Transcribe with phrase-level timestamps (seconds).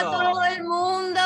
[0.00, 0.10] Eso.
[0.10, 1.20] todo el mundo,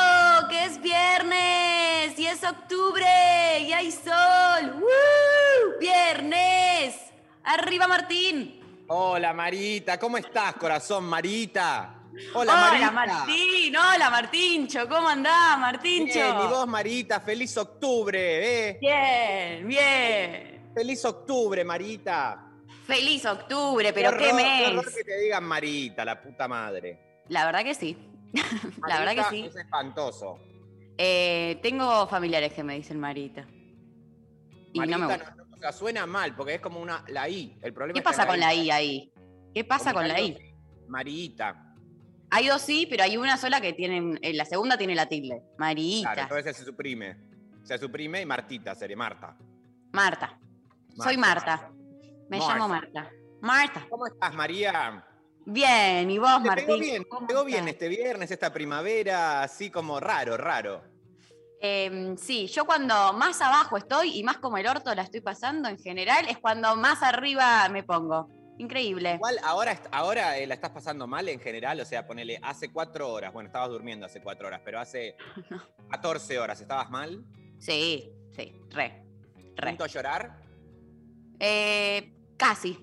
[0.49, 4.79] que es viernes y es octubre y hay sol.
[4.79, 5.79] ¡Woo!
[5.79, 6.95] Viernes.
[7.43, 8.59] Arriba Martín.
[8.87, 11.95] Hola Marita, ¿cómo estás, corazón Marita?
[12.35, 12.91] Hola, Hola Marita.
[12.91, 16.13] Martín, hola Martincho, ¿cómo andás Martincho?
[16.13, 18.77] Bien, y vos Marita, feliz octubre, ¿eh?
[18.79, 20.71] Bien, bien.
[20.75, 22.49] Feliz octubre, Marita.
[22.85, 24.67] Feliz octubre, pero qué, horror, mes.
[24.69, 26.99] horror que te digan Marita, la puta madre.
[27.29, 27.97] La verdad que sí.
[28.87, 29.45] La verdad que sí.
[29.45, 30.39] Es espantoso.
[30.97, 33.45] Eh, tengo familiares que me dicen Marita.
[34.73, 35.35] Y Marita no me gusta.
[35.35, 37.57] no- o sea, suena mal porque es como una la I.
[37.61, 39.13] El problema ¿Qué pasa con la I ahí?
[39.53, 40.37] ¿Qué pasa ¿Cómo con la I?
[40.87, 41.73] Marita.
[42.31, 44.17] Hay dos I, pero hay una sola que tiene.
[44.21, 45.41] eh, La segunda tiene la tilde.
[45.57, 46.13] Marita.
[46.13, 47.15] Claro, entonces se suprime.
[47.63, 49.37] Se suprime y Martita sería Marta.
[49.93, 50.37] Marta.
[50.97, 51.71] Soy Marta.
[52.29, 52.53] Me Marta.
[52.53, 53.09] llamo Marta.
[53.41, 53.85] Marta.
[53.89, 55.05] ¿Cómo estás, María?
[55.45, 56.65] Bien, ¿y vos, Te Martín?
[56.65, 60.81] pegó bien, ¿Cómo te pegó bien este viernes, esta primavera, así como raro, raro.
[61.59, 65.69] Em, sí, yo cuando más abajo estoy y más como el orto la estoy pasando
[65.69, 68.27] en general, es cuando más arriba me pongo.
[68.57, 69.15] Increíble.
[69.15, 73.11] Igual ahora, ahora eh, la estás pasando mal en general, o sea, ponele, hace cuatro
[73.11, 75.15] horas, bueno, estabas durmiendo hace cuatro horas, pero hace
[75.89, 77.23] 14 horas, ¿estabas mal?
[77.59, 79.03] Sí, sí, re.
[79.55, 79.69] Re.
[79.69, 80.37] ¿Punto a llorar?
[81.39, 82.77] Eh, casi,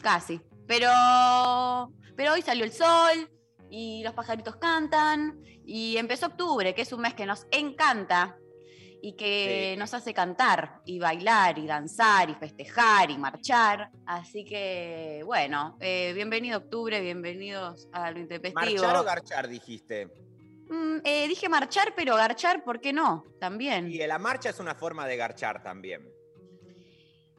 [0.00, 0.40] casi.
[0.66, 3.30] Pero, pero hoy salió el sol
[3.70, 8.36] y los pajaritos cantan y empezó octubre, que es un mes que nos encanta
[9.02, 9.78] y que Sí.
[9.78, 13.90] nos hace cantar y bailar y danzar y festejar y marchar.
[14.06, 18.82] Así que, bueno, eh, bienvenido octubre, bienvenidos a lo intempestivo.
[18.82, 20.06] ¿Marchar o garchar, dijiste?
[20.68, 23.24] Mm, eh, dije marchar, pero garchar, ¿por qué no?
[23.38, 23.88] También.
[23.88, 26.08] Y la marcha es una forma de garchar también.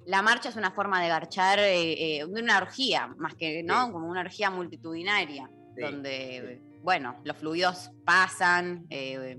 [0.07, 3.87] La marcha es una forma de garchar, eh, eh, de una orgía, más que, ¿no?
[3.87, 3.91] Sí.
[3.91, 9.37] Como una orgía multitudinaria, Sí, donde, bueno, los fluidos pasan eh,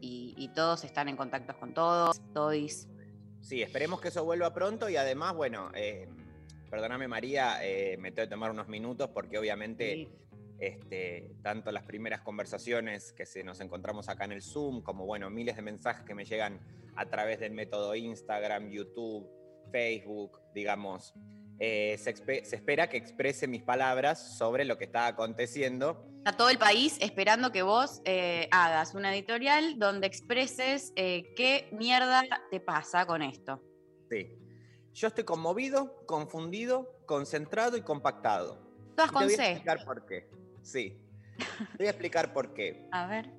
[0.00, 2.86] y, y todos están en contacto con todos, todos.
[3.40, 6.08] Sí, esperemos que eso vuelva pronto y además, bueno, eh,
[6.70, 7.58] perdóname María,
[7.98, 10.08] me tengo que tomar unos minutos porque obviamente
[10.60, 15.30] este, tanto las primeras conversaciones que se nos encontramos acá en el Zoom, como bueno,
[15.30, 16.60] miles de mensajes que me llegan
[16.94, 19.28] a través del método Instagram, YouTube,
[19.70, 21.14] Facebook, digamos.
[21.58, 26.04] eh, se, espera que exprese mis palabras sobre lo que está aconteciendo.
[26.18, 31.68] Está todo el país esperando que vos eh, hagas una editorial donde expreses eh, qué
[31.72, 33.62] mierda te pasa con esto.
[34.10, 34.36] Sí.
[34.92, 38.58] Yo estoy conmovido, confundido, concentrado y compactado.
[38.96, 40.30] Todas Y con Te voy a explicar por qué.
[40.62, 40.98] Sí.
[41.38, 42.88] Te voy a explicar por qué.
[42.92, 43.30] A ver.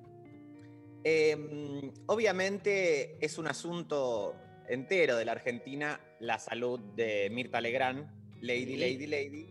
[1.04, 4.34] Eh, obviamente es un asunto
[4.68, 8.08] entero de la Argentina la salud de Mirta Legrand,
[8.40, 8.76] Lady.
[8.76, 9.46] Lady, Lady,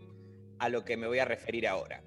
[0.59, 2.03] a lo que me voy a referir ahora.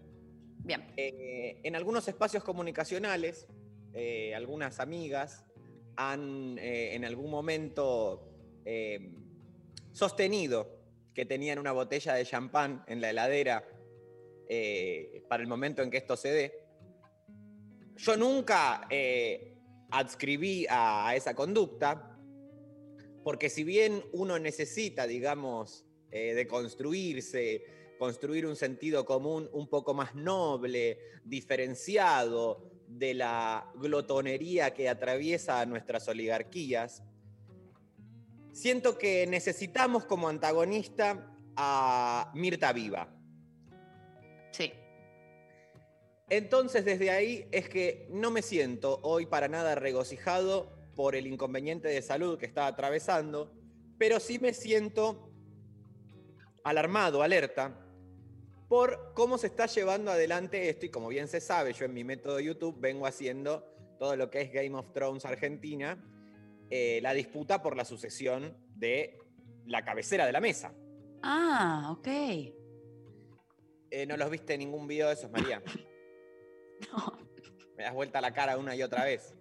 [0.63, 0.93] Bien.
[0.97, 3.47] Eh, en algunos espacios comunicacionales,
[3.93, 5.45] eh, algunas amigas
[5.97, 8.27] han eh, en algún momento
[9.91, 10.79] sostenido
[11.13, 13.65] que tenían una botella de champán en la heladera
[15.29, 16.65] para el momento en que esto se dé.
[17.97, 18.87] Yo nunca
[19.91, 22.10] adscribí a, a esa conducta,
[23.23, 27.65] porque si bien uno necesita, digamos, eh, de construirse,
[27.99, 35.67] construir un sentido común un poco más noble, diferenciado de la glotonería que atraviesa a
[35.67, 37.03] nuestras oligarquías,
[38.53, 43.15] siento que necesitamos como antagonista a Mirta Viva.
[44.51, 44.73] Sí.
[46.29, 51.89] Entonces desde ahí es que no me siento hoy para nada regocijado por el inconveniente
[51.89, 53.51] de salud que está atravesando,
[53.97, 55.33] pero sí me siento
[56.63, 57.75] alarmado, alerta,
[58.69, 62.05] por cómo se está llevando adelante esto y como bien se sabe, yo en mi
[62.05, 63.65] método YouTube vengo haciendo
[63.99, 65.97] todo lo que es Game of Thrones Argentina
[66.69, 69.21] eh, la disputa por la sucesión de
[69.65, 70.75] la cabecera de la mesa.
[71.23, 72.09] Ah, ok.
[73.91, 75.63] Eh, ¿No los viste en ningún video de esos, María?
[76.93, 77.19] No,
[77.79, 79.35] Me das vuelta la cara una y otra vez.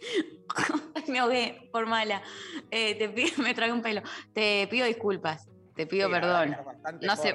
[1.08, 2.22] me ahogué por mala.
[2.70, 4.02] Eh, te pido, me tragué un pelo.
[4.32, 5.48] Te pido disculpas.
[5.74, 6.56] Te pido Sí, perdón.
[7.00, 7.34] No se-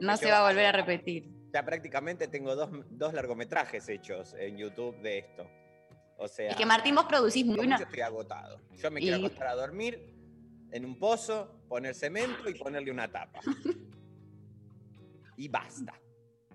[0.00, 1.30] No se yo va a volver a repetir.
[1.52, 5.46] Ya prácticamente tengo dos, dos largometrajes hechos en YouTube de esto.
[6.18, 7.76] O sea, Es que Martín, vos producís yo una.
[7.76, 8.60] estoy agotado.
[8.72, 10.12] Yo me quiero Y- acostar a dormir
[10.72, 13.40] en un pozo, poner cemento y ponerle una tapa.
[15.36, 15.94] Y basta.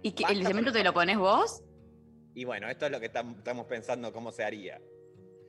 [0.01, 1.61] ¿Y que basta, el cemento te lo pones vos?
[2.33, 4.81] Y bueno, esto es lo que tam- estamos pensando cómo se haría.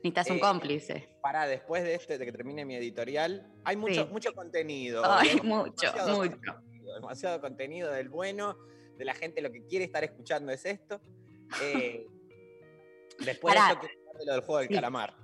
[0.03, 1.09] Necesitas un Eh, cómplice.
[1.21, 4.09] Para después de este, de que termine mi editorial, hay mucho, Sí.
[4.11, 5.01] mucho contenido.
[5.05, 6.31] Ay, digamos, mucho, demasiado mucho.
[6.45, 8.57] contenido, demasiado contenido del bueno,
[8.97, 10.99] de la gente lo que quiere estar escuchando es esto.
[11.61, 12.05] Eh,
[13.25, 13.67] después Pará.
[13.67, 14.73] de esto quiero hablar de lo del juego del Sí.
[14.75, 15.15] calamar.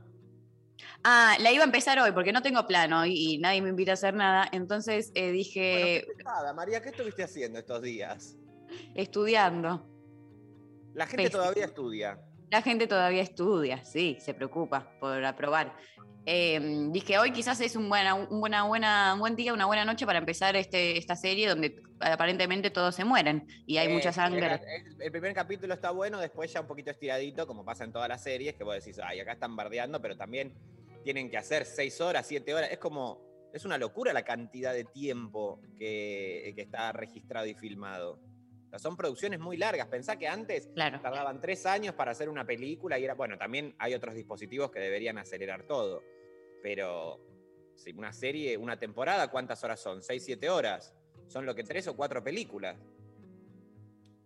[1.04, 3.92] Ah, la iba a empezar hoy porque no tengo plano y, y nadie me invita
[3.92, 4.48] a hacer nada.
[4.54, 8.38] Entonces eh, Bueno, dije, qué pesada, María, ¿qué estuviste haciendo estos días?
[8.96, 9.86] estudiando.
[10.94, 12.22] La gente todavía estudia.
[12.52, 15.76] La gente todavía estudia, sí, se preocupa por aprobar.
[16.26, 16.60] Eh,
[16.92, 20.06] dije, hoy quizás es un, buena, un, buena, buena, un buen día, una buena noche
[20.06, 24.60] para empezar este, esta serie donde aparentemente todos se mueren y hay Eh, mucha sangre.
[24.76, 28.10] El, el primer capítulo está bueno, después ya un poquito estiradito, como pasa en todas
[28.10, 30.54] las series, que vos decís, ay, acá están bardeando, pero también
[31.04, 32.70] tienen que hacer seis horas, siete horas.
[32.72, 33.22] Es como,
[33.54, 38.20] es una locura la cantidad de tiempo que, que está registrado y filmado.
[38.70, 39.88] O sea, son producciones muy largas.
[39.88, 41.02] Pensá que antes Claro.
[41.02, 44.80] tardaban tres años para hacer una película y era, bueno, también hay otros dispositivos que
[44.80, 46.04] deberían acelerar todo.
[46.62, 47.20] Pero
[47.74, 50.04] si una serie, una temporada, ¿cuántas horas son?
[50.04, 50.94] ¿Seis, siete horas?
[51.28, 52.78] Son lo que tres o cuatro películas.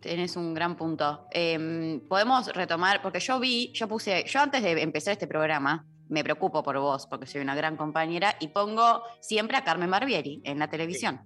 [0.02, 1.26] Tenés un gran punto.
[1.32, 6.22] Eh, podemos retomar, porque yo vi, yo puse, yo antes de empezar este programa, me
[6.22, 10.60] preocupo por vos, porque soy una gran compañera, y pongo siempre a Carmen Barbieri en
[10.60, 11.22] la televisión.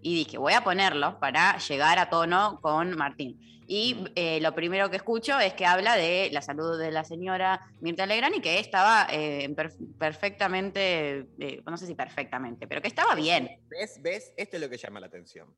[0.00, 3.38] Y dije, voy a ponerlo para llegar a tono con Martín.
[3.68, 7.60] Y eh, lo primero que escucho es que habla de la salud de la señora
[7.80, 12.88] Mirta Legrand y que estaba eh, per- perfectamente, eh, no sé si perfectamente, pero que
[12.88, 14.00] estaba bien, ¿Ves?
[14.02, 14.32] ¿Ves?
[14.36, 15.54] Esto es lo que llama la atención.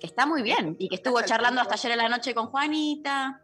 [0.00, 2.48] que está muy bien y que estuvo Hasta charlando hasta ayer en la noche con
[2.48, 3.40] Juanita.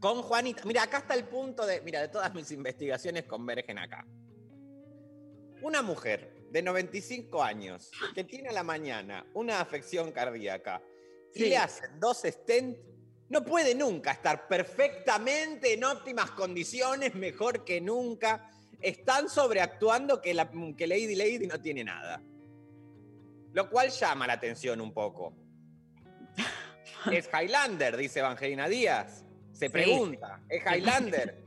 [0.00, 0.62] Con Juanita.
[0.66, 1.80] Mira, acá está el punto de.
[1.82, 4.04] Mira, de todas mis investigaciones convergen acá.
[5.62, 10.82] Una mujer de 95 años que tiene a la mañana una afección cardíaca
[11.34, 11.48] y Sí.
[11.48, 12.78] le hacen dos stents,
[13.30, 18.50] no puede nunca estar perfectamente en óptimas condiciones, mejor que nunca.
[18.82, 22.20] Están sobreactuando que, la, que Lady Lady no tiene nada.
[23.52, 25.32] Lo cual llama la atención un poco.
[27.10, 29.24] Es Highlander, dice Evangelina Díaz.
[29.52, 29.72] Se Sí.
[29.72, 31.42] pregunta, ¿es Highlander?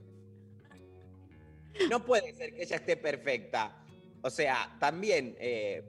[1.89, 3.84] No puede ser que ella esté perfecta.
[4.25, 5.83] O sea, también, eh,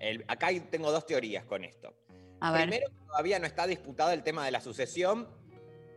[0.00, 1.92] el- acá tengo dos teorías con esto.
[2.40, 2.62] A ver.
[2.68, 5.28] Primero, todavía no está disputado el tema de la sucesión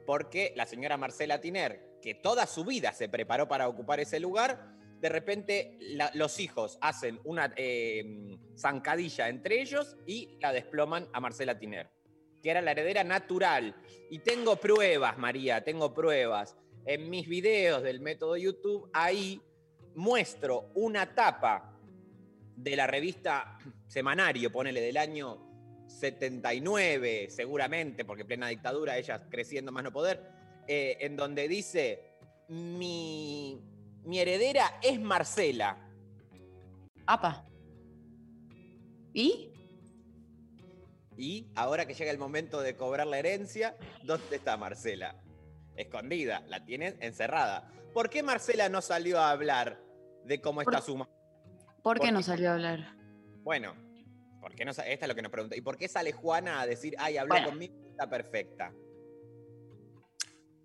[0.08, 4.74] porque la señora Marcela Tiner, que toda su vida se preparó para ocupar ese lugar,
[5.00, 11.20] de repente la- los hijos hacen una eh, zancadilla entre ellos y la desploman a
[11.20, 11.92] Marcela Tiner,
[12.42, 13.76] que era la heredera natural.
[14.10, 16.58] Y tengo pruebas, María, tengo pruebas.
[16.88, 19.40] En mis videos del método YouTube, ahí
[19.94, 21.72] muestro una tapa
[22.56, 23.57] de la revista
[23.88, 30.22] Semanario, ponele del año 79, seguramente, porque plena dictadura, ella creciendo más no poder,
[30.68, 32.01] eh, en donde dice,
[32.48, 33.62] mi,
[34.03, 35.77] mi heredera es Marcela.
[37.06, 37.46] Apa.
[39.13, 39.51] ¿Y?
[41.18, 45.15] Y ahora que llega el momento de cobrar la herencia, ¿dónde está Marcela?
[45.77, 47.72] Escondida, la tienen encerrada.
[47.94, 49.82] ¿Por qué Marcela no salió a hablar
[50.25, 50.98] de cómo está su
[51.86, 52.96] ¿Por qué no salió a hablar?
[53.44, 53.75] Bueno,
[54.42, 55.56] ¿por qué no esta es lo que nos pregunta.
[55.56, 57.50] ¿Y por qué sale Juana a decir, ay, habló Bueno.
[57.50, 58.74] conmigo, está perfecta?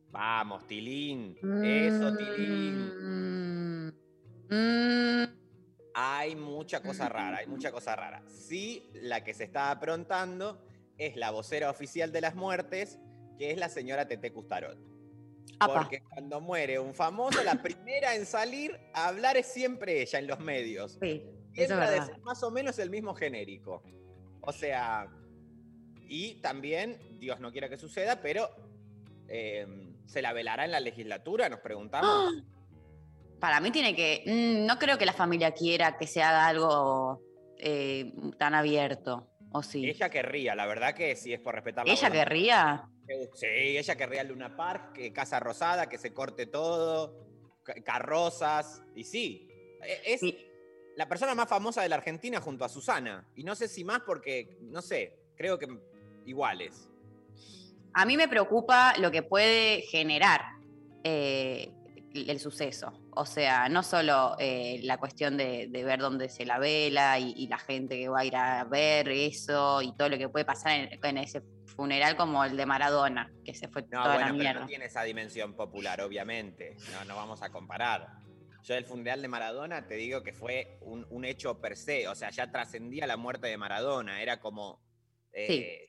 [0.08, 1.36] Vamos, Tilín.
[1.62, 3.92] Eso, Tilín.
[4.48, 5.24] Mm,
[5.92, 8.22] Hay mucha cosa rara, hay mucha cosa rara.
[8.26, 10.64] Sí, la que se está aprontando
[10.96, 12.98] es la vocera oficial de las muertes,
[13.36, 14.78] que es la señora Tete Custarot.
[15.60, 15.74] Apa.
[15.82, 20.26] Porque cuando muere un famoso, la primera en salir a hablar es siempre ella en
[20.26, 20.98] los medios.
[21.00, 22.06] Sí, Siempre verdad.
[22.06, 23.82] decir más o menos el mismo genérico.
[24.40, 25.06] O sea,
[26.08, 28.48] y también, Dios no quiera que suceda, pero
[29.28, 29.66] eh,
[30.06, 31.48] ¿se la velará en la legislatura?
[31.48, 32.34] Nos preguntamos.
[33.38, 34.22] Para mí tiene que.
[34.26, 37.20] mm, no creo que la familia quiera que se haga algo
[37.58, 39.26] eh, tan abierto.
[39.52, 39.84] ¿O sí?
[39.88, 42.88] Ella querría, la verdad que si es por respetar la ¿Ella voluntad- querría?
[43.34, 47.26] Sí, ella querría Luna Park, que Casa Rosada, que se corte todo,
[47.62, 49.48] ca- carrozas, y sí.
[49.82, 50.38] Eh, Es Sí.
[50.96, 53.28] la persona más famosa de la Argentina junto a Susana.
[53.34, 55.66] Y no sé si más porque, no sé, creo que
[56.26, 56.88] iguales.
[57.94, 60.42] A mí me preocupa lo que puede generar
[61.02, 61.72] eh,
[62.14, 62.92] el suceso.
[63.12, 67.32] O sea, no solo eh, la cuestión de, de ver dónde se la vela y,
[67.36, 70.44] y la gente que va a ir a ver eso y todo lo que puede
[70.44, 71.42] pasar en, en ese
[71.74, 74.60] funeral como el de Maradona, que se fue No, toda bueno, la pero mierda.
[74.60, 76.76] no tiene esa dimensión popular, obviamente.
[76.92, 78.06] No, no vamos a comparar.
[78.62, 82.14] Yo el funeral de Maradona te digo que fue un, un hecho per se, o
[82.14, 84.80] sea, ya trascendía la muerte de Maradona, era como...
[85.32, 85.86] eh,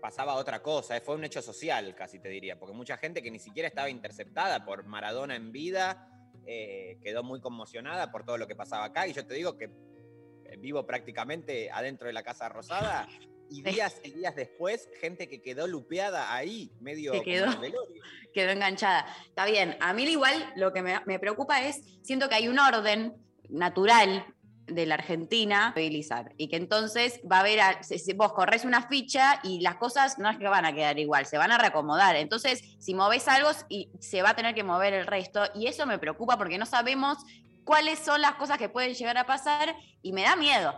[0.00, 3.38] Pasaba otra cosa, fue un hecho social, casi te diría, porque mucha gente que ni
[3.38, 6.10] siquiera estaba interceptada por Maradona en vida
[6.46, 9.06] eh, quedó muy conmocionada por todo lo que pasaba acá.
[9.06, 13.08] Y yo te digo que eh, vivo prácticamente adentro de la Casa Rosada
[13.50, 17.60] y días y días después, gente que quedó lupeada ahí, medio Que quedó.
[17.60, 18.02] velorio.
[18.34, 19.06] quedó enganchada.
[19.26, 22.58] Está bien, a mí igual lo que me, me preocupa es, siento que hay un
[22.58, 23.14] orden
[23.48, 24.24] natural
[24.66, 27.80] de la Argentina movilizar y que entonces va a haber, a-
[28.16, 31.36] vos corres una ficha y las cosas no es que van a quedar igual, se
[31.38, 32.16] van a reacomodar.
[32.16, 35.86] Entonces, si moves algo y se va a tener que mover el resto y eso
[35.86, 37.18] me preocupa porque no sabemos
[37.64, 40.72] cuáles son las cosas que pueden llegar a pasar y me da miedo.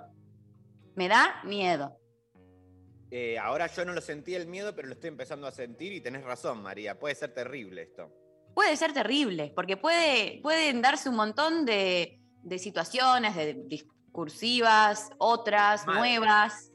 [0.95, 1.97] Me da miedo.
[3.11, 6.01] Eh, ahora yo no lo sentí el miedo, pero lo estoy empezando a sentir y
[6.01, 6.99] tenés razón, María.
[6.99, 8.11] Puede ser terrible esto.
[8.55, 15.85] puede ser terrible, porque puede, pueden darse un montón de, de situaciones, de discursivas, otras,
[15.87, 16.71] nuevas.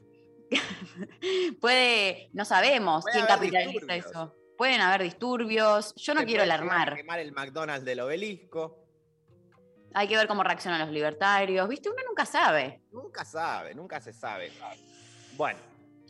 [1.60, 4.06] puede, no sabemos Puede quién capitaliza disturbios.
[4.06, 4.34] eso.
[4.58, 5.94] Pueden haber disturbios.
[5.96, 6.94] Yo no Se quiero alarmar.
[6.94, 8.78] quemar el McDonald's del obelisco.
[9.94, 11.66] Hay que ver cómo reaccionan los libertarios.
[11.68, 11.88] ¿Viste?
[11.88, 12.82] Uno nunca sabe.
[12.92, 14.52] Nunca sabe, nunca se sabe.
[15.36, 15.58] Bueno,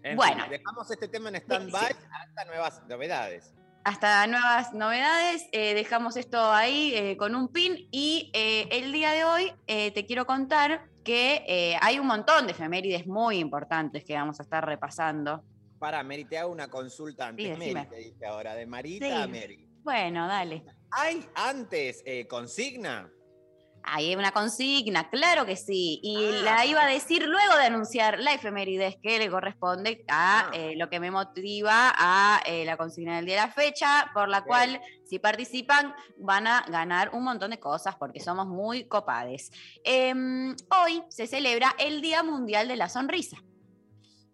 [0.03, 0.43] en Bueno.
[0.43, 3.55] fin, dejamos este tema en stand-by hasta nuevas novedades.
[3.85, 9.11] Hasta nuevas novedades, eh, dejamos esto ahí eh, con un pin y eh, el día
[9.11, 14.39] de hoy te quiero contar que hay un montón de efemérides muy importantes que vamos
[14.39, 15.43] a estar repasando.
[15.81, 17.59] Para, Mary, te hago una consulta antes.
[17.59, 19.13] Sí, Mary, te dije ahora, de Marita Sí.
[19.13, 19.67] a Mary.
[19.83, 20.63] Bueno, dale.
[20.93, 22.29] ¿Hay antes eh,
[23.83, 23.95] consigna?
[23.95, 26.01] Hay una consigna, claro que sí.
[26.03, 26.43] Y Ah.
[26.43, 30.51] la iba a decir luego de anunciar la efemérides que le corresponde a Ah.
[30.55, 34.29] eh, lo que me motiva a eh, la consigna del día de la fecha, por
[34.29, 39.51] la cual, si participan, van a ganar un montón de cosas porque somos muy copades.
[39.85, 43.39] Em, hoy se celebra el Día Mundial de la Sonrisa.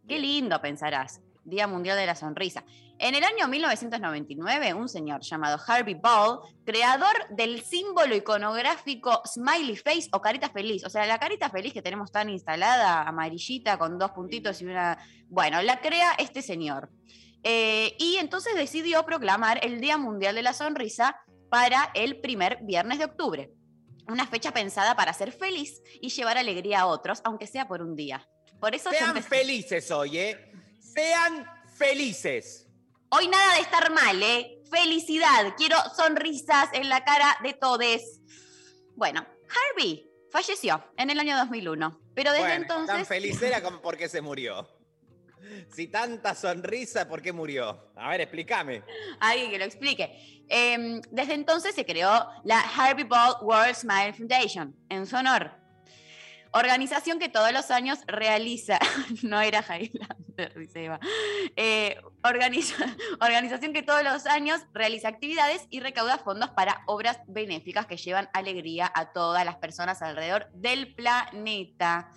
[0.07, 1.21] Qué lindo, pensarás.
[1.45, 2.65] Día Mundial de la Sonrisa.
[3.01, 10.09] En el año 1999, un señor llamado Harvey Ball, creador del símbolo iconográfico Smiley Face
[10.11, 14.11] o carita feliz, o sea, la carita feliz que tenemos tan instalada, amarillita, con dos
[14.11, 14.99] puntitos y una...
[15.29, 16.91] Bueno, la crea este señor.
[17.45, 22.99] Eh, y entonces decidió proclamar el Día Mundial de la Sonrisa para el primer viernes
[22.99, 23.53] de octubre.
[24.09, 27.95] Una fecha pensada para ser feliz y llevar alegría a otros, aunque sea por un
[27.95, 28.29] día.
[28.59, 30.53] Por eso Sean felices hoy, ¿eh?
[30.81, 32.68] Sean felices.
[33.11, 34.59] Hoy nada de estar mal, ¿eh?
[34.71, 35.55] Felicidad.
[35.57, 38.21] Quiero sonrisas en la cara de todos.
[38.97, 43.09] Bueno, Harvey falleció en el año 2001, pero desde Bueno, Tan entonces...
[43.09, 44.69] feliz era como porque se murió.
[45.75, 47.93] Si tanta sonrisa, ¿por qué murió?
[47.97, 48.83] A ver, explícame.
[49.21, 50.45] Alguien que lo explique.
[50.51, 55.53] Eh, desde entonces se creó la Harvey Ball World Smile Foundation en su honor.
[56.53, 58.79] Organización que todos los años realiza,
[59.23, 61.01] no era Highlander, dice Eva,
[61.57, 67.87] Eh, organiza- organización que todos los años realiza actividades y recauda fondos para obras benéficas
[67.87, 72.09] que llevan alegría a todas las personas alrededor del planeta.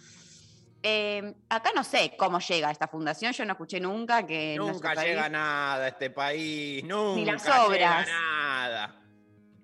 [0.83, 4.55] Eh, acá no sé cómo llega esta fundación, yo no escuché nunca que...
[4.57, 6.83] Nunca país- llega nada a este país.
[6.83, 8.07] Nunca las llega obras.
[8.07, 8.95] nada.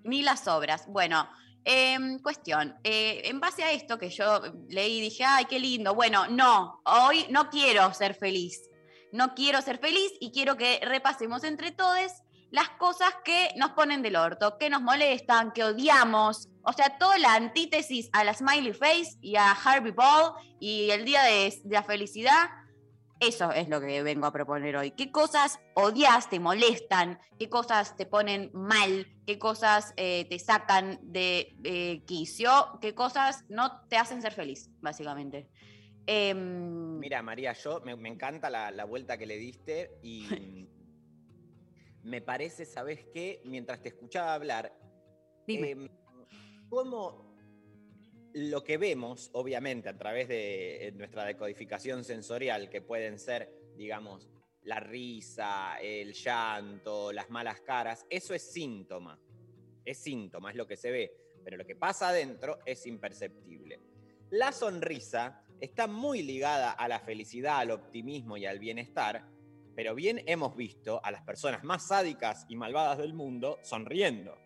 [0.04, 0.86] ni las obras.
[0.86, 1.28] Bueno,
[1.70, 5.94] em, cuestión, eh, en base a esto que yo leí, dije, ay, qué lindo.
[5.94, 8.70] Bueno, no, hoy no quiero ser feliz.
[9.12, 12.10] No quiero ser feliz y quiero que repasemos entre todos
[12.50, 16.48] las cosas que nos ponen del orto, que nos molestan, que odiamos.
[16.62, 21.04] O sea, toda la antítesis a la Smiley Face y a Harvey Ball y el
[21.04, 22.48] Día de la Felicidad.
[23.20, 24.92] Eso es lo que vengo a proponer hoy.
[24.92, 27.18] ¿Qué cosas odias, te molestan?
[27.36, 29.06] ¿Qué cosas te ponen mal?
[29.26, 32.78] ¿Qué cosas eh, te sacan de eh, quicio?
[32.80, 35.48] ¿Qué cosas no te hacen ser feliz, básicamente?
[36.06, 40.68] Em, Mira, María, yo me, me encanta la, la vuelta que le diste y
[42.04, 43.42] me parece, ¿sabes qué?
[43.44, 44.72] Mientras te escuchaba hablar,
[45.44, 45.70] dime.
[45.72, 45.88] em,
[46.68, 47.27] cómo
[48.38, 54.28] lo que vemos, obviamente, a través de eh, nuestra decodificación sensorial, que pueden ser, digamos,
[54.62, 59.18] la risa, el llanto, las malas caras, eso es síntoma.
[59.84, 61.12] Es síntoma, es lo que se ve.
[61.44, 63.80] pero lo que pasa adentro es imperceptible.
[64.30, 69.24] La sonrisa está muy ligada a la felicidad, al optimismo y al bienestar,
[69.74, 74.36] pero bien hemos visto a las personas más sádicas y malvadas del mundo sonriendo.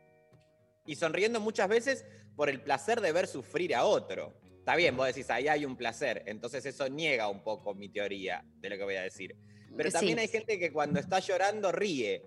[0.87, 2.07] Y sonriendo muchas veces
[2.37, 4.35] por el placer de ver sufrir a otro.
[4.59, 8.45] Está bien, vos decís, ahí hay un placer, entonces eso niega un poco mi teoría
[8.61, 9.37] de lo que voy a decir.
[9.77, 9.95] Pero Sí.
[9.97, 12.23] también hay gente que cuando está llorando ríe.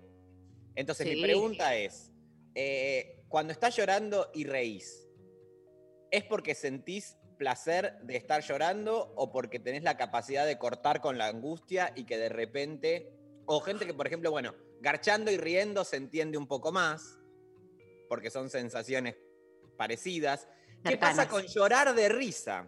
[0.74, 1.22] Entonces mi Sí.
[1.22, 2.12] pregunta es,
[2.54, 5.08] eh, cuando estás llorando y reís,
[6.10, 11.18] ¿es porque sentís placer de estar llorando o porque tenés la capacidad de cortar con
[11.18, 13.12] la angustia y que de repente,
[13.46, 17.18] o gente que por ejemplo, bueno, garchando y riendo se entiende un poco más,
[18.08, 19.16] porque son sensaciones
[19.76, 20.48] parecidas.
[20.84, 22.66] ¿Qué pasa con llorar de risa?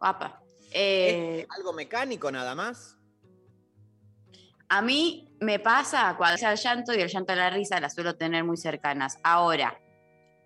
[0.00, 0.42] Apa.
[0.72, 2.98] Eh, ¿Es algo mecánico nada más?
[4.68, 7.94] A mí me pasa cuando sea el llanto y el llanto de la risa las
[7.94, 9.18] suelo tener muy cercanas.
[9.22, 9.78] Ahora,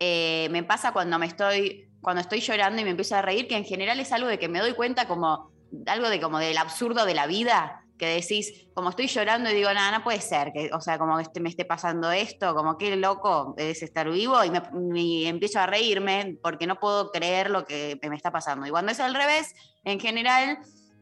[0.00, 3.56] eh, me pasa cuando me estoy, cuando estoy llorando y me empiezo a reír, que
[3.56, 5.52] en general es algo de que me doy cuenta como
[5.87, 9.73] algo de como del absurdo de la vida, que decís, como estoy llorando y digo,
[9.73, 12.76] nada, no puede ser, que, o sea, como que este- me esté pasando esto, como
[12.76, 17.65] qué loco es estar vivo, y, me, empiezo a reírme porque no puedo creer lo
[17.65, 18.67] que me está pasando.
[18.67, 20.59] Y cuando es al revés, en general,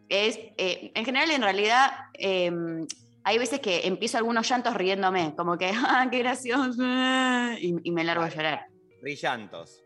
[0.09, 2.53] es, eh, en general, en realidad, eh,
[3.25, 6.83] hay veces que empiezo algunos llantos riéndome, como que, ah, qué gracioso,
[7.59, 8.67] y, y me largo a llorar.
[9.01, 9.84] Brillantos.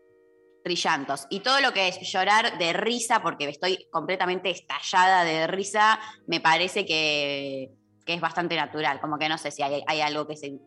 [0.69, 1.25] Trillantos.
[1.31, 6.39] Y todo lo que es llorar de risa, porque estoy completamente estallada de risa, me
[6.41, 7.71] parece que,
[8.05, 9.01] que es bastante natural.
[9.01, 10.59] Como que no sé si hay, hay algo que se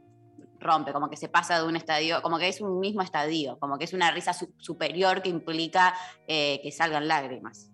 [0.59, 3.79] rompe, como que se pasa de un estadio, como que es un mismo estadio, como
[3.79, 5.95] que es una risa su- superior que implica
[6.27, 7.71] eh, que salgan lágrimas.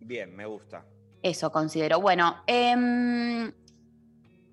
[0.00, 0.86] Bien, me gusta.
[1.22, 2.00] Eso considero.
[2.00, 3.52] Bueno, em,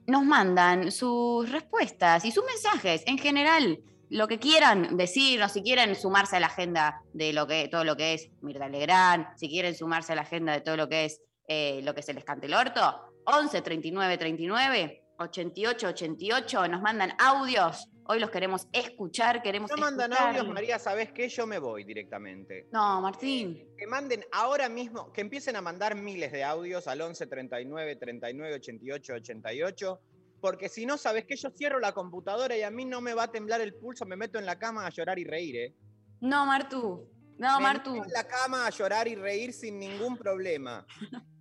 [0.08, 3.80] nos mandan sus respuestas y sus mensajes en general.
[4.10, 7.96] Lo que quieran decirnos, si quieren sumarse a la agenda de lo que, todo lo
[7.96, 11.22] que es Mirta Legrand, si quieren sumarse a la agenda de todo lo que es
[11.48, 12.82] eh, lo que se les cante el orto,
[13.26, 17.90] 11 39 39 88 88, nos mandan audios.
[18.08, 21.28] Hoy los queremos escuchar, queremos No mandan audios, María, ¿sabes qué?
[21.28, 22.68] Yo me voy directamente.
[22.72, 23.68] No, Martín.
[23.76, 28.56] Que manden ahora mismo, que empiecen a mandar miles de audios al 11 39 39
[28.56, 30.02] 88 88,
[30.46, 31.36] porque si no, ¿sabes qué?
[31.36, 34.16] Yo cierro la computadora y a mí no me va a temblar el pulso, me
[34.16, 35.76] meto en la cama a llorar y reír, ¿eh?
[36.22, 37.10] No, Martú.
[37.40, 37.94] No, me Martú.
[37.94, 40.86] meto en la cama a llorar y reír sin ningún problema.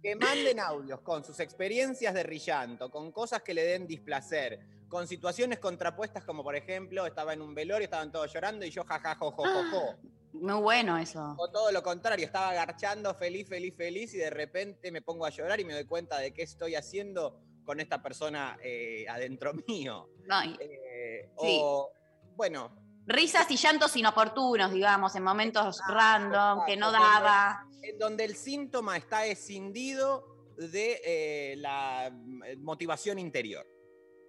[0.02, 5.06] Que manden audios con sus experiencias de rillanto, con cosas que le den displacer, con
[5.06, 9.32] situaciones contrapuestas como por ejemplo, estaba en un velorio, estaban todos llorando y yo jajajo,
[9.32, 9.96] jo, jo, jo.
[10.32, 11.36] Muy bueno eso.
[11.36, 15.30] O todo lo contrario, estaba agarchando feliz, feliz, feliz y de repente me pongo a
[15.30, 20.08] llorar y me doy cuenta de qué estoy haciendo con esta persona eh, adentro mío.
[20.26, 21.58] No, y- Eh, Sí.
[21.60, 21.90] O,
[22.36, 22.70] bueno,
[23.06, 27.66] risas y llantos inoportunos, digamos, en momentos Ah, random, que no exacto, daba.
[27.82, 30.24] en donde el síntoma está escindido
[30.56, 33.66] de eh, la mm, motivación interior.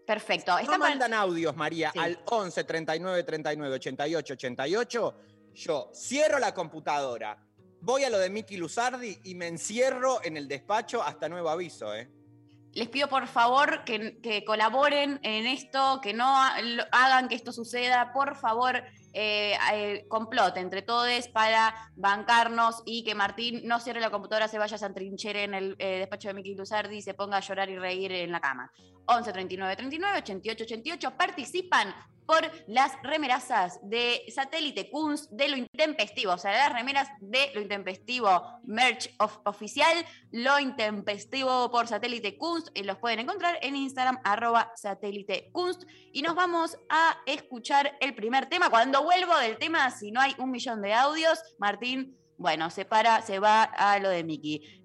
[0.08, 0.52] Perfecto.
[0.54, 2.00] No Están para- mandan audios, María, Sí.
[2.00, 5.16] al 11 39 39 88 88.
[5.54, 7.38] Yo cierro la computadora,
[7.82, 11.94] voy a lo de Miki Luzardi y me encierro en el despacho hasta nuevo aviso,
[11.96, 12.10] ¿eh?
[12.76, 16.26] Les pido por favor que, que colaboren en esto, que no
[16.92, 18.12] hagan que esto suceda.
[18.12, 18.84] Por favor,
[19.14, 20.06] eh, eh,
[20.58, 24.94] entre todos para bancarnos y que Martín no cierre la computadora, se vaya a San
[24.94, 28.12] Trinchere en el eh, despacho de Miki Luzardi y se ponga a llorar y reír
[28.12, 28.70] en la cama.
[29.08, 31.94] 11 39 39 88 88 participan
[32.26, 37.62] por las remerazas de satélite Kunz de lo intempestivo, o sea, las remeras de lo
[37.62, 44.18] intempestivo, merch of- oficial, lo intempestivo por satélite Kunst, y los pueden encontrar en Instagram,
[44.24, 45.84] arroba satélite Kunst.
[46.14, 48.72] Y nos vamos a escuchar el primer tema.
[48.72, 53.22] Cuando vuelvo del tema, si no hay un millón de audios, Martín, bueno, se para,
[53.22, 54.84] se va a lo de Miki.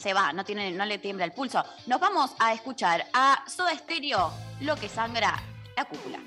[0.00, 1.62] Se va, no, tiene, no le tiembla el pulso.
[1.86, 5.34] Nos vamos a escuchar a Soda Stereo, Lo que sangra
[5.76, 6.18] la cúpula.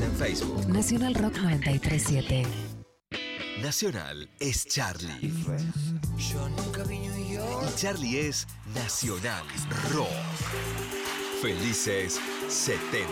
[0.00, 0.66] En Facebook.
[0.66, 2.42] Nacional Rock 937.
[3.62, 5.32] Nacional es Charlie.
[7.62, 9.44] Y Charlie es Nacional
[9.92, 10.08] Rock.
[11.40, 13.06] Felices 70.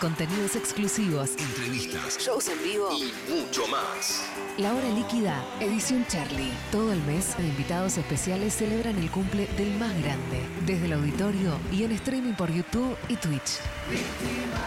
[0.00, 1.30] Contenidos exclusivos.
[1.38, 2.90] Entrevistas Shows en vivo.
[2.92, 4.24] y mucho más.
[4.58, 6.52] La hora líquida, edición Charlie.
[6.70, 10.42] Todo el mes, invitados especiales celebran el cumple del más grande.
[10.66, 13.58] Desde el auditorio y en streaming por YouTube y Twitch.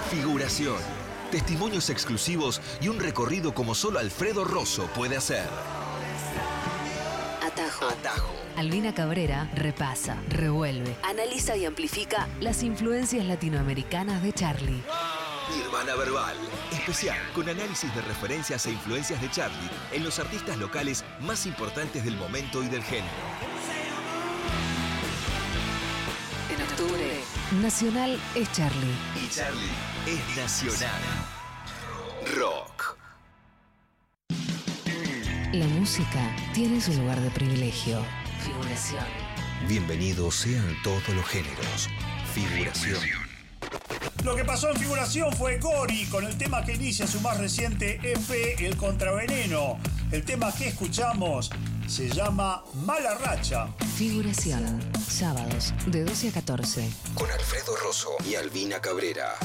[0.09, 0.77] Figuración.
[1.29, 5.47] Testimonios exclusivos y un recorrido como solo Alfredo Rosso puede hacer.
[7.45, 7.87] Atajo.
[7.87, 8.39] Atajo.
[8.57, 14.83] Albina Cabrera repasa, revuelve, analiza y amplifica las influencias latinoamericanas de Charlie.
[15.55, 16.35] Nirvana Verbal.
[16.71, 22.03] Especial con análisis de referencias e influencias de Charlie en los artistas locales más importantes
[22.03, 23.07] del momento y del género.
[26.49, 27.21] En octubre,
[27.61, 28.93] Nacional es Charlie.
[29.15, 29.71] Y Charlie
[30.05, 31.01] es nacional.
[32.35, 32.97] Rock.
[35.51, 38.05] La música tiene su lugar de privilegio.
[38.45, 39.03] Figuración.
[39.67, 41.89] Bienvenidos sean todos los géneros.
[42.35, 43.18] Figuración.
[44.23, 47.99] Lo que pasó en figuración fue Gori con el tema que inicia su más reciente
[48.03, 49.79] EP, El Contraveneno.
[50.11, 51.49] El tema que escuchamos
[51.87, 53.67] se llama Mala Racha.
[53.97, 54.79] Figuración.
[55.07, 56.89] Sábados, de 12 a 14.
[57.15, 59.35] Con Alfredo Rosso y Albina Cabrera.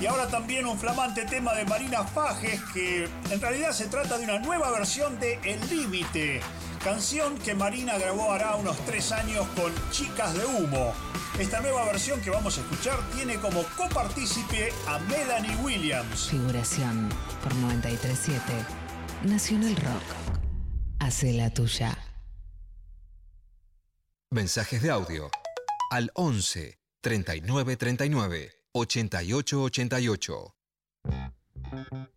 [0.00, 4.24] Y ahora también un flamante tema de Marina Fajes que en realidad se trata de
[4.24, 6.40] una nueva versión de El Límite,
[6.78, 10.92] canción que Marina grabó hará unos tres años con Chicas de Humo.
[11.38, 16.28] Esta nueva versión que vamos a escuchar tiene como copartícipe a Melanie Williams.
[16.28, 17.08] Figuración
[17.42, 18.42] por 937.
[19.24, 20.02] Nacional Rock.
[21.00, 21.96] Hace la tuya.
[24.30, 25.30] Mensajes de audio
[25.90, 30.54] al 11 39 39 88 88.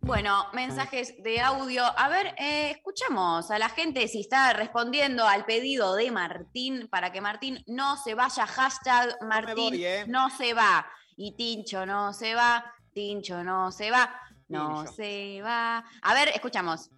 [0.00, 1.84] Bueno, mensajes de audio.
[1.84, 7.12] A ver, eh, escuchamos a la gente si está respondiendo al pedido de Martín para
[7.12, 8.46] que Martín no se vaya.
[8.46, 10.04] Hashtag Martín voy, ¿eh?
[10.08, 10.86] no se va.
[11.16, 12.64] Y Tincho no se va.
[12.92, 14.14] Tincho no se va.
[14.48, 14.92] No Tincho.
[14.92, 15.84] se va.
[16.02, 16.90] A ver, escuchamos.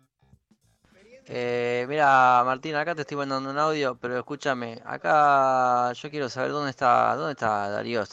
[1.27, 6.51] Eh, mira, Martín, acá te estoy mandando un audio, pero escúchame, acá yo quiero saber
[6.51, 8.05] dónde está, dónde está Darío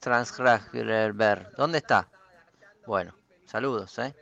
[0.00, 2.08] Transgraber, ¿dónde está?
[2.88, 4.14] Bueno, saludos, ¿eh?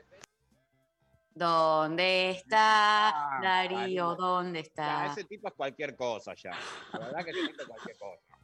[1.33, 4.17] ¿Dónde está Ah, Darío?
[4.17, 5.07] ¿Dónde Ya, está?
[5.07, 6.51] ese tipo es cualquier cosa ya.
[6.95, 8.39] La verdad que ese tipo es cualquier cosa.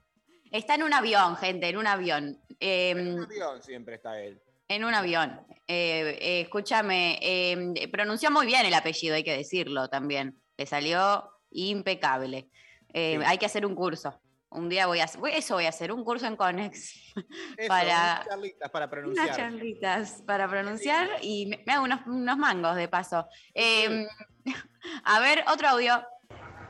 [0.52, 2.40] Está en un avión, gente, en un avión.
[2.60, 4.40] En Em, un avión siempre está él.
[4.68, 5.44] En un avión.
[5.66, 10.40] Eh, eh, escúchame, eh, pronunció muy bien el apellido, hay que decirlo también.
[10.56, 12.48] Le salió impecable.
[12.94, 13.24] Eh, Sí.
[13.26, 14.20] Hay que hacer un curso.
[14.54, 16.94] Un día voy a hacer, eso voy a hacer, un curso en Conex.
[17.56, 17.84] Eso, Para-
[18.22, 19.36] unas charlitas para Unas pronunciar.
[19.36, 23.26] charlitas para pronunciar y me, me hago unos, unos mangos de paso.
[23.54, 24.06] Eh,
[25.04, 26.02] a ver, otro audio.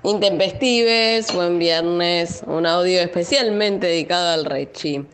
[0.04, 5.06] Intempestives, buen viernes, un audio especialmente dedicado al Rechi.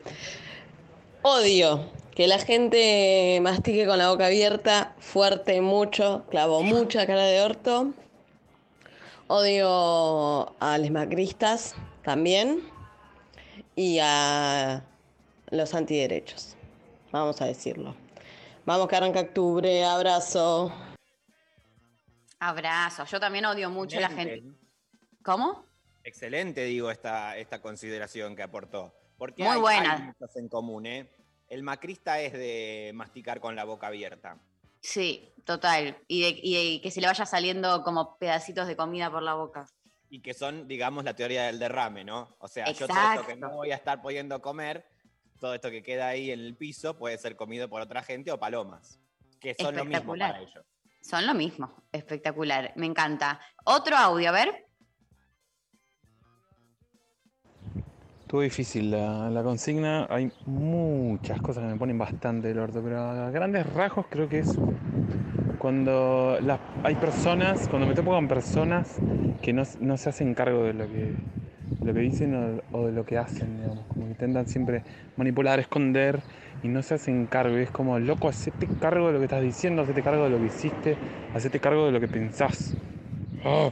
[1.23, 7.41] Odio que la gente mastique con la boca abierta, fuerte, mucho, clavo mucha cara de
[7.43, 7.93] orto.
[9.27, 11.75] Odio a los macristas
[12.09, 12.63] también
[13.77, 14.83] y a
[15.51, 16.57] los antiderechos,
[17.13, 17.95] vamos a decirlo.
[18.65, 20.73] Vamos que arranca octubre, abrazo.
[22.41, 23.05] Abrazo.
[23.05, 24.41] Yo también odio mucho a la Excelente.
[24.41, 24.59] gente.
[25.23, 25.67] ¿Cómo?
[26.03, 28.95] Excelente, digo, esta, esta consideración que aportó.
[29.19, 30.15] Porque Muy hay, buena.
[30.19, 31.11] hay en común, ¿eh?
[31.51, 34.39] El macrista es de masticar con la boca abierta.
[34.81, 35.99] Sí, total.
[36.09, 39.35] Y, de- y de que se le vaya saliendo como pedacitos de comida por la
[39.35, 39.67] boca.
[40.11, 42.37] Y que son, digamos, la teoría del derrame, ¿no?
[42.39, 44.87] O sea, yo todo esto que no voy a estar pudiendo comer,
[45.39, 48.39] todo esto que queda ahí en el piso puede ser comido por otra gente o
[48.39, 48.99] palomas,
[49.41, 50.65] que son lo mismo para ellos.
[51.01, 51.75] Son lo mismo.
[51.93, 52.73] Espectacular.
[52.77, 53.41] Me encanta.
[53.65, 54.67] Otro audio, a ver.
[58.21, 60.07] Estuvo difícil la, la consigna.
[60.11, 64.41] Hay muchas cosas que me ponen bastante el orto, pero a grandes rasgos creo que
[64.41, 64.55] es
[65.59, 68.99] cuando las, hay personas, cuando me topo con personas
[69.43, 71.15] que no, no se hacen cargo de lo que,
[71.81, 74.83] de lo que dicen o, o de lo que hacen, digamos, como que intentan siempre
[75.17, 76.21] manipular, esconder
[76.63, 77.59] y no se hacen cargo.
[77.59, 80.39] Y es como, loco, hacete cargo de lo que estás diciendo, hacete cargo de lo
[80.39, 80.97] que hiciste,
[81.35, 82.75] hacete cargo de lo que pensás.
[83.45, 83.71] ¡Ah!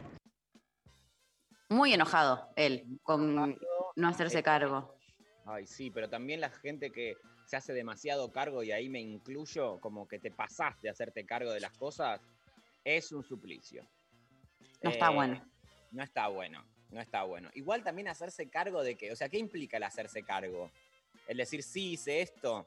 [1.68, 3.59] Muy enojado él con
[3.96, 4.94] no hacerse cargo.
[5.46, 9.80] Ay, sí, pero también la gente que se hace demasiado cargo, y ahí me incluyo,
[9.80, 12.20] como que te pasás de hacerte cargo de las cosas,
[12.85, 13.88] es un suplicio.
[14.82, 15.50] No está Eh, bueno.
[15.92, 17.48] No está bueno, no está bueno.
[17.54, 20.70] Igual también hacerse cargo de que, o sea, ¿qué implica el hacerse cargo?
[21.28, 22.66] El decir, sí, hice esto.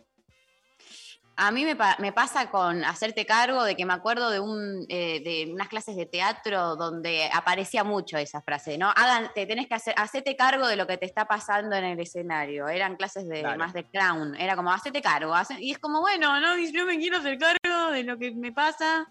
[1.42, 4.86] A mí me, pa- me pasa con hacerte cargo de que me acuerdo de, un,
[4.90, 8.90] eh, de unas clases de teatro donde aparecía mucho esa frase, ¿no?
[8.94, 12.00] Hagan, te tenés que hacer, hacete cargo de lo que te está pasando en el
[12.02, 12.68] escenario.
[12.68, 13.58] Eran clases de Claro.
[13.58, 14.36] más de clown.
[14.36, 15.34] Era como, hacete cargo.
[15.34, 18.52] hace- y es como, bueno, no, yo me quiero hacer cargo de lo que me
[18.52, 19.08] pasa.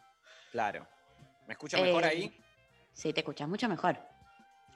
[0.53, 0.87] Claro.
[1.47, 2.41] ¿Me escucha mejor Eh, ahí?
[2.93, 3.99] Sí, te escuchas mucho mejor.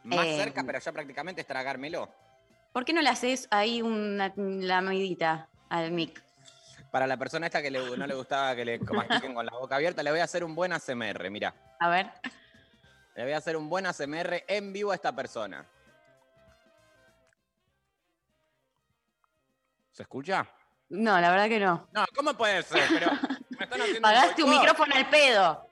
[0.04, 2.08] Más eh, cerca, pero ya prácticamente es tragármelo.
[2.72, 6.24] ¿Por qué no le haces ahí una, la medita al mic?
[6.92, 9.76] Para la persona esta que le- no le gustaba que le mastiquen con la boca
[9.76, 11.54] abierta, le voy a hacer un buen ASMR, mira.
[11.80, 12.10] A ver.
[13.16, 15.64] Le voy a hacer un buen ASMR en vivo a esta persona.
[19.90, 20.46] ¿Se escucha?
[20.90, 21.88] No, la verdad que no.
[21.92, 22.82] No, ¿cómo puede ser?
[22.90, 23.10] Pero
[23.58, 25.68] me están haciendo Pagaste un micrófono al pedo.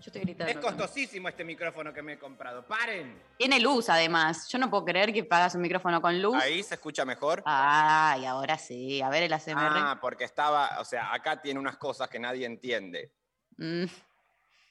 [0.00, 0.50] Yo estoy gritando.
[0.52, 2.64] Es costosísimo este micrófono que me he comprado.
[2.66, 3.20] ¡Paren!
[3.38, 4.48] Tiene luz, además.
[4.48, 6.36] Yo no puedo creer que pagas un micrófono con luz.
[6.42, 7.42] Ahí se escucha mejor.
[7.46, 9.00] Ay, ahora sí.
[9.02, 9.56] A ver el ASMR.
[9.58, 13.12] Ah, porque estaba, o sea, acá tiene unas cosas que nadie entiende.
[13.56, 13.84] Mm,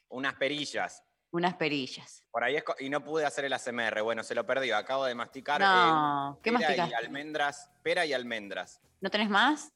[0.09, 1.03] Unas perillas.
[1.31, 2.23] unas perillas.
[2.29, 4.01] Por ahí es y no pude hacer el ASMR.
[4.03, 4.77] Bueno, se lo perdió.
[4.77, 6.89] Acabo de masticar No, eh, ¿qué pera masticas?
[6.89, 7.69] y almendras.
[7.81, 8.79] Pera y almendras.
[9.01, 9.71] ¿No tenés más?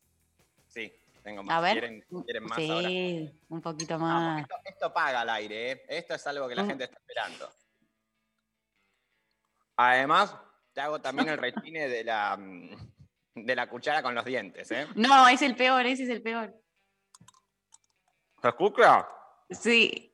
[0.68, 0.94] Sí,
[1.28, 1.58] tengo más.
[1.58, 1.80] A ver.
[1.80, 2.90] ¿Quieren, quieren más sí, ahora?
[3.50, 4.42] un poquito Vamos, más.
[4.44, 5.86] esto, esto paga al aire, ¿eh?
[5.90, 7.52] Esto es algo que la gente está esperando.
[9.76, 10.38] Además,
[10.74, 14.88] te hago también el rechine de la, mm, de la cuchara con los dientes, ¿eh?
[14.96, 16.56] No, es el peor, ese es el peor.
[18.42, 19.06] ¿Se escucha?
[19.50, 20.14] Sí.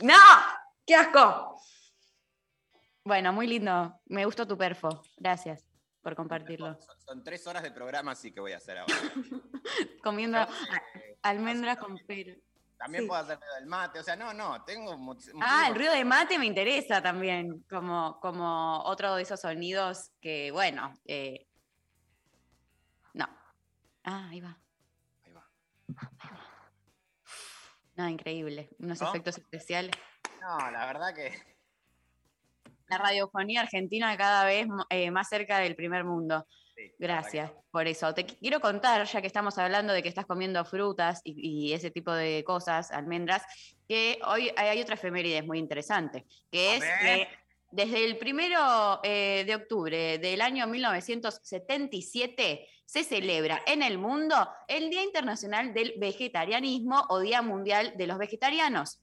[0.00, 0.14] ¡No!
[0.86, 1.60] ¡Qué asco!
[3.04, 4.00] Bueno, muy lindo.
[4.06, 5.02] Me gustó tu perfo.
[5.18, 5.67] Gracias
[6.08, 6.80] por compartirlo.
[6.80, 8.94] Son, son tres horas de programa, así que voy a hacer ahora.
[10.02, 12.34] Comiendo eh, almendras con pera.
[12.78, 13.08] También Sí.
[13.08, 13.98] puedo hacer ruido del mate.
[13.98, 14.96] O sea, no, no, tengo
[15.42, 20.50] Ah, el ruido de mate me interesa también, como, como otro de esos sonidos que,
[20.52, 21.46] bueno, eh,
[23.12, 23.28] no.
[24.04, 24.56] Ah, ahí va.
[25.26, 25.50] Ahí va.
[27.96, 28.70] No, increíble.
[28.78, 29.08] Unos ¿No?
[29.08, 29.90] efectos especiales.
[30.40, 31.57] No, la verdad que.
[32.88, 36.46] La radiofonía argentina cada vez eh, más cerca del primer mundo.
[36.76, 38.14] sí, Gracias por eso.
[38.14, 41.72] Te qu- quiero contar, ya que estamos hablando de que estás comiendo frutas y, y
[41.74, 43.42] ese tipo de cosas, almendras,
[43.88, 47.28] que hoy hay otra efeméride muy interesante, que A es que
[47.70, 54.88] desde el primero eh, de octubre del año 1977 se celebra en el mundo el
[54.88, 59.02] Día Internacional del Vegetarianismo o Día Mundial de los Vegetarianos.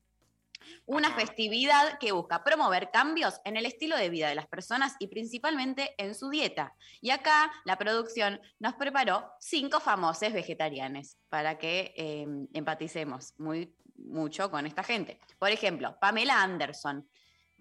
[0.86, 5.08] Una festividad que busca promover cambios en el estilo de vida de las personas y
[5.08, 6.76] principalmente en su dieta.
[7.02, 14.52] Y acá la producción nos preparó cinco famosos vegetarianos para que eh, empaticemos muy mucho
[14.52, 15.20] con esta gente.
[15.40, 17.08] Por ejemplo, Pamela Anderson,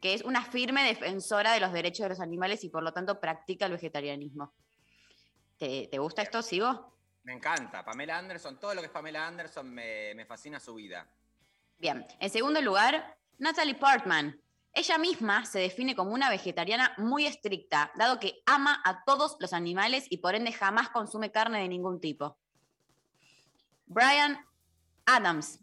[0.00, 3.20] que es una firme defensora de los derechos de los animales y por lo tanto
[3.20, 4.52] practica el vegetarianismo.
[5.56, 6.94] ¿Te, te gusta esto, Sigo?
[7.22, 7.84] Me encanta.
[7.84, 11.08] Pamela Anderson, todo lo que es Pamela Anderson me, me fascina su vida.
[11.84, 12.06] Bien.
[12.18, 14.40] En segundo lugar, Natalie Portman.
[14.72, 19.52] Ella misma se define como una vegetariana muy estricta, dado que ama a todos los
[19.52, 22.38] animales y por ende jamás consume carne de ningún tipo.
[23.84, 24.38] Brian
[25.04, 25.62] Adams.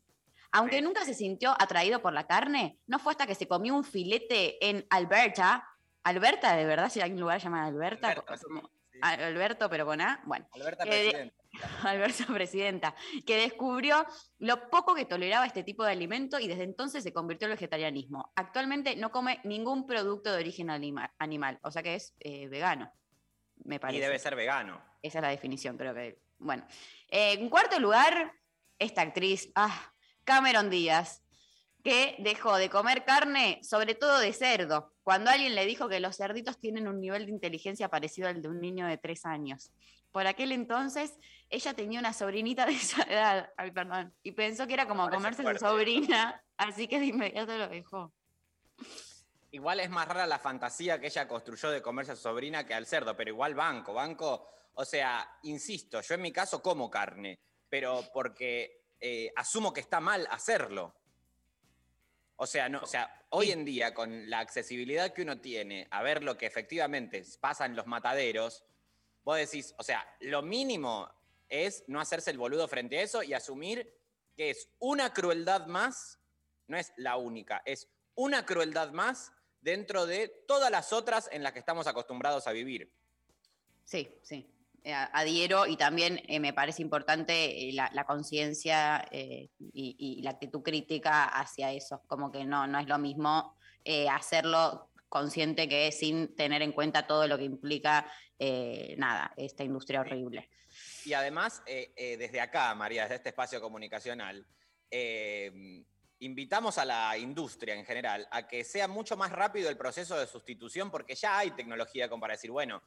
[0.52, 3.84] Aunque nunca se sintió atraído por la carne, no fue hasta que se comió un
[3.84, 5.68] filete en Alberta.
[6.04, 8.70] Alberta, de verdad, si hay un lugar llamado Alberta, Alberta, como-.
[9.02, 10.22] Alberto, pero con A.
[10.26, 11.36] Bueno, Alberta Presidente.
[11.84, 14.06] Alberto Presidenta, que descubrió
[14.40, 18.32] lo poco que toleraba este tipo de alimento y desde entonces se convirtió al vegetarianismo.
[18.36, 22.92] Actualmente no come ningún producto de origen anima- animal, o sea que es eh, vegano,
[23.66, 24.02] me Y parece.
[24.02, 24.82] debe ser vegano.
[25.02, 26.22] Esa es la definición, creo que.
[26.40, 26.66] Bueno.
[27.10, 28.34] Eh, en cuarto lugar,
[28.80, 31.21] esta actriz, ah, Cameron Díaz,
[31.84, 36.18] que dejó de comer carne, sobre todo de cerdo, cuando alguien le dijo que los
[36.18, 39.72] cerditos tienen un nivel de inteligencia parecido al de un niño de tres años.
[40.12, 41.14] Por aquel entonces,
[41.50, 45.42] ella tenía una sobrinita de esa edad, ay, perdón, y pensó que era como comerse
[45.42, 45.60] fuerte.
[45.60, 48.14] su sobrina, así que de inmediato lo dejó.
[49.52, 52.74] Igual es más rara la fantasía que ella construyó de comerse a su sobrina que
[52.74, 54.48] al cerdo, pero igual banco, banco.
[54.76, 60.00] O sea, insisto, yo en mi caso como carne, pero porque eh, asumo que está
[60.00, 61.01] mal hacerlo.
[62.44, 66.02] O sea, no, o sea, hoy en día, con la accesibilidad que uno tiene a
[66.02, 68.66] ver lo que efectivamente pasa en los mataderos,
[69.24, 71.08] vos decís, o sea, lo mínimo
[71.50, 73.94] es no hacerse el boludo frente a eso y asumir
[74.36, 76.18] que es una crueldad más,
[76.66, 81.54] no es la única, es una crueldad más dentro de todas las otras en las
[81.54, 82.92] que estamos acostumbrados a vivir.
[83.86, 84.50] Sí, sí.
[84.84, 90.24] Eh, adhiero y también eh, me parece importante eh, la, la conciencia eh, y, y
[90.24, 92.02] la actitud crítica hacia eso.
[92.08, 97.06] Como que no, no es lo mismo eh, hacerlo consciente que sin tener en cuenta
[97.06, 98.12] todo lo que implica,
[98.98, 100.50] nada, esta industria horrible.
[101.06, 104.48] Y además, desde acá, María, desde este espacio comunicacional,
[106.20, 110.26] invitamos a la industria en general a que sea mucho más rápido el proceso de
[110.28, 112.82] sustitución, porque ya hay tecnología como para decir, bueno,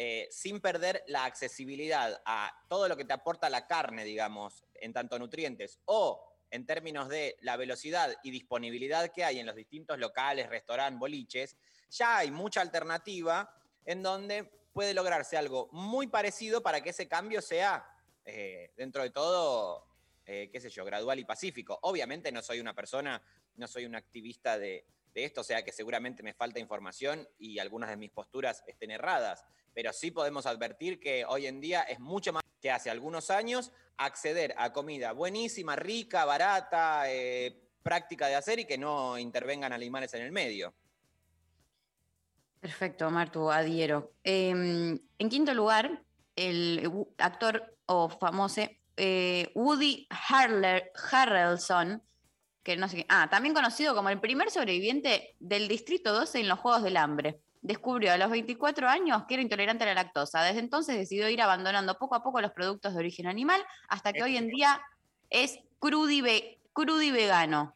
[0.00, 4.92] eh, sin perder la accesibilidad a todo lo que te aporta la carne, digamos, en
[4.92, 9.98] tanto nutrientes, o en términos de la velocidad y disponibilidad que hay en los distintos
[9.98, 11.56] locales, restaurantes, boliches,
[11.90, 13.52] ya hay mucha alternativa
[13.84, 17.84] en donde puede lograrse algo muy parecido para que ese cambio sea,
[18.24, 19.84] eh, dentro de todo,
[20.26, 21.76] eh, qué sé yo, gradual y pacífico.
[21.82, 23.20] Obviamente no soy una persona,
[23.56, 24.86] no soy un activista de,
[25.24, 29.44] esto, o sea que seguramente me falta información y algunas de mis posturas estén erradas,
[29.74, 33.72] pero sí podemos advertir que hoy en día es mucho más que hace algunos años
[33.96, 40.12] acceder a comida buenísima, rica, barata, eh, práctica de hacer y que no intervengan animales
[40.14, 40.74] en el medio.
[42.60, 44.12] Perfecto, Martu, adhiero.
[44.24, 46.02] Eh, en quinto lugar,
[46.34, 48.62] el actor o famoso
[48.96, 50.08] eh, Woody
[51.10, 52.02] Harrelson,
[52.68, 56.48] que no sé qué, ah, también conocido como el primer sobreviviente del Distrito 12 en
[56.48, 57.40] los Juegos del Hambre.
[57.62, 60.42] Descubrió a los 24 años que era intolerante a la lactosa.
[60.42, 64.22] Desde entonces decidió ir abandonando poco a poco los productos de origen animal hasta que
[64.22, 64.82] hoy en día
[65.30, 67.74] es crudi, ve- crudi vegano.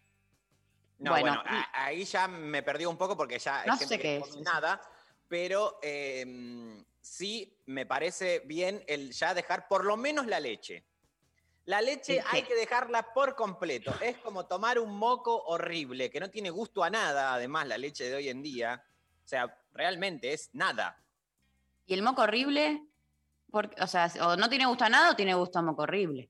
[0.98, 4.18] No, Bueno, ahí ya me perdí un poco porque ya hay No gente sé qué
[4.18, 4.78] es nada,
[5.26, 10.84] pero eh, sí me parece bien el ya dejar por lo menos la leche.
[11.64, 13.94] La leche hay que dejarla por completo.
[14.00, 18.08] Es como tomar un moco horrible, que no tiene gusto a nada, además, la leche
[18.08, 18.84] de hoy en día.
[19.24, 21.00] O sea, realmente es nada.
[21.86, 22.82] Y el moco horrible,
[23.50, 26.28] porque, o sea, o no tiene gusto a nada o tiene gusto a moco horrible.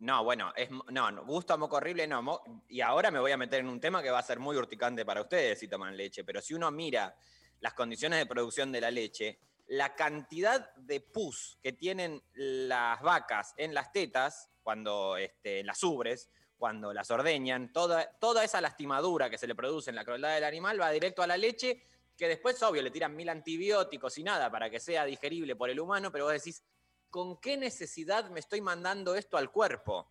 [0.00, 2.22] No, bueno, es, no, no, gusto a moco horrible no.
[2.22, 4.56] mo- y ahora me voy a meter en un tema que va a ser muy
[4.56, 7.14] urticante para ustedes si toman leche, pero si uno mira
[7.60, 13.54] las condiciones de producción de la leche, la cantidad de pus que tienen las vacas
[13.56, 19.38] en las tetas, cuando este, las ubres, cuando las ordeñan, toda, toda esa lastimadura que
[19.38, 21.82] se le produce en la crueldad del animal va directo a la leche,
[22.16, 25.80] que después, obvio, le tiran mil antibióticos y nada para que sea digerible por el
[25.80, 26.62] humano, pero vos decís,
[27.10, 30.08] ¿con qué necesidad me estoy mandando esto al cuerpo?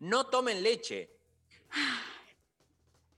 [0.00, 1.10] No tomen leche.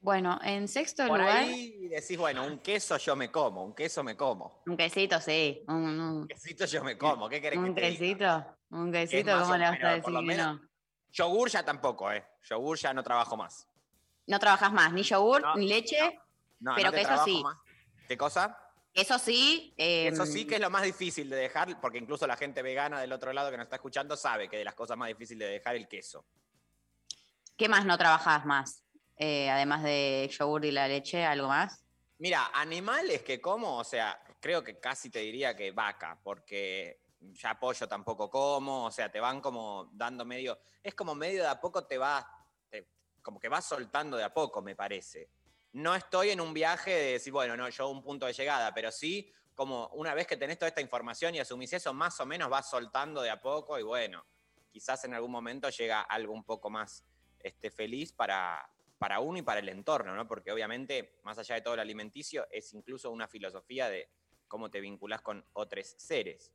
[0.03, 4.03] Bueno, en sexto Por lugar, ahí decís, bueno, un queso yo me como, un queso
[4.03, 4.61] me como.
[4.67, 5.63] un quesito, sí.
[5.69, 7.99] Un, un- Un quesito yo me como, ¿qué querés un que te diga?
[7.99, 8.57] quesito.
[8.71, 10.61] Un Que es quesito, ¿cómo le vas a decir que no?
[11.13, 12.25] Yogur ya tampoco, ¿eh?
[12.43, 13.69] Yogur ya no trabajo más.
[14.27, 16.19] No trabajas más, ni yogur, No, ni leche.
[16.61, 17.41] No, Pero no que eso sí.
[17.43, 17.57] más.
[18.09, 18.59] ¿Qué cosa?
[18.95, 19.73] Eso sí.
[19.77, 23.01] Eso em, sí que es lo más difícil de dejar, porque incluso la gente vegana
[23.01, 25.55] del otro lado que nos está escuchando sabe que de las cosas más difíciles de
[25.55, 26.25] dejar el queso.
[27.57, 28.83] ¿Qué más no trabajas más?
[29.17, 31.85] Eh, además de yogur y la leche, ¿algo más?
[32.19, 37.59] Mira, animales que como, o sea, creo que casi te diría que vaca, porque ya
[37.59, 41.61] pollo tampoco como, o sea, te van como dando medio, es como medio de a
[41.61, 42.27] poco te va,
[42.69, 42.89] te-
[43.23, 45.31] como que vas soltando de a poco, me parece.
[45.73, 48.91] No estoy en un viaje de decir, bueno, no, yo un punto de llegada, pero
[48.91, 52.49] sí como una vez que tenés toda esta información y asumís eso, más o menos
[52.49, 54.25] vas soltando de a poco y bueno,
[54.71, 57.05] quizás en algún momento llega algo un poco más
[57.39, 58.69] este, feliz para,
[59.03, 60.29] para uno y para el entorno, ¿no?
[60.29, 64.09] Porque obviamente, más allá de todo lo alimenticio, es incluso una filosofía de
[64.47, 66.53] cómo te vinculás con otros seres.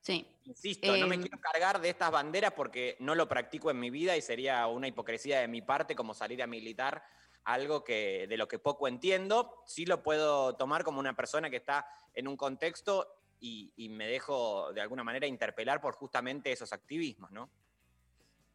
[0.00, 0.24] Sí.
[0.44, 1.22] Insisto, no me Em.
[1.22, 4.86] quiero cargar de estas banderas porque no lo practico en mi vida y sería una
[4.86, 7.02] hipocresía de mi parte como salir a militar
[7.42, 9.64] algo que de lo que poco entiendo.
[9.66, 11.84] Sí lo puedo tomar como una persona que está
[12.14, 13.08] en un contexto
[13.40, 17.50] y, y me dejo de alguna manera interpelar por justamente esos activismos, ¿no?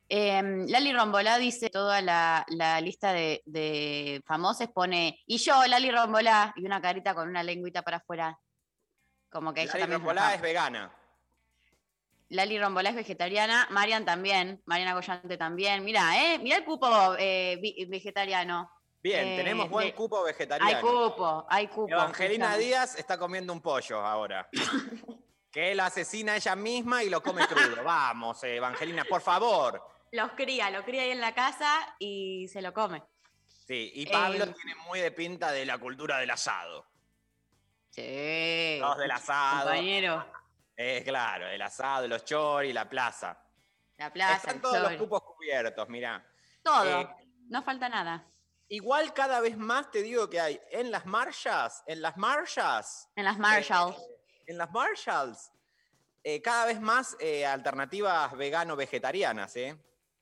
[0.07, 5.89] Em, Lali Rombolá dice toda la, la lista de, de famosos, pone, y yo, Lali
[5.89, 8.37] Rombolá, y una carita con una lengüita para afuera.
[9.29, 10.91] Como que Lali Rombolá es es vegana.
[12.29, 15.83] Lali Rombolá es vegetariana, Marian también, Mariana Goyante también.
[15.83, 16.87] Mira, eh, mira el cupo
[17.17, 18.71] eh, vegetariano.
[19.01, 20.75] Bien, Eh, tenemos buen de- cupo vegetariano.
[20.77, 21.91] Hay cupo, hay cupo.
[21.91, 22.57] Evangelina.
[22.57, 24.47] Díaz está comiendo un pollo ahora.
[25.51, 27.83] que él asesina ella misma y lo come crudo.
[27.83, 29.94] Vamos, eh, Evangelina, por favor.
[30.15, 33.03] Los cría, lo cría ahí en la casa y se lo come.
[33.67, 36.87] Sí, y Pablo Eh, tiene muy de pinta de la cultura del asado.
[37.89, 38.77] Sí.
[38.79, 39.65] Los del asado.
[39.65, 40.25] Compañero,
[40.77, 43.37] Eh, claro, el asado, los choris, la plaza.
[43.97, 46.25] la plaza, Están todos los cupos cubiertos, mirá.
[46.63, 47.01] Todo.
[47.01, 47.09] Eh,
[47.49, 48.25] no falta nada.
[48.69, 53.25] Igual cada vez más te digo que hay en las marchas, en las marchas, En
[53.25, 53.97] las Marshalls.
[54.47, 55.51] en las Marshalls,
[56.23, 57.15] eh, cada vez más
[57.47, 59.77] alternativas vegano-vegetarianas, ¿eh?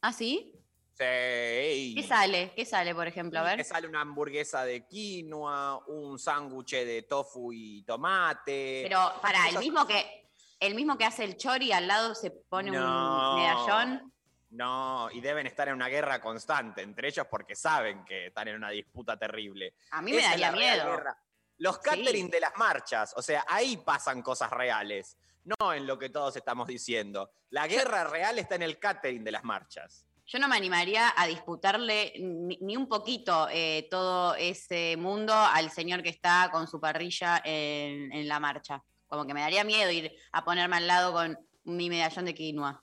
[0.06, 0.51] ¿Ah, sí?
[0.95, 1.93] Sí.
[1.95, 2.51] ¿Qué sale?
[2.54, 3.39] ¿Qué sale, por ejemplo?
[3.39, 3.64] A Me ver.
[3.66, 8.82] sale una hamburguesa de quinoa, un sándwich de tofu y tomate.
[8.84, 10.30] Pero para el mismo que
[10.60, 13.32] el mismo que hace el chori al lado se pone No.
[13.36, 14.14] un medallón.
[14.51, 18.56] No, y deben estar en una guerra constante entre ellos porque saben que están en
[18.58, 19.74] una disputa terrible.
[19.91, 20.91] A mí me Esa es daría miedo.
[20.91, 21.18] guerra.
[21.60, 26.10] Los catering de las marchas, o sea, ahí pasan cosas reales, no en lo que
[26.10, 27.32] todos estamos diciendo.
[27.50, 30.06] La guerra real está en el catering de las marchas.
[30.26, 35.70] Yo no me animaría a disputarle ni, ni un poquito eh, todo ese mundo al
[35.70, 38.82] señor que está con su parrilla en, en la marcha.
[39.08, 42.82] Como que me daría miedo ir a ponerme al lado con mi medallón de quinoa.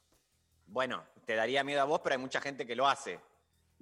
[0.67, 3.19] Bueno, te daría miedo a vos, pero hay mucha gente que lo hace.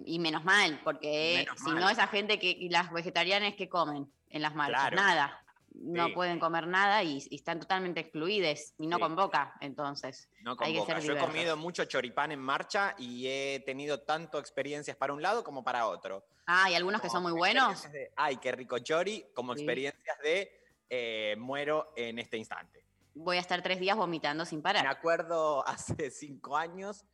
[0.04, 1.80] Y menos mal, porque Menos si mal.
[1.80, 4.96] no, esa gente que, y las vegetarianas que comen en las marchas, Claro.
[4.96, 5.44] nada.
[5.80, 6.12] No Sí.
[6.12, 9.02] pueden comer nada y, y están totalmente excluidas y no Sí.
[9.02, 10.28] convoca, entonces.
[10.40, 10.86] No Hay que convoca.
[10.94, 11.28] ser Yo he diversos.
[11.34, 15.86] comido mucho choripán en marcha y he tenido tanto experiencias para un lado como para
[15.86, 16.26] otro.
[16.46, 17.90] Ah, hay algunos que son muy buenos.
[17.92, 19.60] De, Ay, qué rico chori, como Sí.
[19.60, 20.50] experiencias de
[20.90, 22.82] eh, muero en este instante.
[23.14, 24.86] Voy a estar tres días vomitando sin Me parar.
[24.86, 27.04] acuerdo hace cinco años,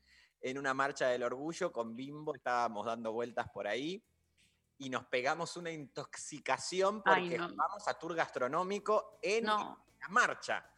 [0.41, 4.03] en una marcha del orgullo con Bimbo, estábamos dando vueltas por ahí
[4.79, 7.49] y nos pegamos una intoxicación Ay, porque no.
[7.49, 9.85] jugamos a tour gastronómico en No.
[10.01, 10.69] la marcha.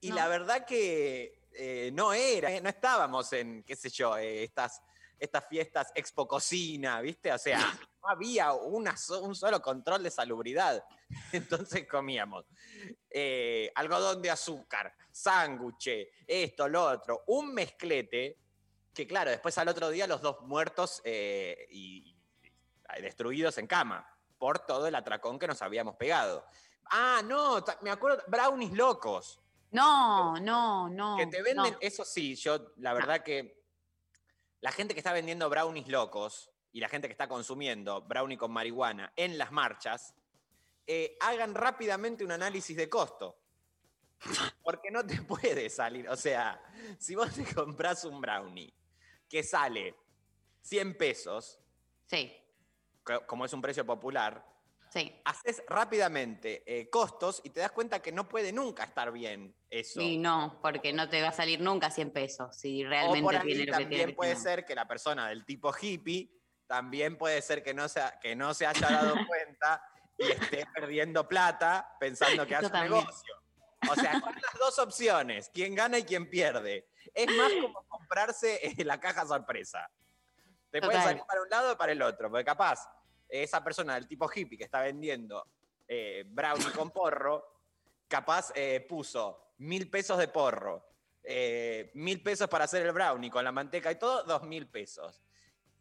[0.00, 0.16] Y No.
[0.16, 4.80] la verdad que eh, no era, eh, no estábamos en, qué sé yo, eh, estas,
[5.18, 7.32] estas fiestas expo cocina, ¿viste?
[7.32, 7.58] O sea,
[8.02, 10.84] no había una so- un solo control de salubridad.
[11.32, 12.44] Entonces comíamos
[13.74, 15.90] algodón de azúcar, sándwich,
[16.26, 18.38] esto, lo otro, un mezclete
[18.94, 22.14] que claro, después al otro día los dos muertos y
[23.00, 24.08] destruidos en cama
[24.38, 26.44] por todo el atracón que nos habíamos pegado.
[26.90, 29.40] Ah, no, me acuerdo, brownies locos.
[29.70, 31.16] No, no, no.
[31.16, 31.78] Que te venden, no.
[31.80, 33.62] eso sí, yo la verdad que
[34.60, 38.52] la gente que está vendiendo brownies locos y la gente que está consumiendo brownie con
[38.52, 40.14] marihuana en las marchas,
[40.86, 43.38] eh, hagan rápidamente un análisis de costo.
[44.62, 46.08] Porque no te puede salir.
[46.08, 46.60] O sea,
[46.98, 48.72] si vos te compras un brownie
[49.28, 49.94] que sale
[50.62, 51.60] 100 pesos,
[52.08, 52.32] Sí,
[53.26, 54.44] como es un precio popular,
[54.90, 55.20] sí.
[55.24, 60.00] haces rápidamente eh, costos y te das cuenta que no puede nunca estar bien eso.
[60.00, 63.36] Y no, porque no te va a salir nunca 100 pesos si O realmente por
[63.36, 66.30] ahí tiene lo que también tiene puede ser que la persona del tipo hippie
[66.66, 69.82] también puede ser que no se, que no se haya dado cuenta
[70.16, 73.00] y esté perdiendo plata pensando que hace también.
[73.00, 73.34] negocio.
[73.90, 76.88] O sea, son las dos opciones, quién gana y quién pierde.
[77.14, 79.88] Es más como comprarse eh, la caja sorpresa.
[80.70, 81.02] Te Total.
[81.02, 82.86] salir para un lado o para el otro, porque capaz
[83.28, 85.46] esa persona del tipo hippie que está vendiendo
[85.86, 87.44] eh, brownie con porro,
[88.06, 90.84] capaz eh, puso mil pesos de porro,
[91.22, 95.22] eh, mil pesos para hacer el brownie con la manteca y todo, dos mil pesos.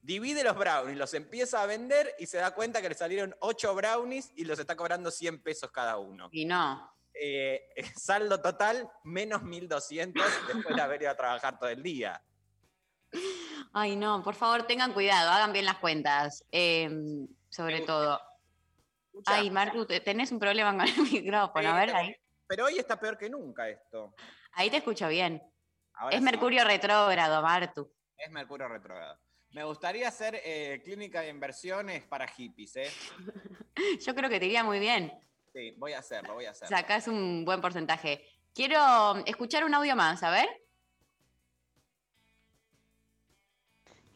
[0.02, 3.76] Divide los brownies, los empieza a vender y se da cuenta que le salieron ocho
[3.76, 6.30] brownies y los está cobrando 100 pesos cada uno.
[6.32, 6.90] Y no.
[7.14, 7.68] Eh,
[7.98, 12.24] saldo total, menos 1200 después de haber ido a trabajar todo el día.
[13.74, 16.46] Ay, no, por favor, tengan cuidado, hagan bien las cuentas.
[16.52, 16.90] eh,
[17.50, 18.20] sobre todo.
[19.08, 21.70] Escuchá, Ay, Martu, te- tenés un problema con el micrófono.
[21.70, 22.16] A ver, ahí.
[22.48, 24.14] Pero hoy está peor que nunca esto.
[24.54, 25.42] Ahí te escucho bien.
[25.94, 26.26] Ahora es sí.
[26.26, 27.92] Mercurio retrógrado, Martu.
[28.18, 29.20] Es Mercurio retrógrado.
[29.52, 32.92] Me gustaría hacer eh, clínica de inversiones para hippies, ¿eh?
[34.06, 35.12] Yo creo que te iría muy bien.
[35.54, 36.76] Sí, voy a hacerlo, voy a hacerlo.
[36.78, 38.24] Sacás un buen porcentaje.
[38.54, 40.48] Quiero escuchar un audio más, a ver.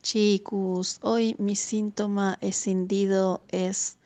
[0.02, 4.00] Chicos, hoy mi síntoma escindido es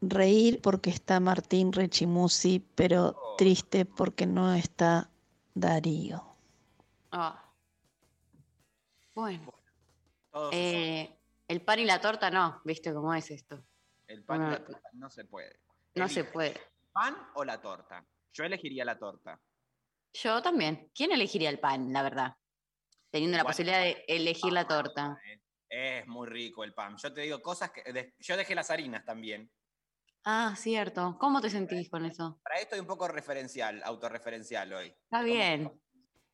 [0.00, 5.08] reír porque está Martín Rechimusi, pero triste porque no está
[5.54, 6.24] Darío.
[7.12, 7.42] Ah.
[9.14, 9.54] Bueno,
[10.52, 11.16] eh,
[11.48, 13.64] el pan y la torta no, ¿viste cómo es esto?
[14.06, 14.50] El pan y no.
[14.50, 15.60] la torta no se puede.
[15.94, 16.60] No se puede.
[16.92, 18.04] ¿Pan o la torta?
[18.32, 19.40] Yo elegiría la torta.
[20.12, 20.90] Yo también.
[20.94, 22.36] ¿Quién elegiría el pan, la verdad?
[23.16, 25.18] Teniendo la posibilidad de elegir la torta.
[25.70, 26.98] Es muy rico el pan.
[26.98, 27.90] Yo te digo cosas que.
[27.90, 29.50] de- yo dejé las harinas también.
[30.24, 31.16] Ah, cierto.
[31.18, 32.38] ¿Cómo te sentís con eso?
[32.42, 34.88] Para esto hay un poco referencial, autorreferencial hoy.
[34.88, 35.72] Está bien.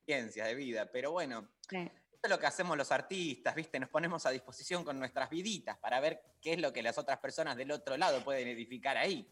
[0.04, 0.90] Ciencias de vida.
[0.90, 1.76] Pero bueno, Sí.
[1.76, 3.78] esto es lo que hacemos los artistas, ¿viste?
[3.78, 7.18] Nos ponemos a disposición con nuestras viditas para ver qué es lo que las otras
[7.20, 9.30] personas del otro lado pueden edificar ahí.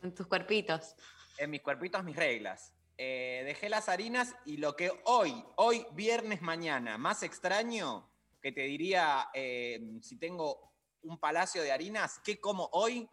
[0.00, 0.94] En tus cuerpitos.
[1.38, 2.72] En mis cuerpitos, mis reglas.
[2.96, 8.08] Eh, dejé las harinas y lo que hoy, hoy, viernes, mañana, más extraño,
[8.40, 10.72] que te diría, eh, si tengo
[11.02, 13.08] un palacio de harinas, ¿qué como hoy?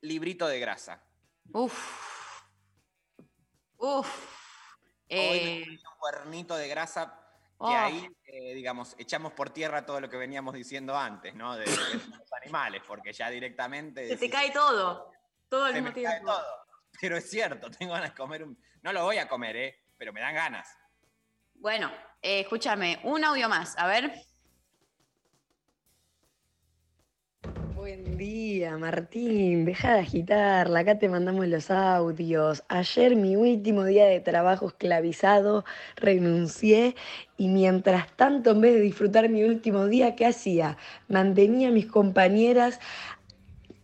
[0.00, 1.04] Librito de grasa.
[1.52, 2.42] Uf.
[3.78, 4.08] Uf.
[5.10, 7.06] Hoy me Eh, comí un cuernito de grasa
[7.58, 7.68] que Oh.
[7.68, 11.56] ahí, eh, digamos, echamos por tierra todo lo que veníamos diciendo antes, ¿no?
[11.56, 14.06] De, de los animales, porque ya directamente...
[14.08, 15.10] Se te cae todo.
[15.48, 16.32] Todo al "Se mismo me cae tiempo.
[16.32, 16.65] todo".
[17.00, 18.58] Pero es cierto, tengo ganas de comer un...
[18.82, 19.84] No lo voy a comer, ¿eh?
[19.98, 20.68] Pero me dan ganas.
[21.54, 21.90] Bueno,
[22.22, 24.12] eh, escúchame, un audio más, a ver.
[27.74, 29.64] Buen día, Martín.
[29.64, 30.80] Deja de agitarla.
[30.80, 32.64] Acá te mandamos los audios.
[32.68, 36.96] Ayer, mi último día de trabajo esclavizado, renuncié
[37.36, 40.76] y mientras tanto, en vez de disfrutar mi último día, ¿qué hacía?
[41.08, 42.80] Mantenía a mis compañeras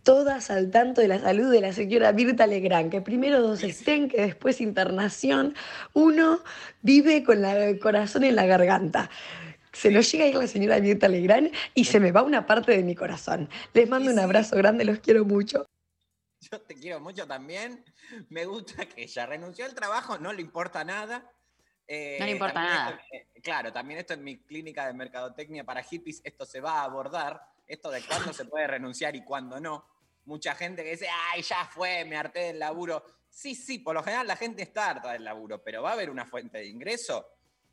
[0.03, 4.09] todas al tanto de la salud de la señora Mirta Legrand, que primero dos estén,
[4.09, 5.55] que después internación.
[5.93, 6.43] Uno
[6.81, 9.09] vive con la- el corazón en la garganta.
[9.71, 12.73] Se nos llega a ir la señora Mirta Legrand y se me va una parte
[12.73, 13.49] de mi corazón.
[13.73, 15.67] Les mando un abrazo grande, los quiero mucho.
[16.51, 17.83] Yo te quiero mucho también.
[18.29, 21.31] Me gusta que ella renunció al trabajo, no le importa nada.
[21.87, 22.89] Eh, No le importa nada.
[22.91, 26.81] esto- eh, claro, también esto en mi clínica de mercadotecnia para hippies, esto se va
[26.81, 29.85] a abordar, esto de cuándo se puede renunciar y cuándo no.
[30.25, 33.03] Mucha gente que dice, ay, ya fue, me harté del laburo.
[33.29, 36.09] Sí, sí, por lo general la gente está harta del laburo, pero va a haber
[36.09, 37.27] una fuente de ingreso.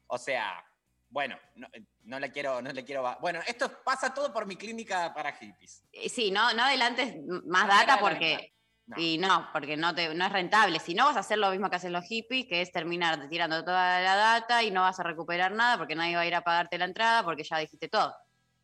[0.07, 0.65] O sea,
[1.11, 1.69] bueno, no,
[2.05, 3.17] no le quiero, no le quiero.
[3.21, 5.85] Bueno, esto pasa todo por mi clínica para hippies.
[5.93, 8.55] Eh, Sí, no, no adelantes más No, data no, porque.
[8.97, 10.81] Y no, porque no, te, no es rentable.
[10.81, 13.65] Si no, vas a hacer lo mismo que hacen los hippies, que es terminar tirando
[13.65, 16.43] toda la data y no vas a recuperar nada porque nadie va a ir a
[16.43, 18.13] pagarte la entrada porque ya dijiste todo.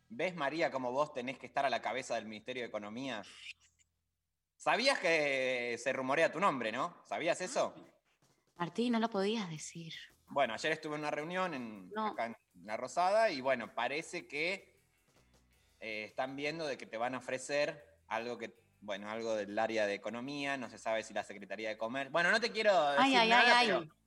[0.09, 3.23] ¿Ves, María, cómo vos tenés que estar a la cabeza del Ministerio de Economía?
[4.57, 6.97] ¿Sabías que se rumorea tu nombre, no?
[7.05, 7.73] ¿Sabías eso?
[8.57, 9.93] Martín, no lo podías decir.
[10.27, 12.07] Bueno, ayer estuve en una reunión en, No.
[12.07, 12.35] acá en
[12.65, 14.75] La Rosada y bueno, parece que
[15.79, 19.85] eh, están viendo de que te van a ofrecer algo que, bueno, algo del área
[19.85, 22.11] de economía, no se sabe si la Secretaría de Comercio.
[22.11, 23.67] Bueno, no te quiero decir Ay, ay, ay, nada, ay.
[23.67, 23.97] pero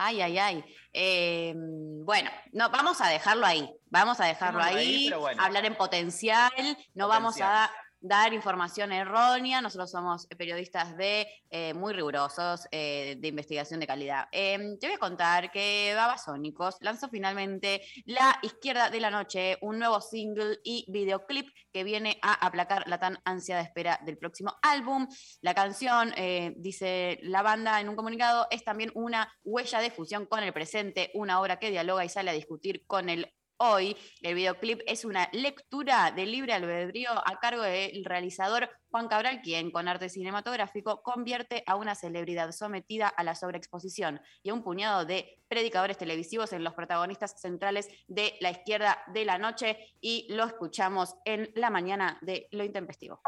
[0.00, 0.64] Ay, ay, ay.
[0.92, 3.68] Eh, bueno, no, vamos a dejarlo ahí.
[3.86, 5.42] Vamos a dejarlo ahí, ahí, pero bueno.
[5.42, 6.52] hablar en potencial.
[6.94, 7.68] No vamos a
[8.00, 9.60] dar información errónea.
[9.60, 14.28] Nosotros somos periodistas de eh, muy rigurosos eh, de investigación de calidad.
[14.32, 19.78] Eh, te voy a contar que Babasónicos lanzó finalmente La Izquierda de la Noche, un
[19.78, 25.06] nuevo single y videoclip que viene a aplacar la tan ansiada espera del próximo álbum.
[25.40, 30.26] La canción, eh, dice la banda en un comunicado, es también una huella de fusión
[30.26, 33.96] con el presente, una obra que dialoga y sale a discutir con el hoy.
[34.22, 39.70] El videoclip es una lectura de libre albedrío a cargo del realizador Juan Cabral, quien
[39.70, 45.04] con arte cinematográfico convierte a una celebridad sometida a la sobreexposición y a un puñado
[45.04, 50.44] de predicadores televisivos en los protagonistas centrales de la izquierda de la noche y lo
[50.44, 53.20] escuchamos en la mañana de Lo Intempestivo.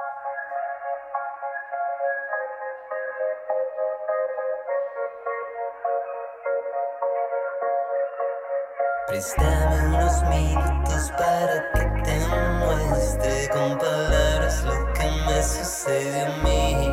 [9.10, 12.16] Préstame unos minutos para que te
[12.60, 16.86] muestre con palabras lo que me sucede a mí.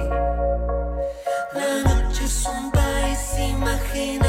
[1.54, 4.27] La noche es un país imaginario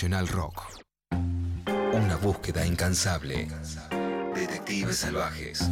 [0.00, 0.62] Nacional Rock.
[1.92, 3.46] Una búsqueda incansable.
[4.34, 5.68] Detectives salvajes.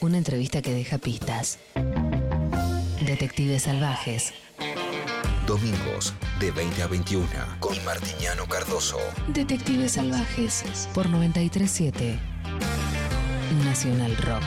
[0.00, 1.60] Una entrevista que deja pistas.
[3.00, 4.34] Detectives salvajes.
[5.46, 7.28] Domingos de 20 a 21
[7.60, 8.98] con Martiñano Cardoso.
[9.28, 12.18] Detectives salvajes por 937
[13.64, 14.42] Nacional Rock.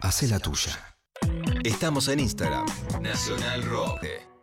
[0.00, 0.96] Hace la tuya.
[1.62, 2.66] Estamos en Instagram.
[3.00, 4.33] Nacional Rock.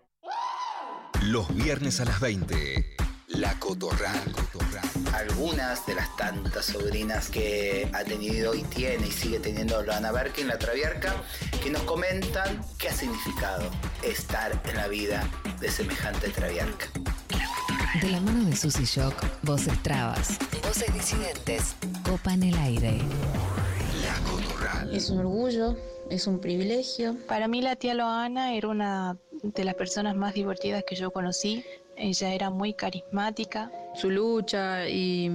[1.32, 2.98] Los viernes a las 20.
[3.28, 4.22] La Cotorral.
[5.14, 10.50] Algunas de las tantas sobrinas que ha tenido y tiene y sigue teniendo Loana Berkin,
[10.50, 11.16] la Traviarca,
[11.64, 13.72] que nos comentan qué ha significado
[14.04, 15.26] estar en la vida
[15.62, 16.88] de semejante Traviarca.
[18.02, 22.98] De la mano de Susy Shock, voces trabas, voces disidentes, copan el aire.
[24.04, 24.94] La Cotorral.
[24.94, 25.78] Es un orgullo,
[26.10, 27.16] es un privilegio.
[27.26, 31.64] Para mí la tía Loana era una de las personas más divertidas que yo conocí.
[31.96, 33.72] Ella era muy carismática.
[33.94, 35.30] Su lucha y,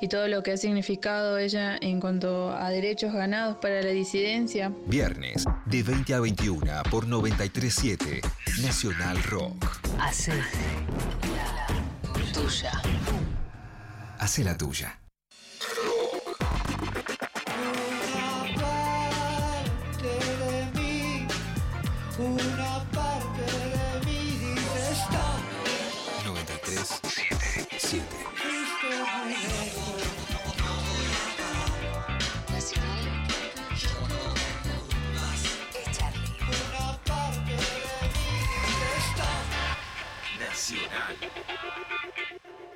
[0.00, 4.72] y todo lo que ha significado ella en cuanto a derechos ganados para la disidencia.
[4.86, 8.20] Viernes de 20 a 21 por 937
[8.62, 9.66] Nacional Rock.
[9.98, 10.44] Hace la
[12.32, 12.82] tuya.
[14.18, 14.99] Hace la tuya.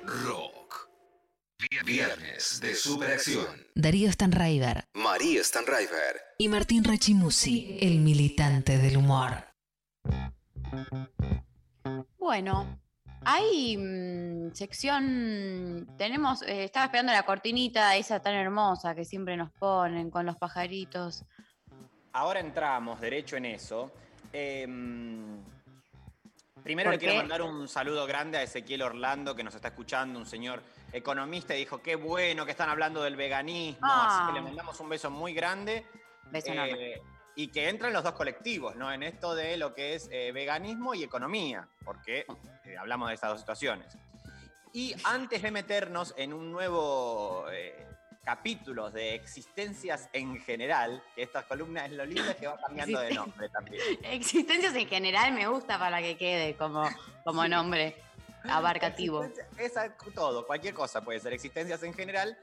[0.03, 0.89] Rock.
[1.85, 3.45] Viernes de Superacción.
[3.75, 6.21] Darío Stanraiver María Stanraiver.
[6.37, 9.45] y Martín Rachimusi, el militante del humor.
[12.17, 12.79] Bueno,
[13.23, 15.87] hay mm, sección.
[15.97, 16.41] Tenemos.
[16.43, 21.23] eh, estaba esperando la cortinita esa tan hermosa que siempre nos ponen con los pajaritos.
[22.13, 23.91] Ahora entramos derecho en eso.
[24.33, 25.37] Em,
[26.65, 30.17] primero ¿Por le quiero mandar un saludo grande a Ezequiel Orlando que nos está escuchando,
[30.17, 34.07] un señor economista, y dijo, qué bueno que están hablando del veganismo, Ah.
[34.09, 35.85] así que le mandamos un beso muy grande.
[36.31, 36.99] Beso Eh,
[37.35, 38.91] y que entran los dos colectivos, ¿no?
[38.91, 42.25] En esto de lo que es eh, veganismo y economía, porque
[42.63, 43.95] eh, hablamos de esas dos situaciones.
[44.73, 47.87] Y antes de meternos en un nuevo eh,
[48.25, 52.99] capítulo de existencias en general, que esta columna es lo lindo es que va cambiando
[52.99, 53.81] de nombre también.
[54.03, 56.89] Existencias en general me gusta para que quede como,
[57.23, 57.95] como nombre
[58.49, 59.25] abarcativo.
[59.57, 61.33] Esa- todo, cualquier cosa puede ser.
[61.33, 62.37] Existencias en general.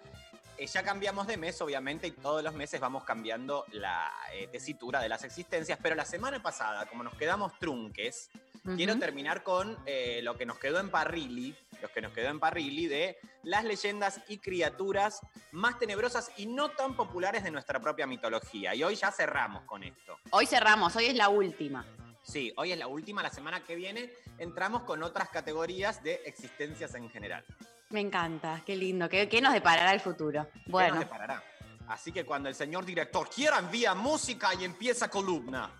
[0.58, 5.00] Eh, ya cambiamos de mes, obviamente, y todos los meses vamos cambiando la eh, tesitura
[5.00, 5.78] de las existencias.
[5.82, 8.30] Pero la semana pasada, como nos quedamos trunques,
[8.76, 12.40] quiero terminar con eh, lo que nos quedó en Parrilli, los que nos quedó en
[12.40, 15.20] Parrilli, de las leyendas y criaturas
[15.50, 18.74] más tenebrosas y no tan populares de nuestra propia mitología.
[18.74, 20.16] Y hoy ya cerramos con esto.
[20.30, 21.84] Hoy cerramos, hoy es la última.
[22.22, 26.94] Sí, hoy es la última, la semana que viene entramos con otras categorías de existencias
[26.94, 27.44] en general.
[27.90, 29.08] Me encanta, qué lindo.
[29.08, 30.46] ¿Qué, qué nos deparará el futuro?
[30.52, 31.42] ¿Qué nos Bueno, deparará?
[31.88, 35.70] Así que cuando el señor director quiera envía música y empieza columna.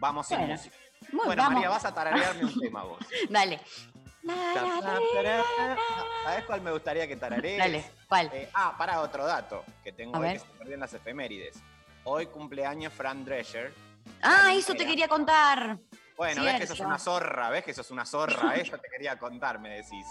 [0.00, 0.54] Vamos sin Bueno.
[0.54, 0.76] música.
[1.12, 1.54] Muy- bueno, vamos.
[1.54, 2.98] María, vas a tararearme un tema vos.
[3.28, 3.60] dale.
[6.24, 7.58] ¿Sabes cuál me gustaría que tararees?
[7.58, 8.30] Dale, ¿cuál?
[8.32, 11.58] Eh, ah, para otro dato que tengo hoy que se perdió en las efemérides.
[12.04, 13.72] Hoy cumpleaños Fran Drescher.
[14.22, 15.78] Ah, eso te quería contar.
[16.16, 18.54] Bueno, ves que sos una zorra, ves que sos una zorra.
[18.56, 20.04] Eso te quería contar, me decís.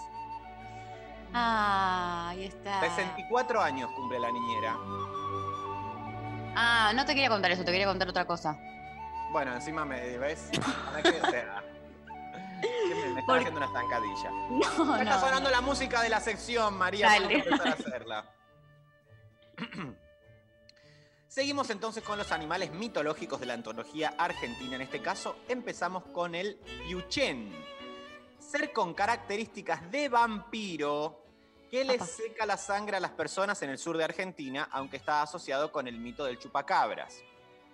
[1.34, 2.80] Ah, ahí está.
[2.80, 4.78] 64 años cumple la niñera.
[6.56, 8.58] Ah, no te quería contar eso, te quería contar otra cosa.
[9.38, 10.50] Bueno, encima me ves.
[10.88, 11.10] ¿Para qué?
[11.10, 11.64] O sea,
[12.60, 14.32] siempre me está haciendo una estancadilla.
[14.50, 15.56] No, está sonando no.
[15.56, 17.06] la música de la sección, María.
[17.06, 17.28] Dale.
[17.28, 18.34] Vamos a empezar a hacerla.
[21.28, 24.76] Seguimos entonces con los animales mitológicos de la antología argentina.
[24.76, 26.56] En este caso, empezamos con el
[26.88, 27.54] piuchén.
[28.40, 31.24] Ser con características de vampiro
[31.70, 35.22] que le seca la sangre a las personas en el sur de Argentina, aunque está
[35.22, 37.22] asociado con el mito del chupacabras.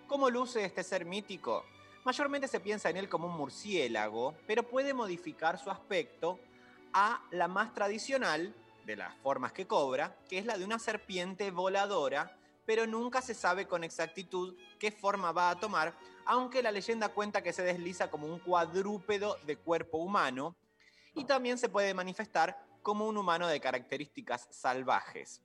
[0.08, 1.66] ¿Cómo luce este ser mítico?
[2.04, 6.40] Mayormente se piensa en él como un murciélago, pero puede modificar su aspecto
[6.92, 8.54] a la más tradicional
[8.86, 13.34] de las formas que cobra, que es la de una serpiente voladora, pero nunca se
[13.34, 15.94] sabe con exactitud qué forma va a tomar,
[16.26, 20.56] aunque la leyenda cuenta que se desliza como un cuadrúpedo de cuerpo humano
[21.16, 25.42] y también se puede manifestar como un humano de características salvajes.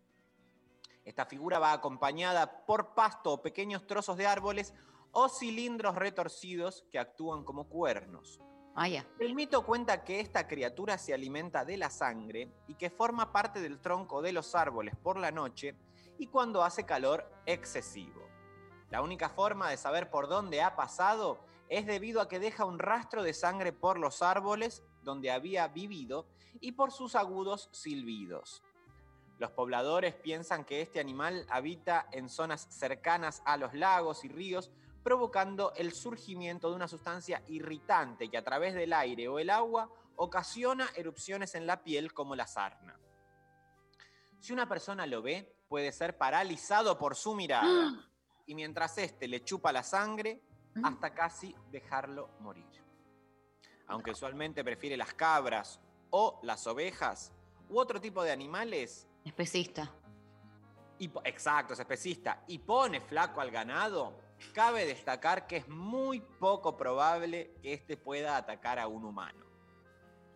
[1.09, 4.74] Esta figura va acompañada por pasto o pequeños trozos de árboles
[5.12, 8.42] o cilindros retorcidos que actúan como cuernos.
[8.74, 9.06] Vaya.
[9.18, 13.62] El mito cuenta que esta criatura se alimenta de la sangre y que forma parte
[13.62, 15.74] del tronco de los árboles por la noche
[16.18, 18.28] y cuando hace calor excesivo.
[18.90, 21.38] La única forma de saber por dónde ha pasado
[21.70, 26.26] es debido a que deja un rastro de sangre por los árboles donde había vivido
[26.61, 28.62] y por sus agudos silbidos.
[29.39, 34.70] Los pobladores piensan que este animal habita en zonas cercanas a los lagos y ríos,
[35.03, 39.91] provocando el surgimiento de una sustancia irritante que a través del aire o el agua
[40.16, 42.99] ocasiona erupciones en la piel como la sarna.
[44.41, 48.05] Si una persona lo ve, puede ser paralizado por su mirada
[48.47, 50.43] y mientras éste le chupa la sangre
[50.82, 52.66] hasta casi dejarlo morir.
[53.86, 55.80] Aunque usualmente prefiere las cabras
[56.11, 57.32] o las ovejas
[57.68, 59.92] u otro tipo de animales, Especista.
[60.98, 64.18] y exacto, es especista, y pone flaco al ganado,
[64.52, 69.48] cabe destacar que es muy poco probable que éste pueda atacar a un humano.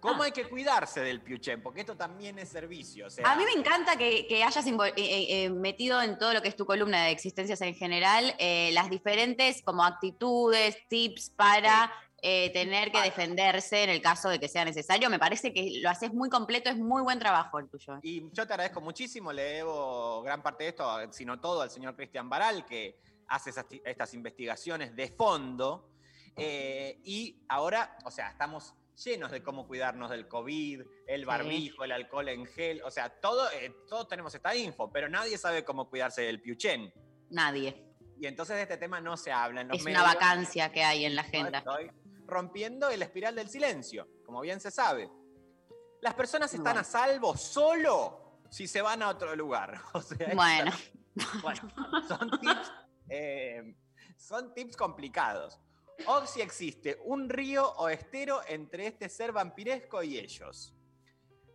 [0.03, 1.63] ¿Cómo hay que cuidarse del piuchen?
[1.63, 3.07] Porque esto también es servicio.
[3.07, 6.33] o sea, A mí me encanta que, que hayas eh, eh, eh, metido en todo
[6.35, 11.31] lo que es tu columna de existencias en general eh, las diferentes como actitudes, tips
[11.31, 11.93] para
[12.25, 15.11] eh, tener que defenderse en el caso de que sea necesario.
[15.11, 17.99] Me parece que lo haces muy completo, es muy buen trabajo el tuyo.
[18.03, 21.97] Y yo te agradezco muchísimo, le debo gran parte de esto, sino todo, al señor
[21.97, 22.97] Cristian Baral, que
[23.27, 25.89] hace esas- estas investigaciones de fondo.
[26.37, 31.93] Eh, y ahora, o sea, estamos llenos de cómo cuidarnos del COVID, el barbijo, el
[31.93, 35.89] alcohol en gel, o sea, todo, eh, todos tenemos esta info, pero nadie sabe cómo
[35.91, 36.93] cuidarse del piuchen.
[37.31, 37.85] Nadie.
[38.21, 40.01] Y entonces de este tema no se habla en los Es medios.
[40.03, 41.59] una vacancia que hay en la No agenda.
[41.59, 41.91] estoy
[42.33, 45.11] rompiendo el espiral del silencio, como bien se sabe.
[46.01, 49.81] Las personas están a salvo solo si se van a otro lugar.
[49.95, 50.73] O sea, Bueno.
[51.43, 51.61] bueno,
[52.09, 52.73] son tips,
[53.09, 53.77] eh,
[54.17, 55.61] son tips complicados.
[56.07, 60.75] O si existe un río o estero entre este ser vampiresco y ellos.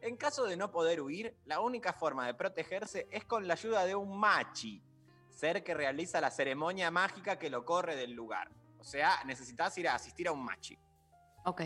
[0.01, 3.84] En caso de no poder huir, la única forma de protegerse es con la ayuda
[3.86, 4.82] de un machi,
[5.32, 8.49] ser que realiza la ceremonia mágica que lo corre del lugar.
[8.80, 10.78] O sea, necesitas ir a asistir a un machi.
[11.45, 11.61] Ok.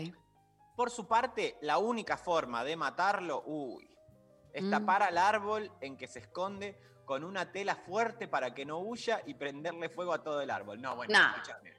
[0.76, 3.88] Por su parte, la única forma de matarlo, uy,
[4.52, 4.70] es Mm.
[4.70, 9.22] tapar al árbol en que se esconde con una tela fuerte para que no huya
[9.26, 10.80] y prenderle fuego a todo el árbol.
[10.80, 11.34] No, bueno, No.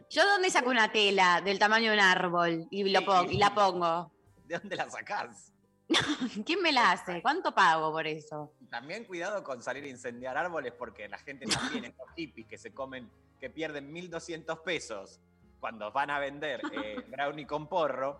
[0.09, 3.27] ¿Yo dónde saco una tela del tamaño de un árbol y, lo Sí.
[3.31, 4.11] y la pongo?
[4.45, 5.52] ¿De dónde la sacás?
[6.45, 7.21] ¿Quién me la hace?
[7.21, 8.53] ¿Cuánto pago por eso?
[8.69, 11.45] También cuidado con salir a incendiar árboles porque la gente
[11.81, 15.19] también, estos hippies que se comen, que pierden 1.200 pesos
[15.59, 18.19] cuando van a vender eh, brownie con porro,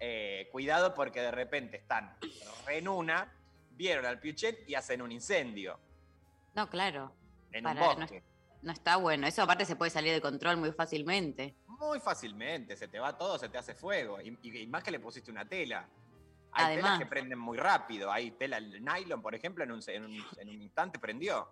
[0.00, 2.16] eh, cuidado porque de repente están
[2.68, 3.32] en una,
[3.72, 5.78] vieron al piuchet y hacen un incendio
[6.54, 7.12] No, claro.
[7.52, 8.22] en Para- un no- bosque.
[8.62, 9.26] No está bueno.
[9.26, 11.56] Eso aparte se puede salir de control muy fácilmente.
[11.66, 14.18] Muy fácilmente, se te va todo, se te hace fuego.
[14.20, 15.84] Y más que le pusiste una tela.
[16.54, 16.84] Hay Además.
[16.84, 18.12] telas que prenden muy rápido.
[18.12, 21.48] Hay tela, el nylon, por ejemplo, en un, en un- en un instante prendió.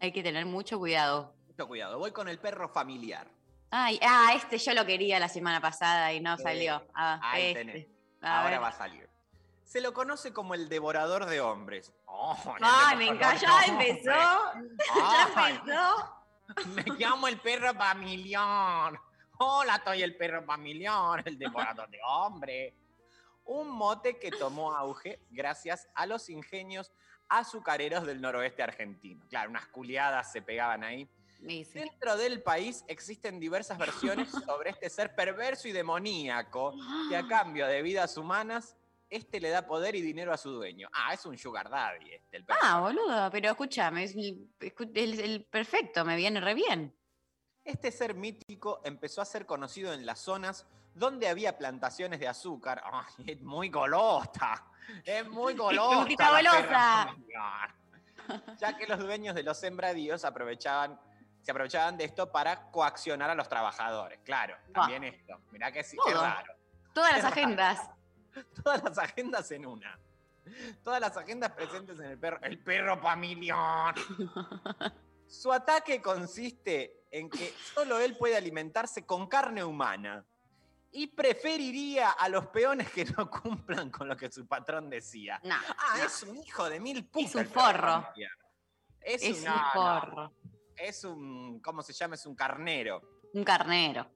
[0.00, 1.34] Hay que tener mucho cuidado.
[1.46, 1.98] Mucho cuidado.
[1.98, 3.28] Voy con el perro familiar.
[3.70, 6.84] Ay, ah, este yo lo quería la semana pasada y no salió.
[6.94, 7.64] Ah, Ahí este.
[7.64, 7.86] tenés.
[8.22, 8.62] Ahora ver.
[8.62, 9.08] va a salir.
[9.64, 11.92] Se lo conoce como el devorador de hombres.
[12.06, 14.10] Oh, Ay, me encanta, ya empezó.
[14.96, 16.24] Ya empezó.
[16.74, 19.00] Me llamo el perro familiar.
[19.38, 22.74] Hola, soy el perro familiar, el devorador de hombres.
[23.44, 26.92] Un mote que tomó auge gracias a los ingenios
[27.28, 29.24] azucareros del noroeste argentino.
[29.28, 31.08] Claro, unas culiadas se pegaban ahí.
[31.74, 36.74] Dentro del país existen diversas versiones sobre este ser perverso y demoníaco
[37.10, 38.76] que a cambio de vidas humanas,
[39.10, 40.88] este le da poder y dinero a su dueño.
[40.92, 42.44] Ah, es un sugar daddy este, el.
[42.62, 46.94] Ah, boludo, pero escúchame, es el, escu- el- el perfecto, me viene re bien.
[47.62, 52.82] Este ser mítico empezó a ser conocido en las zonas donde había plantaciones de azúcar.
[52.84, 54.64] Ay, es muy golosa.
[55.04, 56.06] Es muy golosa.
[56.16, 57.16] Golosa.
[58.58, 60.98] Ya que los dueños de los sembradíos aprovechaban,
[61.42, 64.20] se aprovechaban de esto para coaccionar a los trabajadores.
[64.24, 65.38] Claro, también esto.
[65.50, 66.22] Mirá que sí, qué Todo.
[66.22, 66.54] raro.
[66.94, 67.34] Todas las raro.
[67.34, 67.90] agendas.
[68.62, 69.98] Todas las agendas en una.
[70.82, 72.38] Todas las agendas presentes en el perro.
[72.42, 73.94] El perro familiar.
[75.26, 80.24] Su ataque consiste en que solo él puede alimentarse con carne humana
[80.96, 85.40] y preferiría a los peones que no cumplan con lo que su patrón decía.
[85.42, 86.04] No, ah, no.
[86.04, 87.34] es un hijo de mil putas.
[87.34, 88.08] Es un forro.
[89.00, 89.72] Es, Es un, un no.
[89.72, 90.32] forro.
[90.76, 92.14] Es un, ¿cómo se llama?
[92.14, 93.20] Es un carnero.
[93.32, 94.08] Un carnero.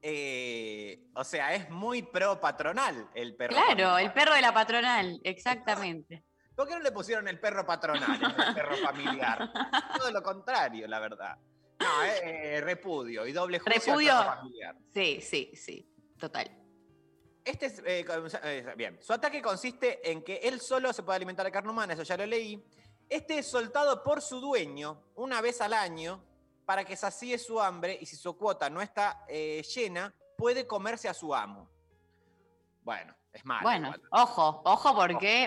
[0.00, 3.56] Eh, o sea, es muy pro patronal el perro.
[3.56, 6.24] Claro, el perro de la patronal, exactamente.
[6.54, 9.50] ¿Por qué no le pusieron el perro patronal, el perro familiar?
[9.98, 11.36] Todo lo contrario, la verdad.
[11.84, 14.24] No, eh, repudio y doble juicio Repudio.
[14.24, 14.76] familiar.
[14.92, 15.88] Sí, sí, sí.
[16.18, 16.64] Total.
[17.44, 18.06] Este es, eh,
[18.42, 21.92] eh, bien, su ataque consiste en que él solo se puede alimentar de carne humana,
[21.92, 22.64] eso ya lo leí.
[23.08, 26.24] Este es soltado por su dueño una vez al año
[26.64, 31.06] para que sacie su hambre y si su cuota no está eh, llena, puede comerse
[31.06, 31.68] a su amo.
[32.82, 33.62] Bueno, es malo.
[33.62, 35.46] Bueno, ojo, ojo porque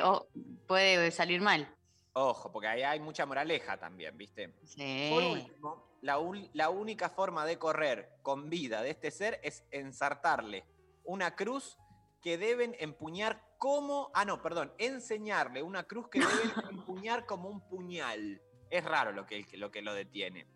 [0.67, 1.73] puede salir mal.
[2.13, 4.53] Ojo, porque ahí hay mucha moraleja también, ¿viste?
[4.65, 5.09] Sí.
[5.11, 10.65] Por último, la, única forma de correr con vida de este ser es ensartarle
[11.03, 11.77] una cruz
[12.21, 14.11] que deben empuñar como.
[14.13, 16.29] Ah, no, perdón, enseñarle una cruz que deben
[16.71, 18.41] empuñar como un puñal.
[18.69, 20.47] Es raro lo que, lo que lo detiene.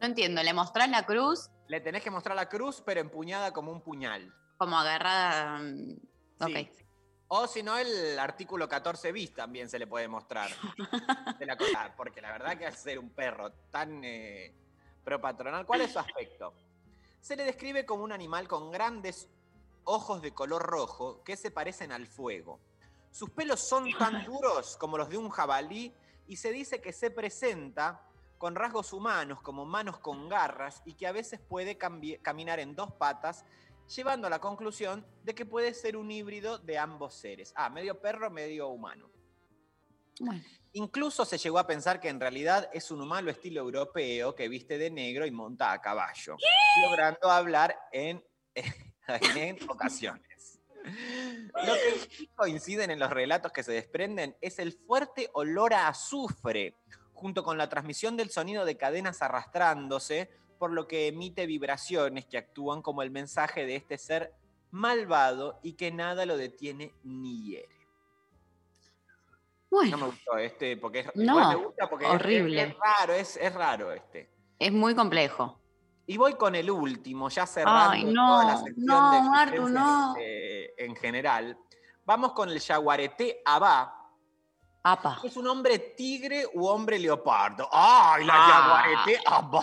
[0.00, 3.72] No entiendo, ¿le mostrás la cruz Le tenés que mostrar la cruz, pero empuñada como
[3.72, 4.32] un puñal.
[4.56, 5.58] como agarrada?
[5.58, 5.96] mm,
[6.40, 6.85] Ok.
[7.28, 10.50] O si no, el artículo 14 bis también se le puede mostrar.
[11.38, 14.54] de la cosa, porque la verdad que al ser un perro tan eh,
[15.02, 16.52] propatronal, ¿cuál es su aspecto?
[17.20, 19.28] Se le describe como un animal con grandes
[19.84, 22.60] ojos de color rojo que se parecen al fuego.
[23.10, 25.92] Sus pelos son tan duros como los de un jabalí
[26.28, 28.02] y se dice que se presenta
[28.38, 32.92] con rasgos humanos como manos con garras y que a veces puede caminar en dos
[32.92, 33.44] patas,
[33.94, 37.52] llevando a la conclusión de que puede ser un híbrido de ambos seres.
[37.56, 39.10] Ah, medio perro, medio humano.
[40.20, 40.42] Bueno.
[40.72, 44.76] Incluso se llegó a pensar que en realidad es un humano estilo europeo que viste
[44.76, 46.36] de negro y monta a caballo,
[46.82, 48.22] logrando hablar en,
[49.36, 50.60] en ocasiones.
[50.84, 55.88] Lo que sí coinciden en los relatos que se desprenden es el fuerte olor a
[55.88, 56.74] azufre,
[57.12, 62.38] junto con la transmisión del sonido de cadenas arrastrándose, por lo que emite vibraciones que
[62.38, 64.32] actúan como el mensaje de este ser
[64.70, 67.68] malvado y que nada lo detiene ni hiere.
[69.70, 72.62] Bueno, No me gustó este, porque es, No, me gusta porque horrible.
[72.62, 74.30] Es, es raro, es, es raro este.
[74.58, 75.58] es muy complejo.
[76.08, 80.14] Y voy con el último, ya cerrando Ay, toda la sección no, de Martu, no.
[80.20, 81.58] eh, en general.
[82.04, 84.05] Vamos con el yaguareté abá.
[84.88, 85.18] Apa.
[85.24, 87.68] ¿Es un hombre tigre u hombre leopardo?
[87.72, 88.48] ¡Ay, la Ah.
[88.94, 89.62] yaguareté abá!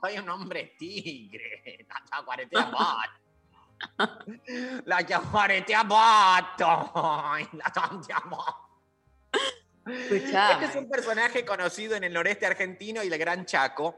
[0.00, 1.86] Soy un hombre tigre.
[1.88, 3.02] La yaguareté abá.
[4.84, 6.54] La yaguareté abá.
[7.32, 8.44] Ay, la tante abá.
[9.86, 10.52] Escuchame.
[10.52, 13.96] Este es un personaje conocido en el noreste argentino y el Gran Chaco.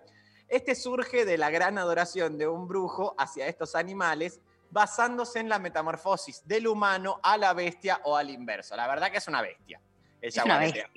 [0.49, 5.59] Este surge de la gran adoración de un brujo hacia estos animales, basándose en la
[5.59, 8.75] metamorfosis del humano a la bestia o al inverso.
[8.75, 9.79] La verdad que es una bestia.
[10.23, 10.91] El Es una bestia.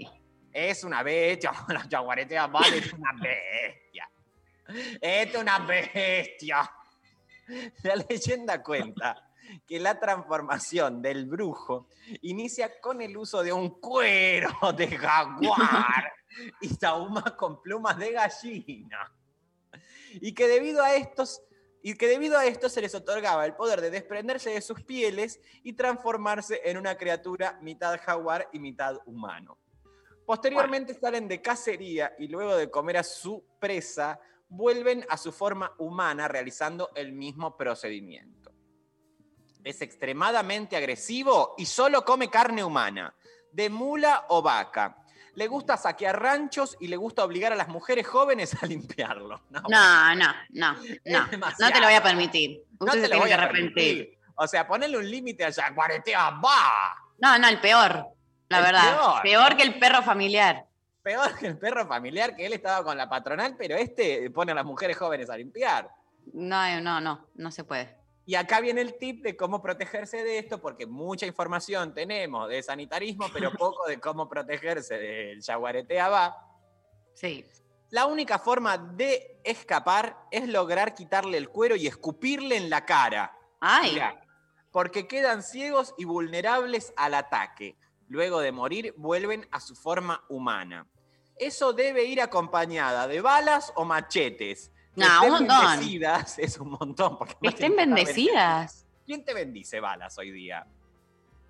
[0.53, 1.51] Es una bestia.
[1.67, 4.09] La yaguaretea vale, es una bestia.
[5.01, 6.71] Es una bestia.
[7.84, 9.32] La leyenda cuenta
[9.67, 11.88] que la transformación del brujo
[12.21, 16.13] inicia con el uso de un cuero de jaguar
[16.61, 19.11] y saumas con plumas de gallina.
[20.13, 21.43] Y que debido a estos
[21.88, 25.39] y que debido a esto se les otorgaba el poder de desprenderse de sus pieles
[25.61, 29.59] y transformarse en una criatura mitad jaguar y mitad humano.
[30.25, 34.19] Posteriormente salen de cacería y luego de comer a su presa,
[34.49, 38.51] vuelven a su forma humana realizando el mismo procedimiento.
[39.63, 43.15] Es extremadamente agresivo y solo come carne humana,
[43.51, 45.05] de mula o vaca.
[45.36, 49.41] Le gusta saquear ranchos y le gusta obligar a las mujeres jóvenes a limpiarlo.
[49.49, 50.73] No, No, no, no,
[51.05, 51.27] no.
[51.59, 52.63] No te lo voy a permitir.
[52.79, 53.97] no Usted te se lo tiene voy que a arrepentir.
[53.97, 54.19] permitir.
[54.36, 56.95] O sea, ponerle un límite al yaguaretea, va.
[57.19, 58.05] No, no, el peor.
[58.49, 58.97] La El verdad.
[58.97, 59.21] peor.
[59.21, 59.57] Peor.
[59.57, 60.65] que el perro familiar.
[61.03, 64.55] Peor que el perro familiar, que él estaba con la patronal, pero este pone a
[64.55, 65.89] las mujeres jóvenes a limpiar.
[66.33, 67.95] No, no, no, no se puede.
[68.26, 72.63] Y acá viene el tip de cómo protegerse de esto, porque mucha información tenemos de
[72.63, 76.36] sanitarismo, pero poco de cómo protegerse del yaguaretea va.
[77.13, 77.45] Sí.
[77.91, 83.38] La única forma de escapar es lograr quitarle el cuero y escupirle en la cara.
[83.59, 83.93] Ay.
[83.93, 84.21] Mirá,
[84.71, 87.78] porque quedan ciegos y vulnerables al ataque.
[88.07, 90.88] Luego de morir, vuelven a su forma humana.
[91.38, 94.71] Eso debe ir acompañada de balas o machetes.
[94.95, 95.65] No, un montón.
[95.71, 97.17] bendecidas es un montón.
[97.17, 98.85] porque Que estén bendecidas.
[99.05, 100.65] ¿Quién te bendice balas hoy día?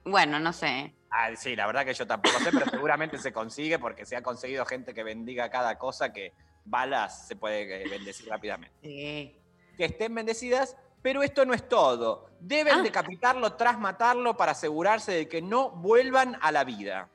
[0.04, 0.94] Bueno, no sé.
[1.10, 4.22] Ah, sí, la verdad que yo tampoco sé, pero seguramente se consigue porque se ha
[4.22, 6.34] conseguido gente que bendiga cada cosa que
[6.66, 8.76] balas se puede eh, bendecir rápidamente.
[8.84, 9.36] Sí.
[9.78, 12.30] Que estén bendecidas, pero esto no es todo.
[12.40, 12.82] Deben Ah.
[12.84, 17.10] decapitarlo tras matarlo para asegurarse de que no vuelvan a la vida.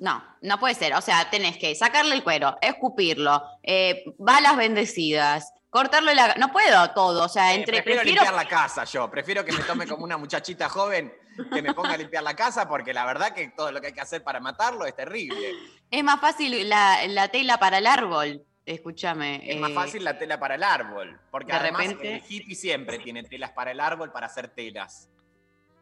[0.00, 0.94] No, no puede ser.
[0.94, 6.34] O sea, tenés que sacarle el cuero, escupirlo, eh, balas bendecidas, cortarle la...
[6.36, 7.24] No puedo todo.
[7.24, 7.78] O sea, Eh, entre...
[7.82, 11.12] prefiero, prefiero- limpiar la casa yo, prefiero que me tome como una muchachita joven
[11.52, 13.92] que me ponga a limpiar la casa porque la verdad que todo lo que hay
[13.92, 15.50] que hacer para matarlo es terrible.
[15.90, 18.44] Es más fácil la, la tela para el árbol.
[18.64, 19.40] escúchame.
[19.50, 21.20] Es más eh, fácil la tela para el árbol.
[21.32, 25.08] Porque de además repente- el hippie siempre tiene telas para el árbol para hacer telas.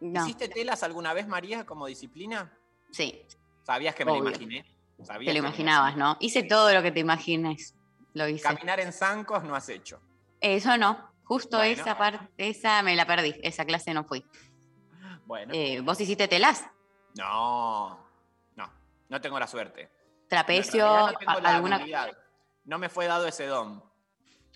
[0.00, 0.22] No.
[0.22, 2.50] ¿Hiciste telas alguna vez, María, como disciplina?
[2.90, 3.22] Sí,
[3.62, 4.64] ¿Sabías que me lo imaginé?
[5.04, 6.16] ¿Sabías te lo imaginabas, ¿no?
[6.18, 7.74] Hice todo lo que te imagines.
[8.14, 8.42] Lo hice.
[8.42, 10.00] Caminar en zancos no has hecho.
[10.40, 11.10] Eso no.
[11.24, 11.80] Justo Bueno.
[11.80, 13.34] esa parte, esa me la perdí.
[13.42, 14.24] Esa clase no fui.
[15.26, 15.54] Bueno.
[15.54, 16.64] Eh, ¿Vos hiciste telas?
[17.16, 17.98] No,
[18.56, 18.70] no,
[19.08, 19.90] no tengo la suerte.
[20.28, 20.84] ¿Trapecio?
[20.84, 22.10] No tengo a- la ¿Alguna, habilidad.
[22.64, 23.82] No me fue dado ese don.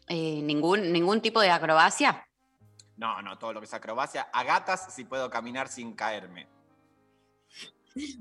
[0.09, 2.27] eh, ningún, ¿Ningún tipo de acrobacia?
[2.97, 4.29] No, no, todo lo que es acrobacia.
[4.33, 6.49] A gatas sí puedo caminar sin caerme.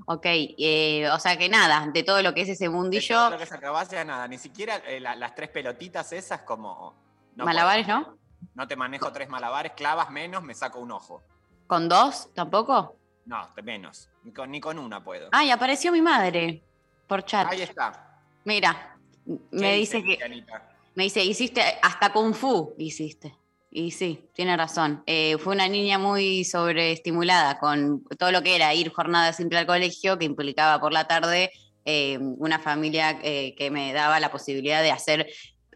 [0.06, 3.30] Ok, eh, o sea que nada, de todo lo que es ese De mundillo, todo
[3.30, 4.26] lo que acrobacia, nada.
[4.28, 6.94] Ni siquiera eh, la- las tres pelotitas esas como...
[7.34, 8.00] no malabares, puedo.
[8.00, 8.18] ¿no?
[8.54, 11.22] No te manejo tres malabares, clavas menos, me saco un ojo.
[11.66, 12.96] ¿Con dos tampoco?
[13.26, 14.08] No, de menos.
[14.24, 15.28] Ni con, ni con una puedo.
[15.32, 16.62] Ay, apareció mi madre
[17.06, 17.50] por chat.
[17.50, 18.20] Ahí está.
[18.44, 20.70] Mira, ¿Qué me dice dice, que, Anita?
[20.94, 23.34] me dice, hiciste hasta Kung Fu, hiciste.
[23.70, 25.02] Y sí, tiene razón.
[25.06, 29.66] Eh, fue una niña muy sobreestimulada con todo lo que era ir jornada simple al
[29.66, 31.50] colegio, que implicaba por la tarde
[31.84, 35.26] eh, una familia eh, que me daba la posibilidad de hacer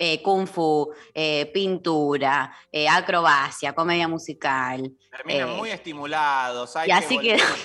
[0.03, 4.91] eh, kung fu, eh, pintura, eh, acrobacia, comedia musical.
[5.11, 6.75] Terminan eh, muy estimulados.
[6.77, 7.37] hay y así volver.
[7.37, 7.47] queda.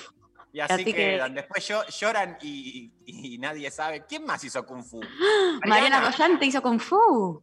[0.55, 1.33] Y así, así que- quedan.
[1.33, 4.05] Después llo- lloran y, y nadie sabe.
[4.07, 5.01] ¿Quién más hizo Kung Fu?
[5.65, 7.41] Mariana Rollante hizo kung fu.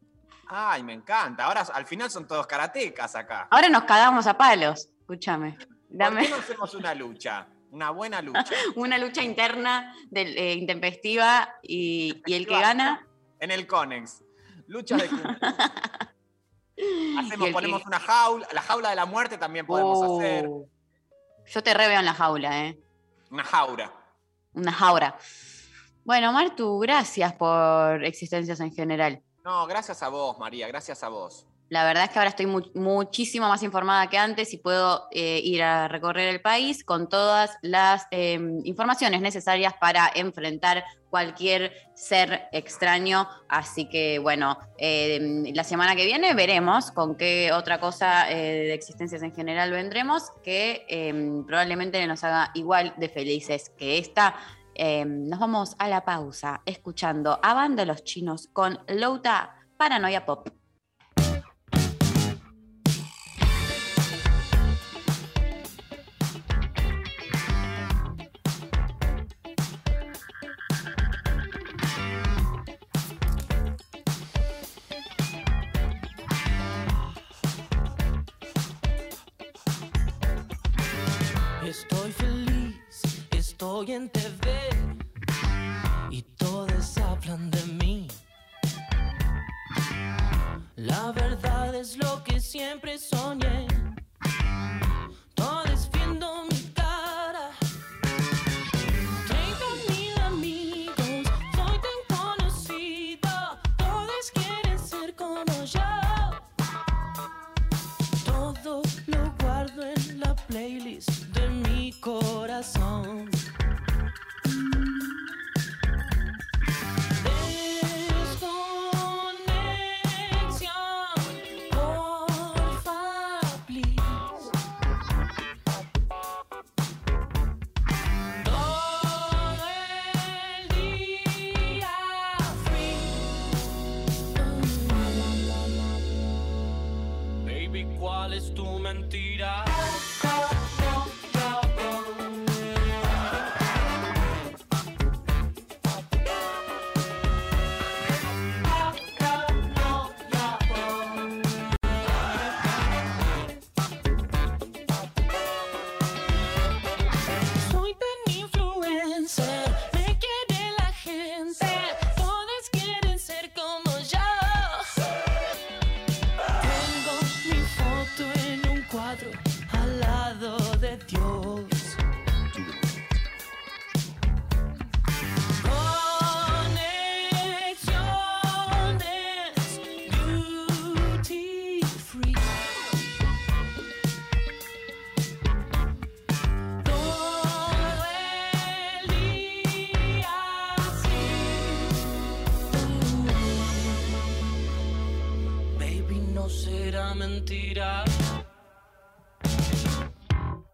[0.55, 1.45] Ay, me encanta.
[1.47, 3.49] Ahora al final son todos karatecas acá.
[3.51, 4.89] Ahora nos cagamos a palos.
[5.01, 5.53] Escúchame.
[5.57, 7.47] ¿Por Dame qué no hacemos una lucha?
[7.71, 8.45] Una buena lucha.
[8.77, 13.07] una lucha interna del, eh, intempestiva y, y el que gana.
[13.41, 14.23] En el Conex.
[14.67, 15.09] Lucha de
[17.19, 18.47] Hacemos, ponemos que- una jaula.
[18.53, 20.49] La jaula de la muerte también podemos Oh, hacer.
[21.47, 22.79] Yo te reveo en la jaula, ¿eh?
[23.31, 23.93] Una jaura.
[24.53, 25.17] Una jaura.
[26.05, 29.23] Bueno, Martu, gracias por existencias en general.
[29.45, 30.69] No, gracias a vos, María.
[30.69, 31.47] Gracias a vos.
[31.69, 35.41] La verdad es que ahora estoy mu- muchísimo más informada que antes y puedo eh,
[35.43, 42.43] ir a recorrer el país con todas las eh, informaciones necesarias para enfrentar cualquier ser
[42.53, 43.27] extraño.
[43.49, 48.75] Así que bueno, eh, la semana que viene veremos con qué otra cosa eh, de
[48.75, 54.35] existencias en general vendremos que eh, probablemente nos haga igual de felices que esta.
[54.75, 60.62] Eh, nos vamos a la pausa escuchando a Banda Los Chinos con Louta Paranoia Pop.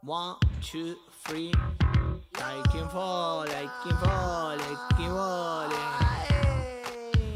[0.08, 1.52] One, two, three.
[2.40, 5.68] Like him fall, like him fall, like him fall.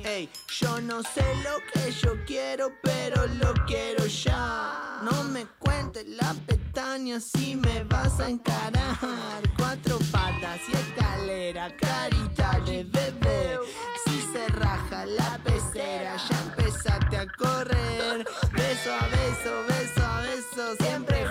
[0.06, 5.02] Ey, yo no sé lo que yo quiero, pero lo quiero ya.
[5.02, 9.42] No me cuentes la pestaña si me vas a encarar.
[9.58, 13.58] Cuatro patas y escalera, carita de bebé.
[14.06, 18.26] Si se raja la pecera, ya empezaste a correr.
[18.50, 21.21] Beso a beso, beso a beso, siempre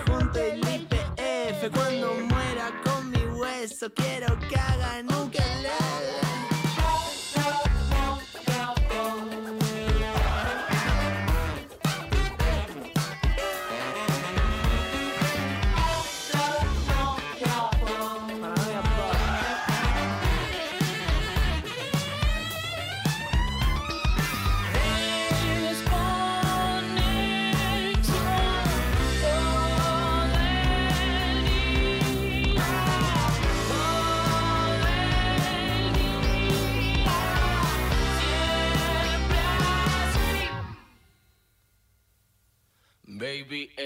[3.82, 5.11] hueso, quiero que hagan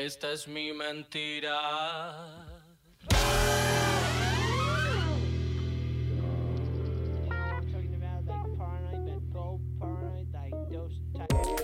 [0.05, 1.57] esta es mi mentira.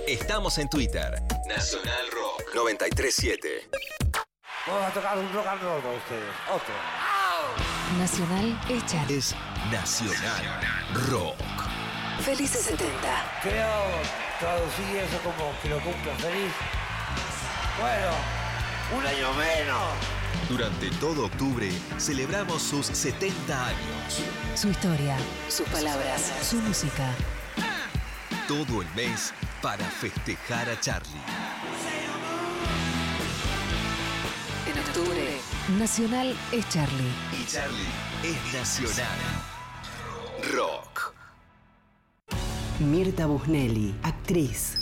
[0.06, 1.22] Estamos en Twitter.
[1.46, 3.70] Nacional Rock 937.
[4.66, 6.34] Vamos a tocar un rock and roll con ustedes.
[6.50, 6.74] Otro.
[7.98, 9.18] Nacional es Charlie.
[9.18, 9.34] Es
[9.70, 10.44] Nacional
[11.10, 11.36] Rock.
[12.20, 13.40] Felices 70.
[13.42, 13.68] Creo
[14.38, 16.52] traducir eso como que lo cumpla feliz.
[17.80, 18.12] Bueno,
[18.98, 20.22] un año menos.
[20.48, 24.22] Durante todo octubre celebramos sus 70 años.
[24.54, 25.16] Su historia,
[25.48, 27.14] sus palabras, su música.
[28.46, 29.32] Todo el mes
[29.62, 31.22] para festejar a Charlie.
[34.66, 35.40] En octubre,
[35.78, 37.12] Nacional es Charlie.
[37.40, 37.88] Y Charlie
[38.22, 39.18] es Nacional
[40.54, 41.14] Rock.
[42.80, 44.81] Mirta Busnelli, actriz.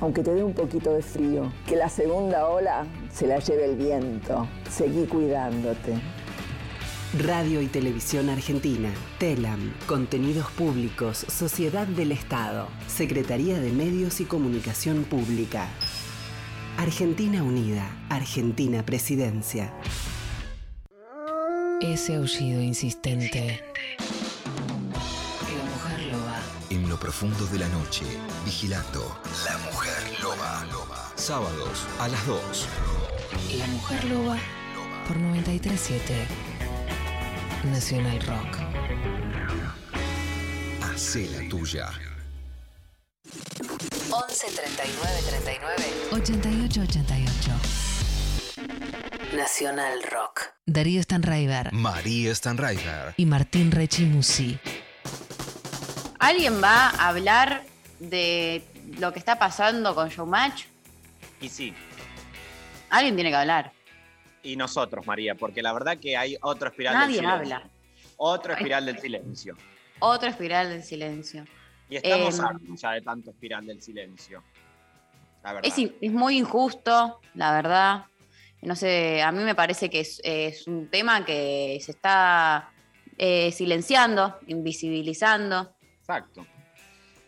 [0.00, 1.52] aunque te dé un poquito de frío.
[1.66, 4.48] Que la segunda ola se la lleve el viento.
[4.70, 5.94] Seguí cuidándote.
[7.16, 15.04] Radio y Televisión Argentina, TELAM, Contenidos Públicos, Sociedad del Estado, Secretaría de Medios y Comunicación
[15.04, 15.68] Pública.
[16.76, 19.72] Argentina Unida, Argentina Presidencia.
[21.80, 23.62] Ese aullido insistente.
[25.56, 26.40] La mujer loba.
[26.68, 28.04] En lo profundo de la noche,
[28.44, 29.67] vigilando La.
[31.28, 32.68] Sábados a las 2.
[33.58, 34.38] La mujer loba
[35.06, 36.26] por 937
[37.64, 38.56] Nacional Rock.
[40.80, 41.90] Hacé la tuya.
[44.10, 47.50] 11 39 39 88 88
[49.36, 50.44] Nacional Rock.
[50.64, 53.12] Darío Stanraiver María Stanraiver.
[53.18, 54.58] y Martín Rechimusi.
[56.20, 57.64] ¿Alguien va a hablar
[57.98, 58.64] de
[58.98, 60.77] lo que está pasando con Showmatch?
[61.40, 61.74] Y sí,
[62.90, 63.72] Alguien tiene que hablar.
[64.42, 67.56] y nosotros, María, porque la verdad que hay otro espiral Nadie del silencio.
[67.56, 67.70] habla.
[68.16, 69.56] Otro espiral del silencio.
[70.00, 71.44] Otra espiral del silencio.
[71.90, 74.42] Y estamos hartos ya de tanto espiral del silencio.
[75.42, 75.72] La verdad.
[76.00, 78.04] Es, muy injusto, la verdad.
[78.62, 82.70] No sé, a mí me parece que es, es un tema que se está
[83.16, 85.74] eh, silenciando, invisibilizando.
[86.00, 86.44] Exacto.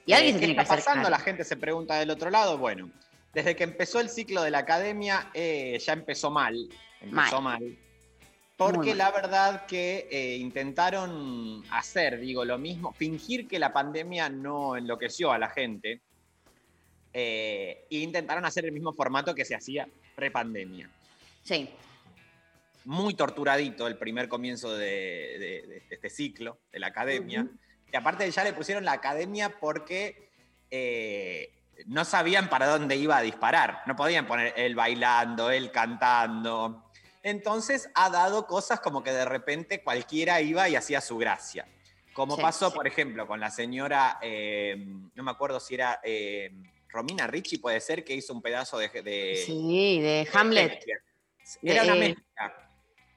[0.07, 1.09] Y alguien Eh, se ¿Qué tiene que está pasando?
[1.11, 2.59] La gente se pregunta del otro lado.
[2.59, 2.91] Bueno,
[3.32, 6.69] desde que empezó el ciclo de la academia, eh, ya empezó mal.
[7.01, 7.77] Empezó mal.
[8.57, 8.98] Porque mal.
[8.98, 15.32] la verdad que eh, intentaron hacer, digo, lo mismo, fingir que la pandemia no enloqueció
[15.32, 16.01] a la gente.
[17.12, 20.89] eh, e intentaron hacer el mismo formato que se hacía pre-pandemia.
[21.43, 21.69] Sí.
[22.85, 27.47] Muy torturadito el primer comienzo de, de- de este ciclo, de la academia.
[27.93, 30.28] Y aparte ya le pusieron la academia porque
[30.70, 31.51] eh,
[31.86, 33.82] no sabían para dónde iba a disparar.
[33.86, 36.85] No podían poner él bailando, él cantando.
[37.23, 41.66] Entonces ha dado cosas como que de repente cualquiera iba y hacía su gracia.
[42.12, 42.74] Como Sí, pasó, sí.
[42.77, 44.77] por ejemplo, con la señora, eh,
[45.15, 46.51] no me acuerdo si era eh,
[46.89, 48.89] Romina Ricci, puede ser, que hizo un pedazo de...
[48.89, 50.85] de- Sí, de Hamlet.
[51.62, 52.57] Era una Eh, mezcla.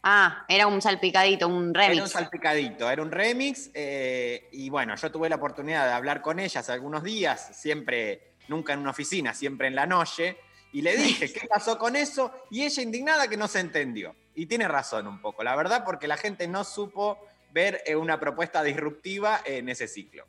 [0.06, 1.94] Ah, era un salpicadito, un remix.
[1.96, 3.72] Era un salpicadito, era un remix.
[3.74, 8.33] eh, y bueno, yo tuve la oportunidad de hablar con ella hace algunos días, siempre,
[8.54, 10.38] nunca en una oficina, siempre en la noche.
[10.72, 12.32] Y le dije, ¿qué pasó con eso?
[12.52, 14.16] Y ella indignada que no se entendió.
[14.36, 17.18] Y tiene razón un poco, la verdad, porque la gente no supo
[17.52, 20.26] ver eh, una propuesta disruptiva en ese ciclo.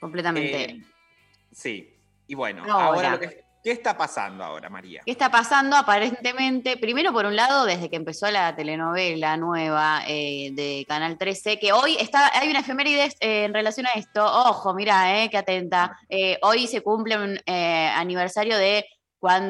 [0.00, 0.62] Completamente.
[0.70, 0.82] Eh,
[1.52, 1.94] sí.
[2.26, 2.84] Y bueno, Ahora.
[2.86, 5.02] ahora, lo que- ¿qué está pasando ahora, María?
[5.04, 5.74] ¿Qué está pasando?
[5.74, 11.58] Aparentemente, primero por un lado, desde que empezó la telenovela nueva eh, de Canal 13,
[11.58, 14.24] que hoy está, hay una efemérides eh, en relación a esto.
[14.24, 15.98] Ojo, mira, eh, qué atenta.
[16.08, 18.86] Eh, hoy se cumple un aniversario de,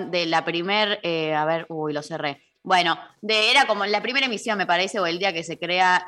[0.09, 0.99] de la primer,
[1.37, 2.43] a ver, uy, lo cerré.
[2.63, 6.07] Bueno, de, era como la primera emisión, me parece, o el día que se crea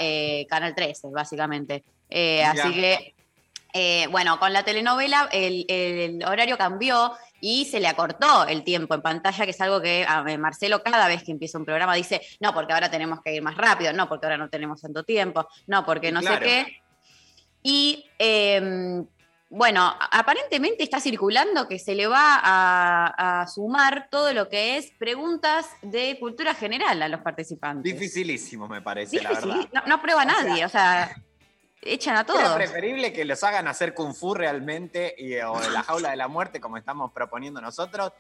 [0.49, 1.85] Canal 13, básicamente.
[2.43, 3.15] Así que
[4.11, 9.03] bueno, con la telenovela el, el horario cambió y se le acortó el tiempo en
[9.03, 12.21] pantalla, que es algo que a ver, Marcelo cada vez que empieza un programa dice,
[12.41, 15.47] no, porque ahora tenemos que ir más rápido, no, porque ahora no tenemos tanto tiempo,
[15.67, 16.37] no, porque no Claro.
[16.39, 16.83] sé qué.
[17.63, 19.03] Y eh,
[19.51, 24.91] bueno, aparentemente está circulando que se le va a, a sumar todo lo que es
[24.99, 27.83] preguntas de cultura general a los participantes.
[27.93, 29.57] Dificilísimo, me parece, la verdad.
[29.73, 31.11] no, no aprueba nadie, o sea,
[31.83, 32.55] echan a Era todos.
[32.55, 36.29] preferible que los hagan hacer kung fu realmente y, o de la jaula de la
[36.29, 38.13] muerte como estamos proponiendo nosotros,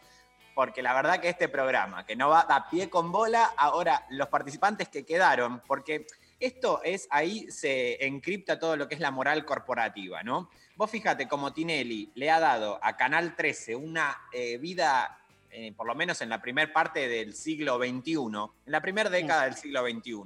[0.54, 4.28] porque la verdad que este programa, que no va a pie con bola, ahora los
[4.28, 6.06] participantes que quedaron, porque
[6.40, 10.50] esto es, ahí se encripta todo lo que es la moral corporativa, ¿no?
[10.76, 15.20] Vos fíjate como Tinelli le ha dado a Canal 13 una eh, vida,
[15.50, 19.44] eh, por lo menos en la primera parte del siglo XXI, en la primera década
[19.44, 20.22] del siglo XXI,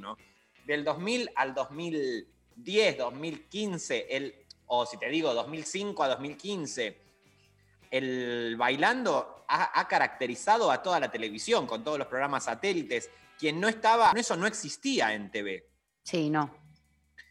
[0.67, 1.55] del 2000 al
[2.57, 4.35] 2010, 2015, el,
[4.67, 6.99] o si te digo 2005 a 2015,
[7.91, 13.11] el bailando ha, ha caracterizado a toda la televisión con todos los programas satélites.
[13.39, 15.67] Quien no estaba, eso no existía en TV.
[16.03, 16.55] Sí, no.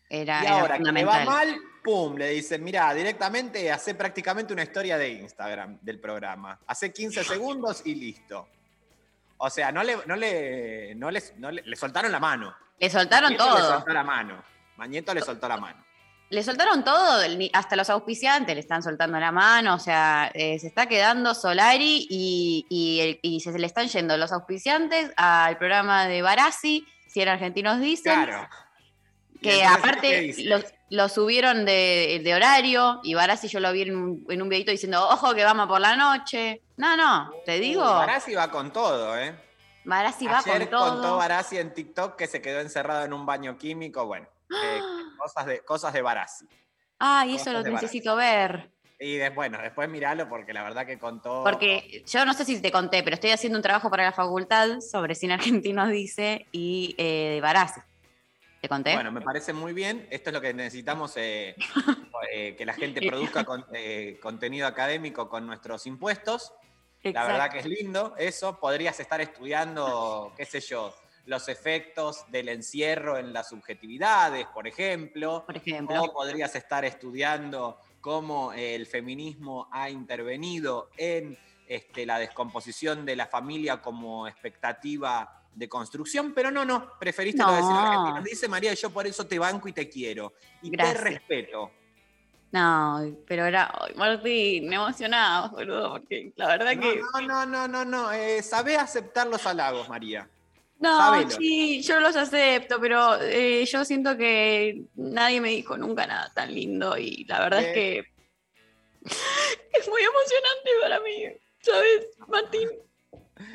[0.09, 4.51] Era, Y era ahora que le va mal, pum, le dicen, mira, directamente hace prácticamente
[4.51, 6.59] una historia de Instagram del programa.
[6.67, 8.47] Hace 15 segundos y listo.
[9.37, 12.53] O sea, no le, no le, no les- no le, le soltaron la mano.
[12.77, 13.69] Le soltaron Mañeto Le todo.
[13.77, 14.43] soltó la mano.
[14.81, 15.77] Mañeto le soltó la mano.
[16.31, 17.21] Le soltaron todo,
[17.53, 22.07] hasta los auspiciantes le están soltando la mano, o sea, eh, se está quedando Solari
[22.09, 27.21] y, y el- y se le están yendo los auspiciantes al programa de Barassi, si
[27.21, 28.49] eran argentinos dicen, Claro.
[29.35, 30.33] ¿Y que aparte
[30.89, 34.71] lo, subieron de, de horario y Barassi yo lo vi en un, en un videito
[34.71, 36.61] diciendo, ojo que vamos por la noche.
[36.77, 39.35] No, no, te digo, Barassi va con todo, ¿eh?
[39.83, 40.89] Barassi va Ayer con todo.
[40.93, 44.05] contó Barassi en TikTok que se quedó encerrado en un baño químico.
[44.05, 44.27] Bueno,
[44.63, 44.81] eh,
[45.17, 46.45] cosas, de, cosas de Barassi.
[46.99, 48.71] Ay, eso cosas lo necesito ver.
[48.99, 51.43] Y de- bueno, después miralo porque la verdad que contó.
[51.43, 54.79] Porque yo no sé si te conté, pero estoy haciendo un trabajo para la facultad
[54.79, 57.81] sobre cine argentino, dice, y eh, de Barassi.
[58.61, 58.93] ¿Te conté?
[58.93, 60.07] Bueno, me parece muy bien.
[60.11, 61.55] Esto es lo que necesitamos, eh,
[62.31, 66.53] eh, que la gente produzca con- eh, contenido académico con nuestros impuestos.
[67.03, 68.59] La verdad que es lindo eso.
[68.59, 70.93] Podrías estar estudiando, qué sé yo,
[71.31, 75.43] los efectos del encierro en las subjetividades, por ejemplo.
[75.45, 76.03] Por ejemplo.
[76.03, 81.37] O podrías estar estudiando cómo el feminismo ha intervenido en
[81.67, 87.51] este, la descomposición de la familia como expectativa de construcción, pero no, no, preferiste lo
[87.53, 87.79] de cine No.
[87.79, 88.23] argentino.
[88.23, 90.33] Dice María, yo por eso te banco y te quiero.
[90.61, 90.97] Y Gracias.
[90.97, 91.71] te respeto.
[92.51, 96.99] No, pero era, Martín, me emocionaba, boludo, porque la verdad No, que...
[96.99, 98.11] no, no, no, no, no.
[98.11, 100.27] Eh, sabés aceptar los halagos, María.
[100.81, 106.31] No, sí, yo los acepto, pero eh, yo siento que nadie me dijo nunca nada
[106.33, 107.99] tan lindo y la verdad es que
[109.03, 111.25] es muy emocionante para mí,
[111.61, 112.69] ¿sabes, Martín?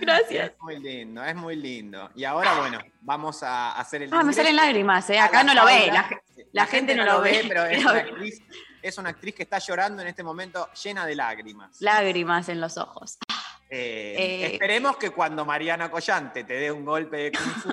[0.01, 0.53] Gracias.
[0.53, 2.11] Es muy lindo, es muy lindo.
[2.15, 4.11] Y ahora, bueno, vamos a hacer el.
[4.12, 5.19] Ah, me salen lágrimas, ¿eh?
[5.19, 6.09] Acá la no lo ve, la,
[6.53, 7.44] la gente no lo ve.
[7.48, 8.43] pero es una, actriz,
[8.82, 11.81] es una actriz que está llorando en este momento llena de lágrimas.
[11.81, 13.19] Lágrimas en los ojos.
[13.68, 14.47] Eh, Eh.
[14.52, 17.70] Esperemos que cuando Mariana Collante te dé un golpe de kung fu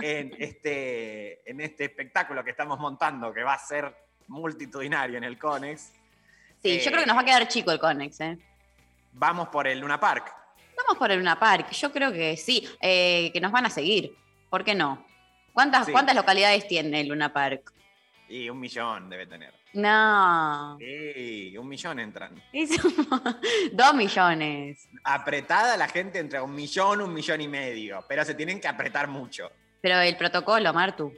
[0.00, 3.94] en este, en este espectáculo que estamos montando, que va a ser
[4.28, 5.92] multitudinario en el Conex,
[6.60, 6.80] Sí, Eh.
[6.84, 8.36] yo creo que nos va a quedar chico el Conex, ¿eh?
[9.12, 10.34] vamos por el Luna Park.
[10.76, 14.16] Vamos por el Luna Park, yo creo que sí, eh, que nos van a seguir.
[14.50, 15.04] ¿Por qué no?
[15.52, 15.92] ¿Cuántas, Sí.
[15.92, 17.72] ¿Cuántas localidades tiene el Luna Park?
[18.28, 19.54] Y un millón debe tener.
[19.74, 22.42] No, Sí, un millón entran.
[22.52, 22.70] es
[23.72, 24.88] dos millones.
[25.04, 29.08] Apretada la gente entre un millón, un millón y medio, pero se tienen que apretar
[29.08, 29.50] mucho.
[29.80, 31.12] Pero el protocolo, Martu.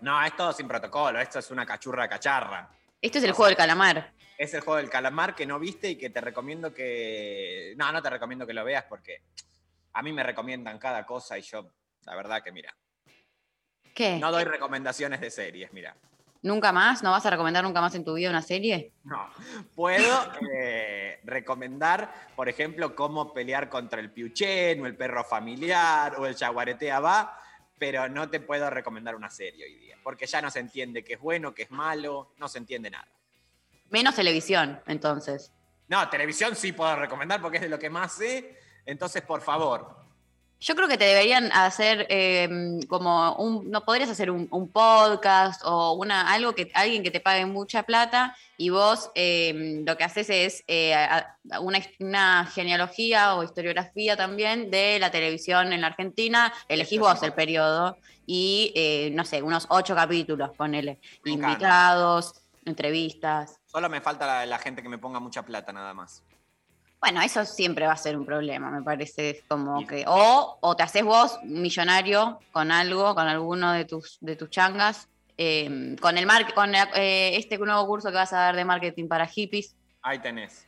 [0.00, 2.68] No, es todo sin protocolo, esto es una cachurra cacharra.
[3.00, 4.12] Esto es el juego del calamar.
[4.36, 7.74] Es el juego del calamar que no viste y que te recomiendo que...
[7.76, 9.22] No, no te recomiendo que lo veas porque
[9.92, 11.70] a mí me recomiendan cada cosa y yo,
[12.04, 12.74] la verdad que mira,
[13.94, 14.18] ¿Qué?
[14.18, 15.96] No doy recomendaciones de series, mira.
[16.44, 17.02] ¿Nunca más?
[17.02, 18.92] ¿No vas a recomendar nunca más en tu vida una serie?
[19.04, 19.30] No.
[19.74, 26.26] Puedo eh, recomendar, por ejemplo, cómo pelear contra el piuchen o el perro familiar o
[26.26, 27.40] el jaguaretea va,
[27.78, 31.14] pero no te puedo recomendar una serie hoy día, porque ya no se entiende qué
[31.14, 33.08] es bueno, qué es malo, no se entiende nada.
[33.88, 35.50] Menos televisión, entonces.
[35.88, 40.03] No, televisión sí puedo recomendar porque es de lo que más sé, entonces por favor.
[40.60, 42.48] Yo creo que te deberían hacer eh,
[42.88, 47.20] como un, no podrías hacer un, un podcast o una algo que alguien que te
[47.20, 50.94] pague mucha plata y vos eh, lo que haces es eh,
[51.60, 56.52] una, una genealogía o historiografía también de la televisión en la Argentina.
[56.68, 61.48] Elegís vos el periodo y eh, no sé, unos ocho capítulos, ponele, Me encanta.
[61.52, 63.60] invitados, entrevistas.
[63.66, 66.22] Solo me falta la, la gente que me ponga mucha plata nada más.
[67.04, 70.06] Bueno, eso siempre va a ser un problema, me parece es como que.
[70.06, 75.06] O, o te haces vos millonario con algo, con alguno de tus, de tus changas,
[75.36, 79.06] eh, con el mar, con eh, este nuevo curso que vas a dar de marketing
[79.06, 79.76] para hippies.
[80.00, 80.66] Ahí tenés.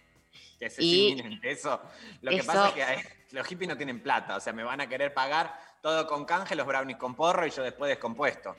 [0.59, 1.81] Que se Y eso.
[2.21, 4.89] Lo que pasa es que los hippies no tienen plata, o sea, me van a
[4.91, 8.55] querer pagar todo con canje, los brownies con porro y yo después descompuesto.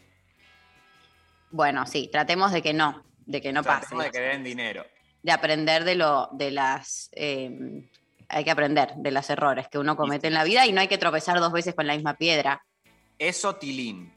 [1.51, 3.81] Bueno, sí, tratemos de que no, de que no pase.
[3.81, 4.83] Tratemos de que den dinero.
[5.27, 7.09] De aprender de lo, de las.
[7.11, 7.83] eh,
[8.29, 10.87] hay que aprender de los errores que uno comete en la vida y no hay
[10.87, 12.63] que tropezar dos veces con la misma piedra.
[13.19, 14.13] Eso, Tilín.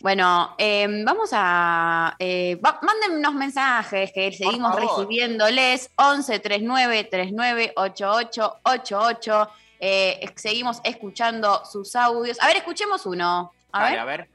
[0.00, 2.14] Bueno, eh, vamos a.
[2.18, 5.90] Eh, va- mándennos mensajes que seguimos recibiéndoles.
[5.96, 9.48] 11 39 39 88 88.
[9.80, 12.36] Eh, seguimos escuchando sus audios.
[12.42, 13.52] A ver, escuchemos uno.
[13.72, 14.00] A Dale, ver.
[14.00, 14.28] a ver.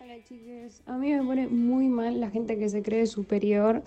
[0.00, 3.82] Hola chiques, a mí me pone muy mal la gente que se cree superior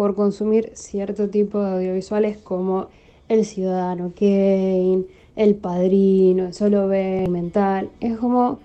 [0.00, 2.88] por consumir cierto tipo de audiovisuales como
[3.28, 5.04] El Ciudadano Kane,
[5.36, 7.90] El Padrino, El Solo Ve, Mental.
[8.00, 8.60] Es como,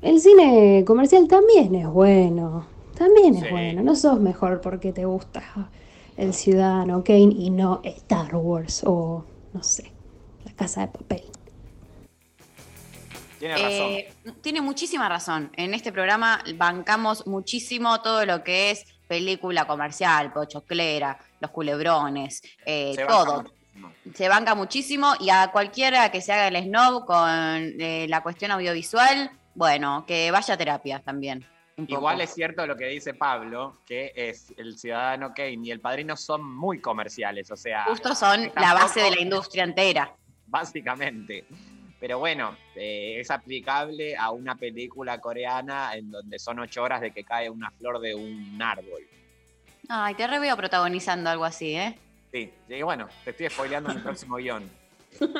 [0.00, 2.66] el cine comercial también es bueno,
[2.96, 3.50] también es Sí.
[3.50, 5.42] bueno, no sos mejor porque te gusta
[6.16, 9.22] El Ciudadano Kane y no Star Wars o,
[9.52, 9.92] no sé,
[10.46, 11.24] La Casa de Papel.
[13.38, 13.92] Tiene razón.
[13.92, 14.08] Eh,
[14.40, 15.50] tiene muchísima razón.
[15.58, 22.92] En este programa bancamos muchísimo todo lo que es película comercial, pochoclera, los culebrones, eh,
[22.94, 23.44] Se todo.
[24.14, 27.28] Se banca muchísimo y a cualquiera que se haga el snob con
[27.80, 31.44] eh, la cuestión audiovisual, bueno, que vaya a terapia también.
[31.76, 36.16] Igual es cierto lo que dice Pablo, que es el ciudadano Kane y el padrino
[36.16, 37.84] son muy comerciales, o sea.
[37.86, 40.14] Justo son la base de la industria entera.
[40.46, 41.44] Básicamente.
[42.04, 47.12] Pero bueno, eh, es aplicable a una película coreana en donde son ocho horas de
[47.12, 49.08] que cae una flor de un árbol.
[49.88, 51.98] Ay, te re veo protagonizando algo así, ¿eh?
[52.30, 54.70] Sí, y bueno, te estoy spoileando mi próximo guion.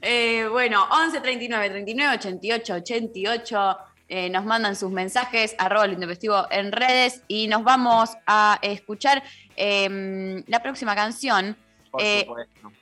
[0.00, 3.78] Eh, bueno, 11 39 39 88 88.
[4.08, 9.22] eh, nos mandan sus mensajes, arroba lo intempestivo en redes y nos vamos a escuchar
[9.56, 11.56] eh, la próxima canción.
[11.90, 12.72] Por Eh, supuesto.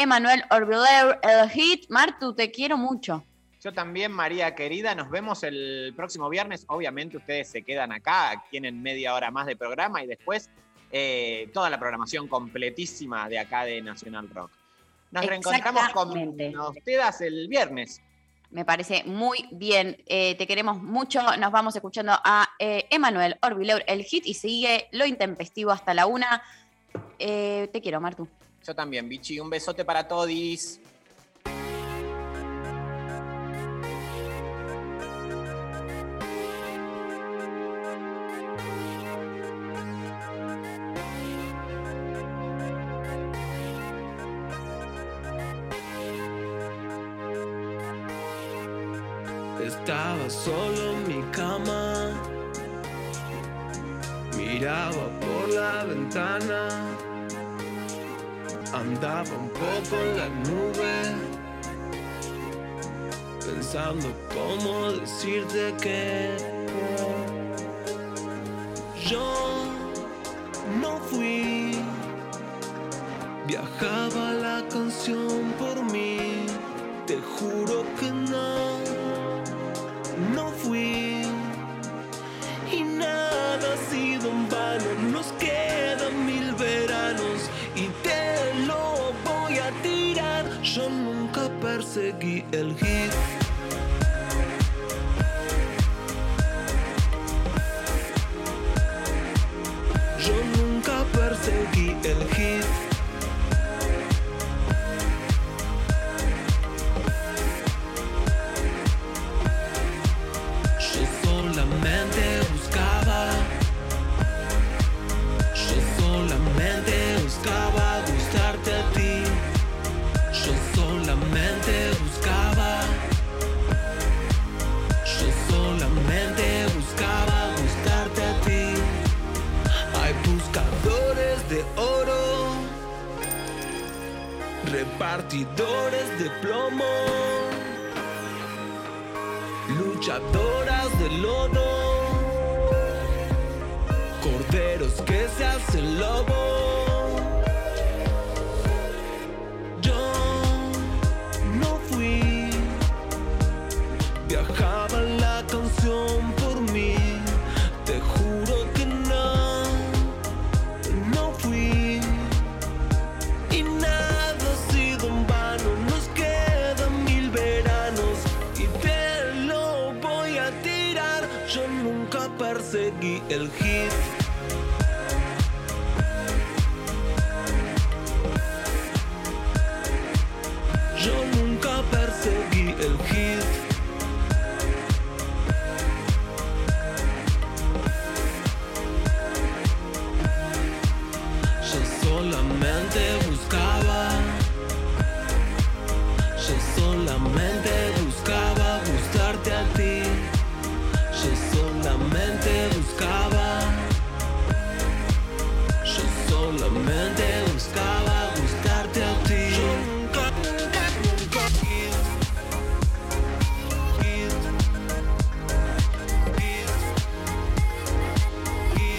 [0.00, 1.84] Emanuel Orbiler, el hit.
[1.90, 3.22] Martu, te quiero mucho.
[3.62, 6.64] Yo también, María querida, nos vemos el próximo viernes.
[6.68, 10.48] Obviamente ustedes se quedan acá, tienen media hora más de programa y después
[10.90, 14.50] eh, toda la programación completísima de acá de Nacional Rock.
[15.10, 18.00] Nos reencontramos con ustedes el viernes.
[18.50, 20.02] Me parece muy bien.
[20.06, 21.20] Eh, te queremos mucho.
[21.36, 26.06] Nos vamos escuchando a eh, Emanuel Orbiler, el hit, y sigue lo intempestivo hasta la
[26.06, 26.42] una.
[27.18, 28.26] Eh, te quiero, Martu.
[28.66, 29.40] Yo también, Bichi.
[29.40, 30.28] Un besote para todos.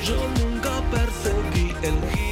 [0.03, 2.30] Yo nunca perseguí el hit.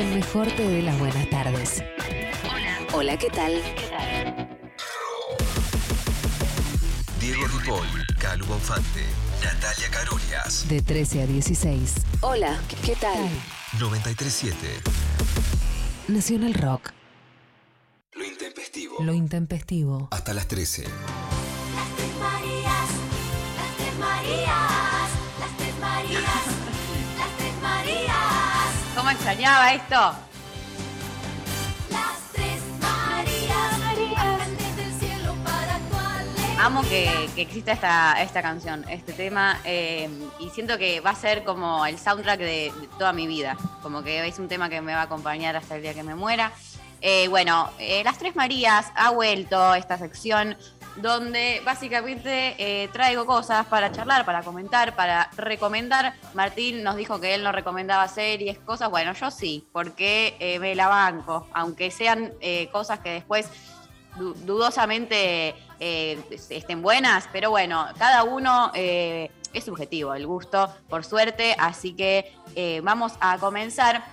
[0.00, 1.82] Quien mejor te dé las buenas tardes.
[2.50, 2.78] Hola.
[2.94, 3.52] Hola, ¿qué tal?
[7.20, 7.86] Diego Ripoll,
[8.18, 9.04] Calu Bonfante,
[9.44, 11.94] Natalia Carolias, De 13 a 16.
[12.22, 13.28] Hola, ¿qué tal?
[13.78, 14.56] 937.
[16.08, 16.92] Nacional Rock.
[18.14, 19.02] Lo intempestivo.
[19.02, 20.08] Lo intempestivo.
[20.12, 20.84] Hasta las 13.
[20.84, 20.94] Marías,
[21.76, 22.88] las tres Marías,
[23.56, 25.10] las tres Marías,
[25.40, 26.59] las tres Marías,
[28.94, 29.94] ¿Cómo extrañaba esto?
[31.90, 36.60] las tres Marías, bajan desde el cielo para tu.
[36.60, 40.08] Amo que, que exista esta, esta canción, este tema, eh,
[40.40, 43.56] y siento que va a ser como el soundtrack de, de toda mi vida.
[43.82, 46.14] Como que es un tema que me va a acompañar hasta el día que me
[46.14, 46.52] muera.
[47.00, 50.56] Eh, bueno, eh, Las Tres Marías ha vuelto esta sección
[50.96, 56.14] donde básicamente eh, traigo cosas para charlar, para comentar, para recomendar.
[56.34, 58.90] Martín nos dijo que él no recomendaba series, cosas.
[58.90, 63.48] Bueno, yo sí, porque eh, me la banco, aunque sean eh, cosas que después
[64.16, 71.94] du- dudosamente estén buenas, pero bueno, cada uno es subjetivo, el gusto, por suerte, así
[71.94, 72.34] que
[72.82, 74.04] vamos a comenzar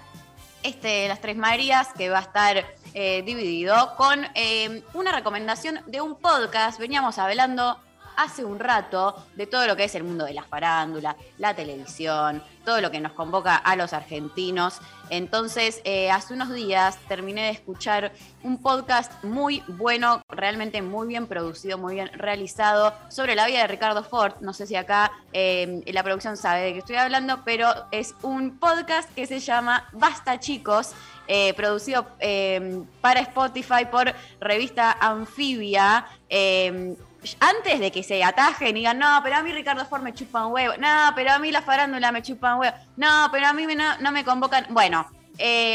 [0.63, 2.63] este Las Tres Marías, que va a estar
[2.93, 6.79] eh, dividido con eh, una recomendación de un podcast.
[6.79, 7.77] Veníamos hablando
[8.17, 12.43] hace un rato de todo lo que es el mundo de la farándula, la televisión,
[12.65, 14.79] todo lo que nos convoca a los argentinos.
[15.09, 18.11] Entonces, eh, hace unos días terminé de escuchar
[18.43, 23.67] un podcast muy bueno, realmente muy bien producido, muy bien realizado, sobre la vida de
[23.67, 24.33] Ricardo Ford.
[24.41, 28.57] No sé si acá eh, la producción sabe de qué estoy hablando, pero es un
[28.57, 30.91] podcast que se llama Basta Chicos,
[31.27, 36.05] eh, producido eh, para Spotify por revista Anfibia.
[36.29, 36.95] eh,
[37.39, 40.45] antes de que se atajen y digan, no, pero a mí Ricardo Ford me chupa
[40.45, 43.53] un huevo, no, pero a mí la farándula me chupa un huevo, no, pero a
[43.53, 44.67] mí me- no, me convocan.
[44.69, 45.05] Bueno,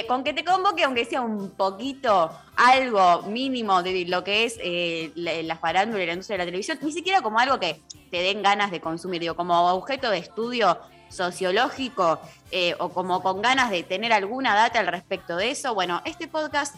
[0.08, 5.10] con que te convoque, aunque sea un poquito, algo mínimo de lo que es eh,
[5.14, 7.80] la, la farándula y la industria de la televisión, ni siquiera como algo que
[8.10, 10.78] te den ganas de consumir, digo, como objeto de estudio
[11.12, 12.20] sociológico
[12.50, 16.26] eh, o como con ganas de tener alguna data al respecto de eso, bueno, este
[16.28, 16.74] podcast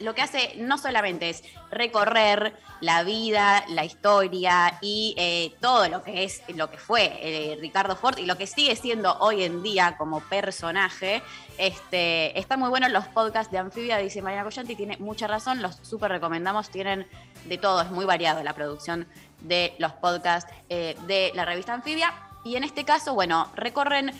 [0.00, 1.42] lo que hace no solamente es
[1.72, 7.58] recorrer la vida, la historia y eh, todo lo que es lo que fue eh,
[7.60, 11.20] Ricardo Ford y lo que sigue siendo hoy en día como personaje.
[11.58, 15.80] Este, está muy bueno los podcasts de Anfibia, dice Mariana Collanti, tiene mucha razón, los
[15.82, 17.08] súper recomendamos, tienen
[17.46, 19.08] de todo, es muy variado la producción
[19.40, 22.27] de los podcasts de la revista Anfibia.
[22.48, 24.10] Y en este caso, bueno, recorren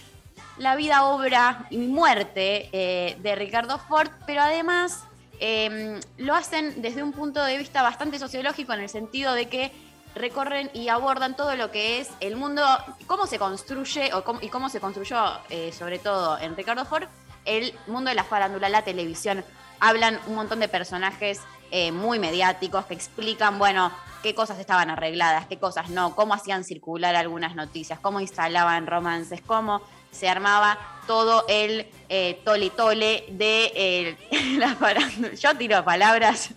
[0.59, 5.05] la vida, obra y muerte eh, de Ricardo Ford, pero además
[5.41, 9.73] eh, lo hacen desde un punto de vista bastante sociológico en el sentido de que
[10.15, 12.63] recorren y abordan todo lo que es el mundo,
[13.07, 15.17] cómo se construye o cómo- y cómo se construyó,
[15.49, 17.05] eh, sobre todo en Ricardo Ford,
[17.47, 19.43] el mundo de la farándula, la televisión.
[19.81, 21.41] Hablan un montón de personajes
[21.71, 23.91] eh, muy mediáticos que explican, bueno,
[24.23, 29.41] qué cosas estaban arregladas, qué cosas no, cómo hacían circular algunas noticias, cómo instalaban romances,
[29.41, 34.17] cómo se armaba todo el eh, tole tole de eh,
[34.59, 35.35] la farándula.
[35.35, 36.51] Yo tiro palabras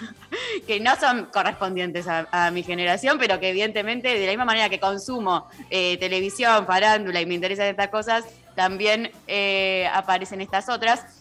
[0.66, 4.80] que no son correspondientes a, mi generación, pero que evidentemente de la misma manera que
[4.80, 8.24] consumo eh, televisión, farándula y me interesan estas cosas,
[8.54, 11.19] también eh, aparecen estas otras.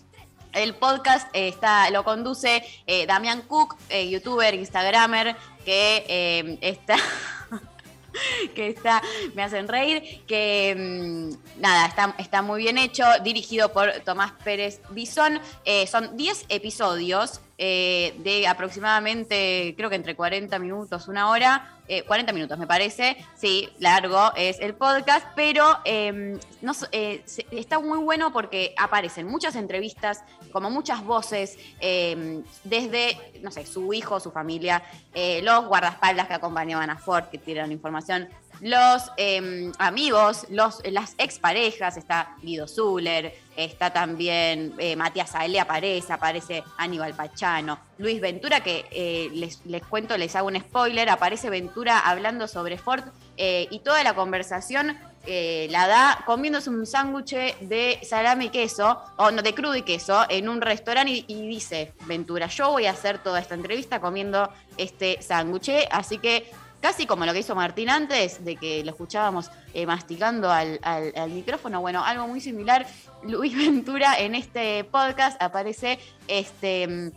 [0.53, 6.95] El podcast eh, está, lo conduce eh, Damián Cook, eh, youtuber, instagramer, que eh, está
[8.55, 9.01] que está,
[9.35, 14.81] me hacen reír, que mm, nada, está, está muy bien hecho, dirigido por Tomás Pérez
[14.89, 15.39] Bisón.
[15.87, 21.75] Son 10 episodios eh, de aproximadamente, creo que entre 40 minutos, una hora.
[21.91, 25.79] eh, 40 minutos me parece, sí, largo es el podcast, pero
[26.73, 33.49] so- eh, está muy bueno porque aparecen muchas entrevistas, como muchas voces, eh, desde, no
[33.49, 34.83] sé, su hijo, su familia,
[35.15, 38.29] eh, los guardaespaldas que acompañaban a Ford, que tiraron información,
[38.61, 46.13] los eh, amigos, los, las exparejas, está Guido Zuller, está también eh, Matías Ale aparece,
[46.13, 51.49] aparece Aníbal Pachano, Luis Ventura, que eh, les, les cuento, les hago un spoiler, aparece
[51.49, 53.03] Ventura hablando sobre Ford
[53.37, 59.29] eh, y toda la conversación la da comiéndose un sándwich de salame y queso, o
[59.29, 62.91] no, de crudo y queso, en un restaurante y, y dice, Ventura, yo voy a
[62.91, 66.49] hacer toda esta entrevista comiendo este sándwich, así que
[66.81, 71.13] casi como lo que hizo Martín antes, de que lo escuchábamos eh, masticando al, al-
[71.15, 72.85] al micrófono, bueno, algo muy similar,
[73.23, 77.11] Luis Ventura en este podcast aparece este...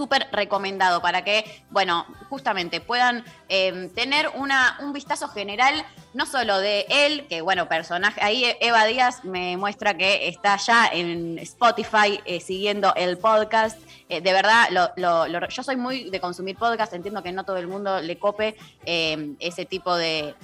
[0.00, 6.58] súper recomendado para que, bueno, justamente puedan eh, tener una, un vistazo general, no solo
[6.58, 12.18] de él, que bueno, personaje, ahí Eva Díaz me muestra que está ya en Spotify
[12.24, 13.78] eh, siguiendo el podcast.
[14.08, 17.44] Eh, de verdad, lo- lo- lo- yo soy muy de consumir podcast, entiendo que no
[17.44, 18.56] todo el mundo le cope
[18.86, 20.34] eh, ese tipo de,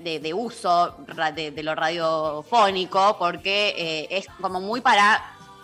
[0.00, 0.96] de, uso
[1.36, 5.22] de lo radiofónico, porque eh, es como muy para.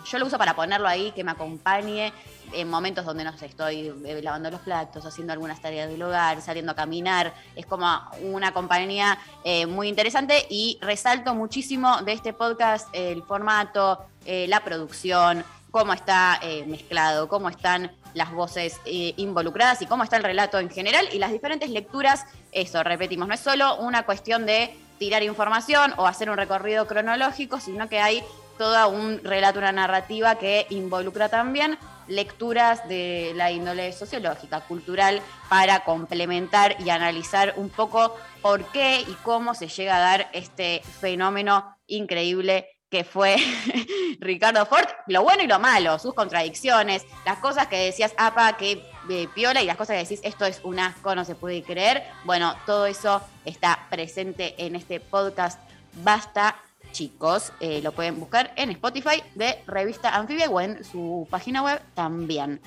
[0.09, 2.13] Yo lo uso para ponerlo ahí, que me acompañe
[2.53, 6.41] en momentos donde no sé, estoy eh, lavando los platos, haciendo algunas tareas del hogar,
[6.41, 7.33] saliendo a caminar.
[7.55, 7.87] Es como
[8.21, 14.63] una compañía eh, muy interesante y resalto muchísimo de este podcast el formato, eh, la
[14.63, 20.71] producción, cómo está mezclado, cómo están las voces involucradas y cómo está el relato en
[20.71, 22.25] general y las diferentes lecturas.
[22.51, 27.59] Eso, repetimos, no es solo una cuestión de tirar información o hacer un recorrido cronológico,
[27.59, 28.23] sino que hay
[28.57, 35.83] todo un relato, una narrativa que involucra también lecturas de la índole sociológica, cultural, para
[35.83, 41.77] complementar y analizar un poco por qué y cómo se llega a dar este fenómeno
[41.87, 43.35] increíble que fue
[44.19, 48.83] Ricardo Ford, lo bueno y lo malo, sus contradicciones, las cosas que decías, apa, que
[49.09, 52.03] eh, piola, y las cosas que decís, esto es un asco, no se puede creer.
[52.23, 55.59] Bueno, todo eso está presente en este podcast.
[55.95, 56.55] Basta,
[56.91, 57.51] chicos.
[57.59, 62.61] Eh, lo pueden buscar en Spotify de Revista Anfibia o en su página web también.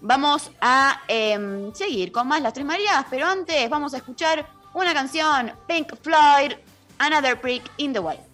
[0.00, 4.94] Vamos a em, seguir con más Las Tres Marías, pero antes vamos a escuchar una
[4.94, 6.52] canción, Pink Floyd,
[6.98, 8.27] Another Brick in the Wall.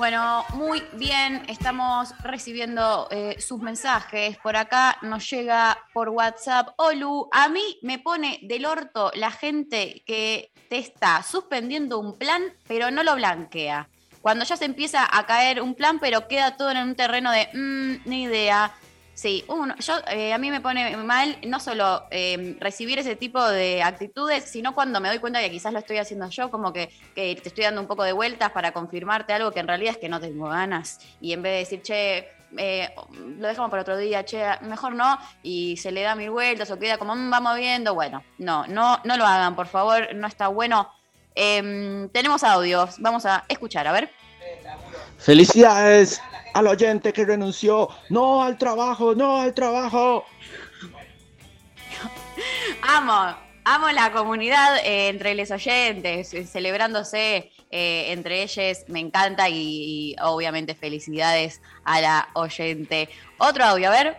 [0.00, 4.38] Bueno, muy bien, estamos recibiendo eh, sus mensajes.
[4.38, 6.68] Por acá nos llega por WhatsApp.
[6.78, 12.42] Olu, a mí me pone del orto la gente que te está suspendiendo un plan,
[12.66, 13.90] pero no lo blanquea.
[14.22, 17.50] Cuando ya se empieza a caer un plan, pero queda todo en un terreno de
[17.52, 18.72] "Mm, ni idea.
[19.20, 23.46] Sí, uno, yo, eh, a mí me pone mal no solo eh, recibir ese tipo
[23.46, 26.90] de actitudes, sino cuando me doy cuenta que quizás lo estoy haciendo yo, como que,
[27.14, 30.08] te estoy dando un poco de vueltas para confirmarte algo que en realidad es que
[30.08, 31.00] no tengo ganas.
[31.20, 32.94] Y en vez de decir, che, eh,
[33.36, 36.78] lo dejamos para otro día, che, mejor no, y se le da mil vueltas o
[36.78, 40.48] queda como, "Mm, vamos viendo, bueno, no, no, no lo hagan, por favor, no está
[40.48, 40.90] bueno.
[41.34, 44.10] Em, tenemos audios, vamos a escuchar, a ver.
[45.18, 46.22] Felicidades
[46.54, 47.88] al oyente que renunció.
[48.08, 50.24] No al trabajo, no al trabajo.
[52.82, 59.48] Amo, amo la comunidad eh, entre los oyentes, eh, celebrándose eh, entre ellos, me encanta
[59.48, 63.08] y, y obviamente felicidades a la oyente.
[63.38, 64.16] Otro audio, a ver.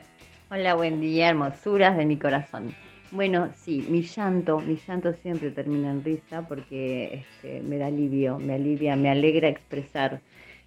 [0.49, 2.75] Hola, buen día, hermosuras de mi corazón.
[3.11, 8.39] Bueno, sí, mi llanto, mi llanto siempre termina en risa porque este, me da alivio,
[8.39, 10.21] me alivia, me alegra expresar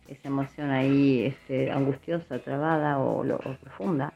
[0.09, 4.13] esa emoción ahí este, angustiosa, trabada o, lo- profunda.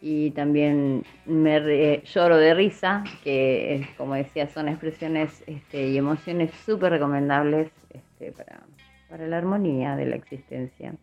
[0.00, 6.92] Y también me lloro de risa, que como decía son expresiones este, y emociones súper
[6.92, 8.60] recomendables este, para,
[9.08, 10.94] para la armonía de la existencia.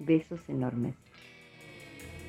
[0.00, 0.94] Besos enormes.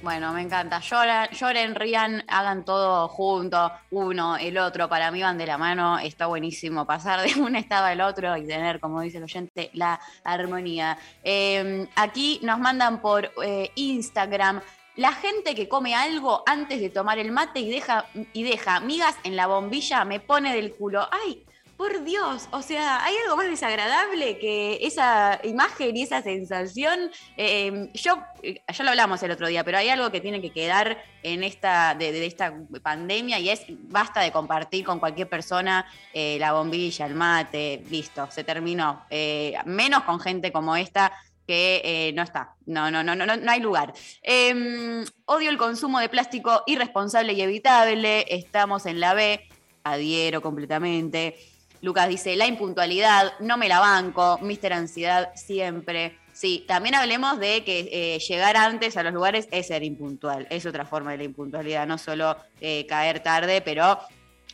[0.01, 0.79] Bueno, me encanta.
[0.79, 4.87] Lloran, lloren, rían, hagan todo junto, uno, el otro.
[4.87, 5.99] Para mí van de la mano.
[5.99, 9.99] Está buenísimo pasar de un estado al otro y tener, como dice el oyente, la
[10.23, 10.97] armonía.
[11.21, 14.61] Eh, aquí nos mandan por eh, Instagram.
[14.95, 19.15] La gente que come algo antes de tomar el mate y deja, y deja migas
[19.23, 21.09] en la bombilla me pone del culo.
[21.11, 21.45] ¡Ay!
[21.79, 27.09] Por Dios, o sea, ¿hay algo más desagradable que esa imagen y esa sensación?
[27.37, 30.51] Eh, yo, eh, ya lo hablamos el otro día, pero hay algo que tiene que
[30.51, 32.53] quedar en esta, de, esta
[32.83, 38.27] pandemia y es basta de compartir con cualquier persona eh, la bombilla, el mate, listo,
[38.29, 39.05] se terminó.
[39.09, 41.13] Eh, menos con gente como esta
[41.47, 43.93] que no está, no, no, no, no, no, hay lugar.
[44.21, 49.47] Eh, odio el consumo de plástico irresponsable y evitable, estamos en la B,
[49.85, 51.37] adhiero completamente.
[51.81, 56.17] Lucas dice, la impuntualidad, no me la banco, Mister Ansiedad siempre.
[56.33, 60.65] Sí, también hablemos de que eh, llegar antes a los lugares es ser impuntual, es
[60.65, 63.99] otra forma de la impuntualidad, no solo eh, caer tarde, pero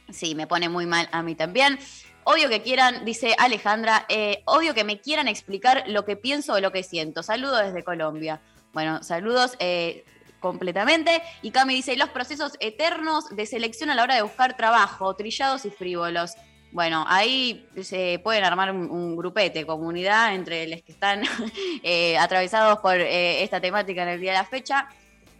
[0.09, 1.79] sí, me pone muy mal a mí también.
[2.23, 6.59] Odio que quieran, dice Alejandra, eh, odio que me quieran explicar lo que pienso o
[6.59, 7.21] lo que siento.
[7.21, 8.41] Saludos desde Colombia.
[8.73, 10.05] Bueno, saludos eh,
[10.39, 11.21] completamente.
[11.43, 15.65] Y Cami dice, los procesos eternos de selección a la hora de buscar trabajo, trillados
[15.65, 16.33] y frívolos.
[16.75, 21.23] Bueno, ahí se pueden armar un, grupete, comunidad entre los que están
[21.83, 24.89] eh, atravesados por eh, esta temática en el día de la fecha.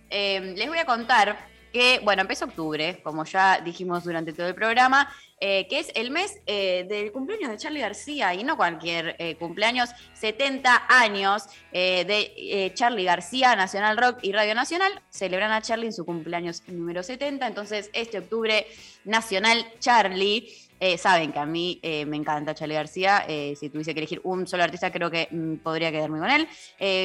[0.09, 1.37] Eh, les voy a contar
[1.73, 6.39] que, bueno, empieza octubre, como ya dijimos durante todo el programa, que es el mes
[6.45, 11.43] del cumpleaños de Charlie García, y no cualquier cumpleaños, 70 años
[11.73, 17.03] de Charlie García, Nacional Rock y Radio Nacional, celebran a Charlie en su cumpleaños número
[17.03, 18.65] 70, entonces este octubre,
[19.03, 20.64] Nacional Charlie.
[20.79, 23.23] Eh, saben que a mí eh, me encanta Charlie García.
[23.27, 26.47] eh, si tuviese que elegir un solo artista, creo que mm, podría quedarme con él.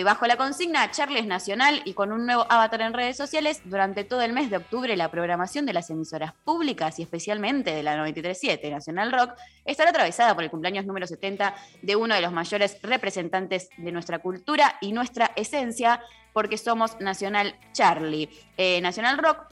[0.05, 4.05] Bajo la consigna Charlie es nacional y con un nuevo avatar en redes sociales, durante
[4.05, 7.97] todo el mes de octubre, la programación de las emisoras públicas y especialmente de la
[7.97, 9.34] 937 Nacional Rock
[9.64, 14.18] estará atravesada por el cumpleaños número 70 de uno de los mayores representantes de nuestra
[14.18, 16.01] cultura y nuestra esencia,
[16.32, 18.28] porque somos Nacional Charlie.
[18.82, 19.47] Nacional Rock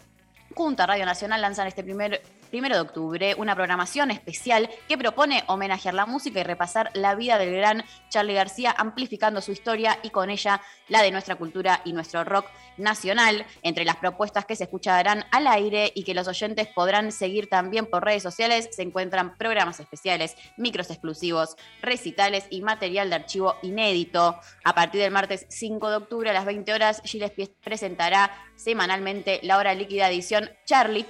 [0.54, 5.44] junto a Radio Nacional lanzan este primer primero de octubre una programación especial que propone
[5.46, 10.10] homenajear la música y repasar la vida del gran Charlie García, amplificando su historia y
[10.10, 12.46] con ella la de nuestra cultura y nuestro rock
[12.76, 13.44] nacional.
[13.62, 17.86] Entre las propuestas que se escucharán al aire y que los oyentes podrán seguir también
[17.86, 24.38] por redes sociales, se encuentran programas especiales, micros exclusivos, recitales y material de archivo inédito.
[24.64, 29.58] A partir del martes 5 de octubre a las 20 horas, Gillespie presentará semanalmente la
[29.58, 31.06] hora líquida edición Charlie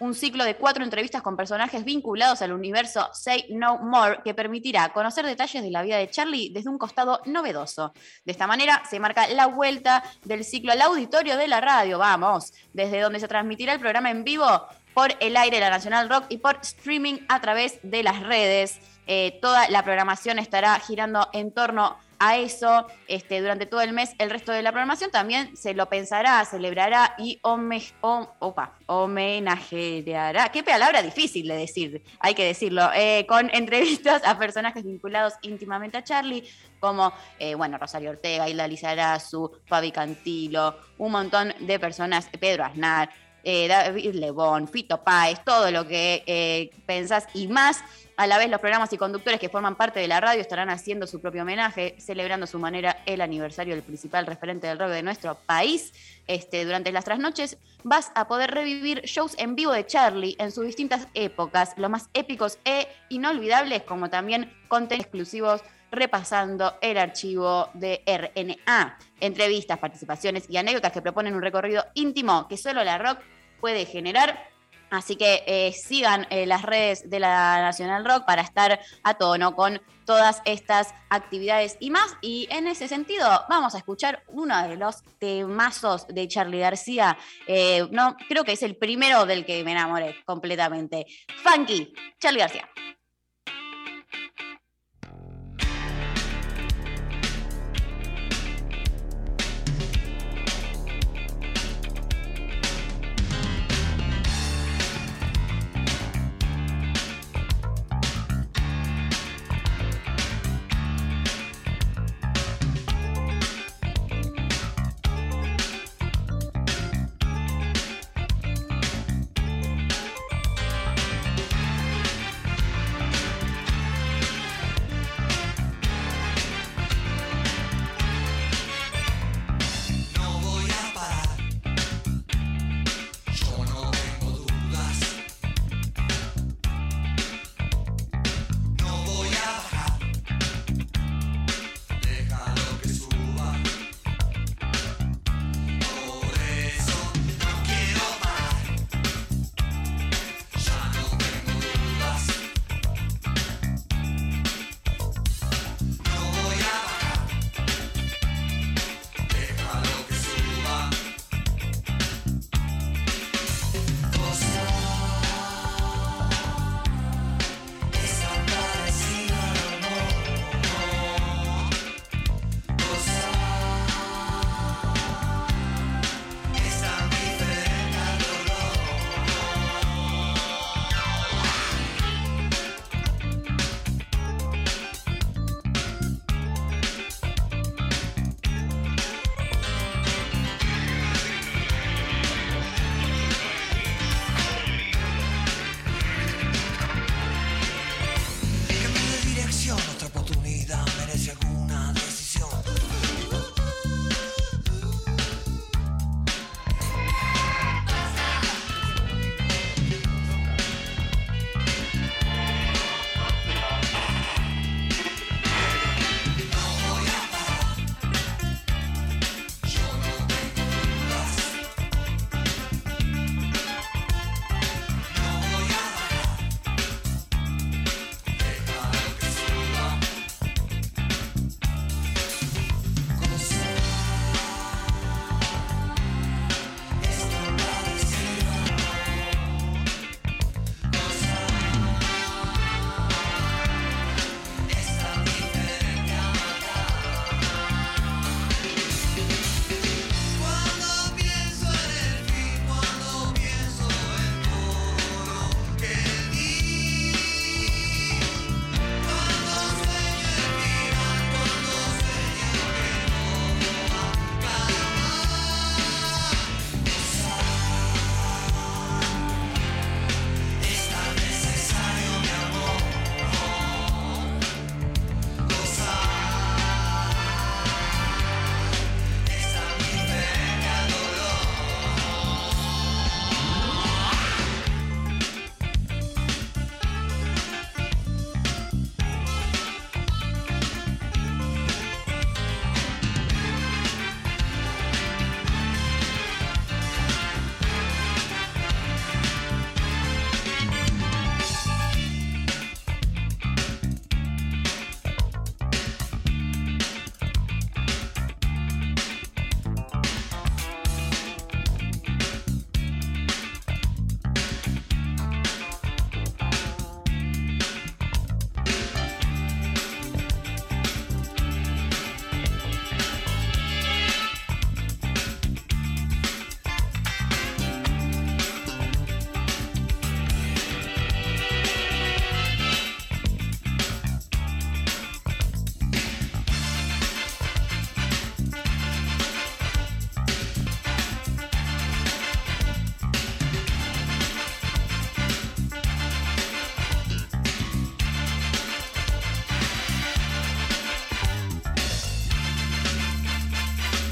[0.00, 4.88] un ciclo de cuatro entrevistas con personajes vinculados al universo Say No More que permitirá
[4.92, 7.92] conocer detalles de la vida de Charlie desde un costado novedoso.
[8.24, 12.52] De esta manera se marca la vuelta del ciclo al auditorio de la radio, vamos,
[12.72, 16.24] desde donde se transmitirá el programa en vivo por el aire de la Nacional Rock
[16.30, 18.80] y por streaming a través de las redes.
[19.06, 24.10] Eh, toda la programación estará girando en torno a eso este, durante todo el mes.
[24.18, 30.50] El resto de la programación también se lo pensará, celebrará y home, hom- opa, homenajeará.
[30.50, 32.90] Qué palabra difícil de decir, hay que decirlo.
[32.94, 36.44] eh, con entrevistas a personajes vinculados íntimamente a Charlie,
[36.78, 43.10] como, eh, bueno, Rosario Ortega, Hilda Lizarazu, Fabi Cantilo, un montón de personas, Pedro Aznar,
[43.42, 47.82] eh, David Lebón, Fito Páez, todo lo que eh, pensás y más.
[48.20, 51.06] A la vez los programas y conductores que forman parte de la radio estarán haciendo
[51.06, 55.02] su propio homenaje, celebrando a su manera el aniversario del principal referente del rock de
[55.02, 55.94] nuestro país.
[56.26, 60.66] Este, durante las trasnoches vas a poder revivir shows en vivo de Charlie en sus
[60.66, 68.02] distintas épocas, los más épicos e inolvidables, como también contenidos exclusivos repasando el archivo de
[68.04, 68.98] RNA.
[69.20, 73.20] Entrevistas, participaciones y anécdotas que proponen un recorrido íntimo que solo la rock
[73.62, 74.49] puede generar.
[74.90, 79.54] Así que eh, sigan eh, las redes de la Nacional Rock para estar a tono
[79.54, 82.16] con todas estas actividades y más.
[82.20, 87.16] Y en ese sentido, vamos a escuchar uno de los temazos de Charlie García.
[87.46, 91.06] Eh, no, creo que es el primero del que me enamoré completamente.
[91.44, 92.68] Funky, Charlie García.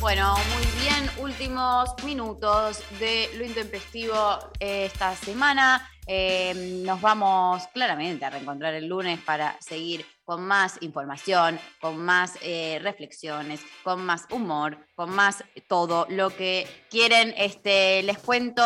[0.08, 5.86] Bueno, muy bien, últimos minutos de lo intempestivo eh, esta semana.
[6.06, 12.38] Eh, nos vamos claramente a reencontrar el lunes para seguir con más información, con más
[12.40, 17.34] eh, reflexiones, con más humor, con más todo lo que quieren.
[17.36, 18.62] Este, les cuento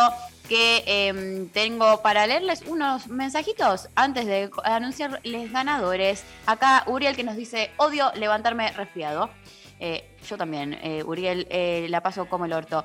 [0.49, 6.23] que em, tengo para leerles unos mensajitos antes de anunciarles ganadores.
[6.47, 9.29] Acá Uriel que nos dice, odio levantarme resfriado.
[9.85, 12.85] Eh, yo también, eh, Uriel, eh, la paso como el orto.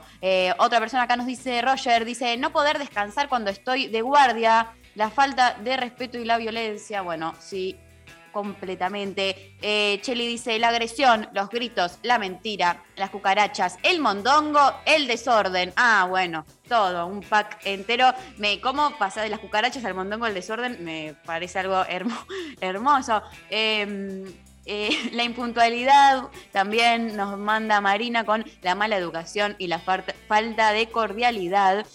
[0.58, 5.12] Otra persona acá nos dice, Roger, dice, no poder descansar cuando estoy de guardia, la
[5.12, 7.04] falta de respeto y la violencia.
[7.04, 7.78] Bueno, sí,
[8.32, 9.56] completamente.
[9.62, 15.74] Eh, Cheli dice, la agresión, los gritos, la mentira, las cucarachas, el mondongo, el desorden.
[15.76, 18.12] Ah, bueno, todo, un pack entero.
[18.38, 20.84] Me, ¿Cómo pasar de las cucarachas al mondongo al desorden?
[20.84, 22.26] Me parece algo hermo-
[22.62, 23.22] hermoso.
[23.52, 24.26] Eh,
[24.68, 30.90] eh, la impuntualidad también nos manda Marina con la mala educación y la falta de
[30.90, 31.86] cordialidad.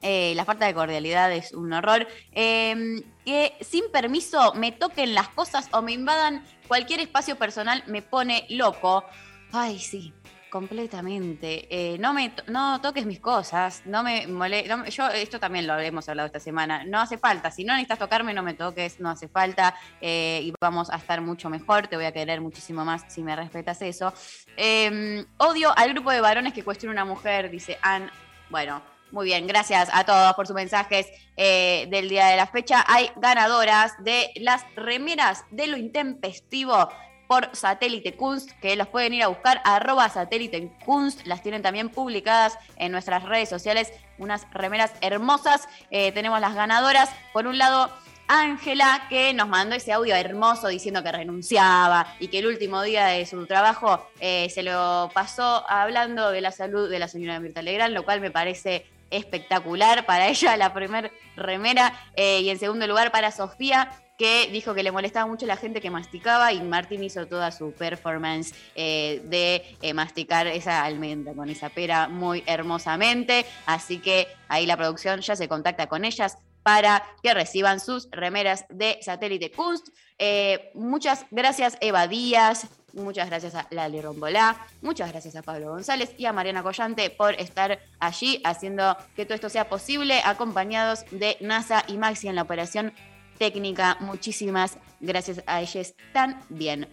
[0.00, 2.06] Eh, la falta de cordialidad es un horror.
[2.32, 8.00] Eh, que sin permiso me toquen las cosas o me invadan cualquier espacio personal me
[8.00, 9.04] pone loco.
[9.52, 10.14] Ay, sí,
[10.50, 11.66] completamente.
[11.70, 15.78] Eh, no me no toques mis cosas, no me mole- no yo esto también lo
[15.78, 16.84] hemos hablado esta semana.
[16.84, 20.52] No hace falta, si no necesitas tocarme, no me toques, no hace falta eh, y
[20.60, 21.88] vamos a estar mucho mejor.
[21.88, 24.12] Te voy a querer muchísimo más si me respetas eso.
[24.56, 28.10] Eh, odio al grupo de varones que cuestiona una mujer, dice Ann.
[28.50, 31.06] Bueno, muy bien, gracias a todos por sus mensajes
[31.36, 32.84] eh, del día de la fecha.
[32.86, 36.90] Hay ganadoras de las remeras de lo intempestivo
[37.28, 41.90] por Satélite Kunst, que los pueden ir a buscar, arroba Satélite Kunst, las tienen también
[41.90, 45.68] publicadas en nuestras redes sociales, unas remeras hermosas.
[45.90, 47.90] Eh, tenemos las ganadoras, por un lado,
[48.28, 53.06] Ángela, que nos mandó ese audio hermoso diciendo que renunciaba y que el último día
[53.06, 57.62] de su trabajo eh, se lo pasó hablando de la salud de la señora Mirta
[57.62, 61.92] Legrand, lo cual me parece espectacular para ella, la primer remera.
[62.16, 65.80] Eh, y en segundo lugar, para Sofía, que dijo que le molestaba mucho la gente
[65.80, 71.48] que masticaba y Martín hizo toda su performance eh, de eh, masticar esa almendra con
[71.48, 73.46] esa pera muy hermosamente.
[73.64, 76.36] Así que ahí la producción ya se contacta con ellas
[76.68, 79.88] para que reciban sus remeras de satélite Kunst.
[80.18, 86.12] Eh, muchas gracias Eva Díaz, muchas gracias a Lali Rombolá, muchas gracias a Pablo González
[86.18, 91.38] y a Mariana Collante por estar allí haciendo que todo esto sea posible, acompañados de
[91.40, 92.92] NASA y Maxi en la operación
[93.38, 93.96] técnica.
[94.00, 96.86] Muchísimas gracias a ellos también.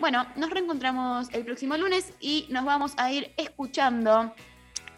[0.00, 4.34] Bueno, nos reencontramos el próximo lunes y nos vamos a ir escuchando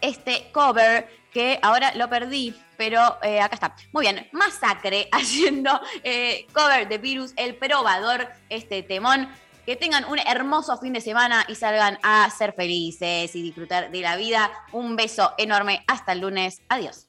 [0.01, 3.75] este cover que ahora lo perdí, pero eh, acá está.
[3.91, 9.27] Muy bien, Masacre haciendo eh, cover de Virus, el probador, este temón.
[9.65, 14.01] Que tengan un hermoso fin de semana y salgan a ser felices y disfrutar de
[14.01, 14.51] la vida.
[14.73, 15.85] Un beso enorme.
[15.87, 16.61] Hasta el lunes.
[16.67, 17.07] Adiós.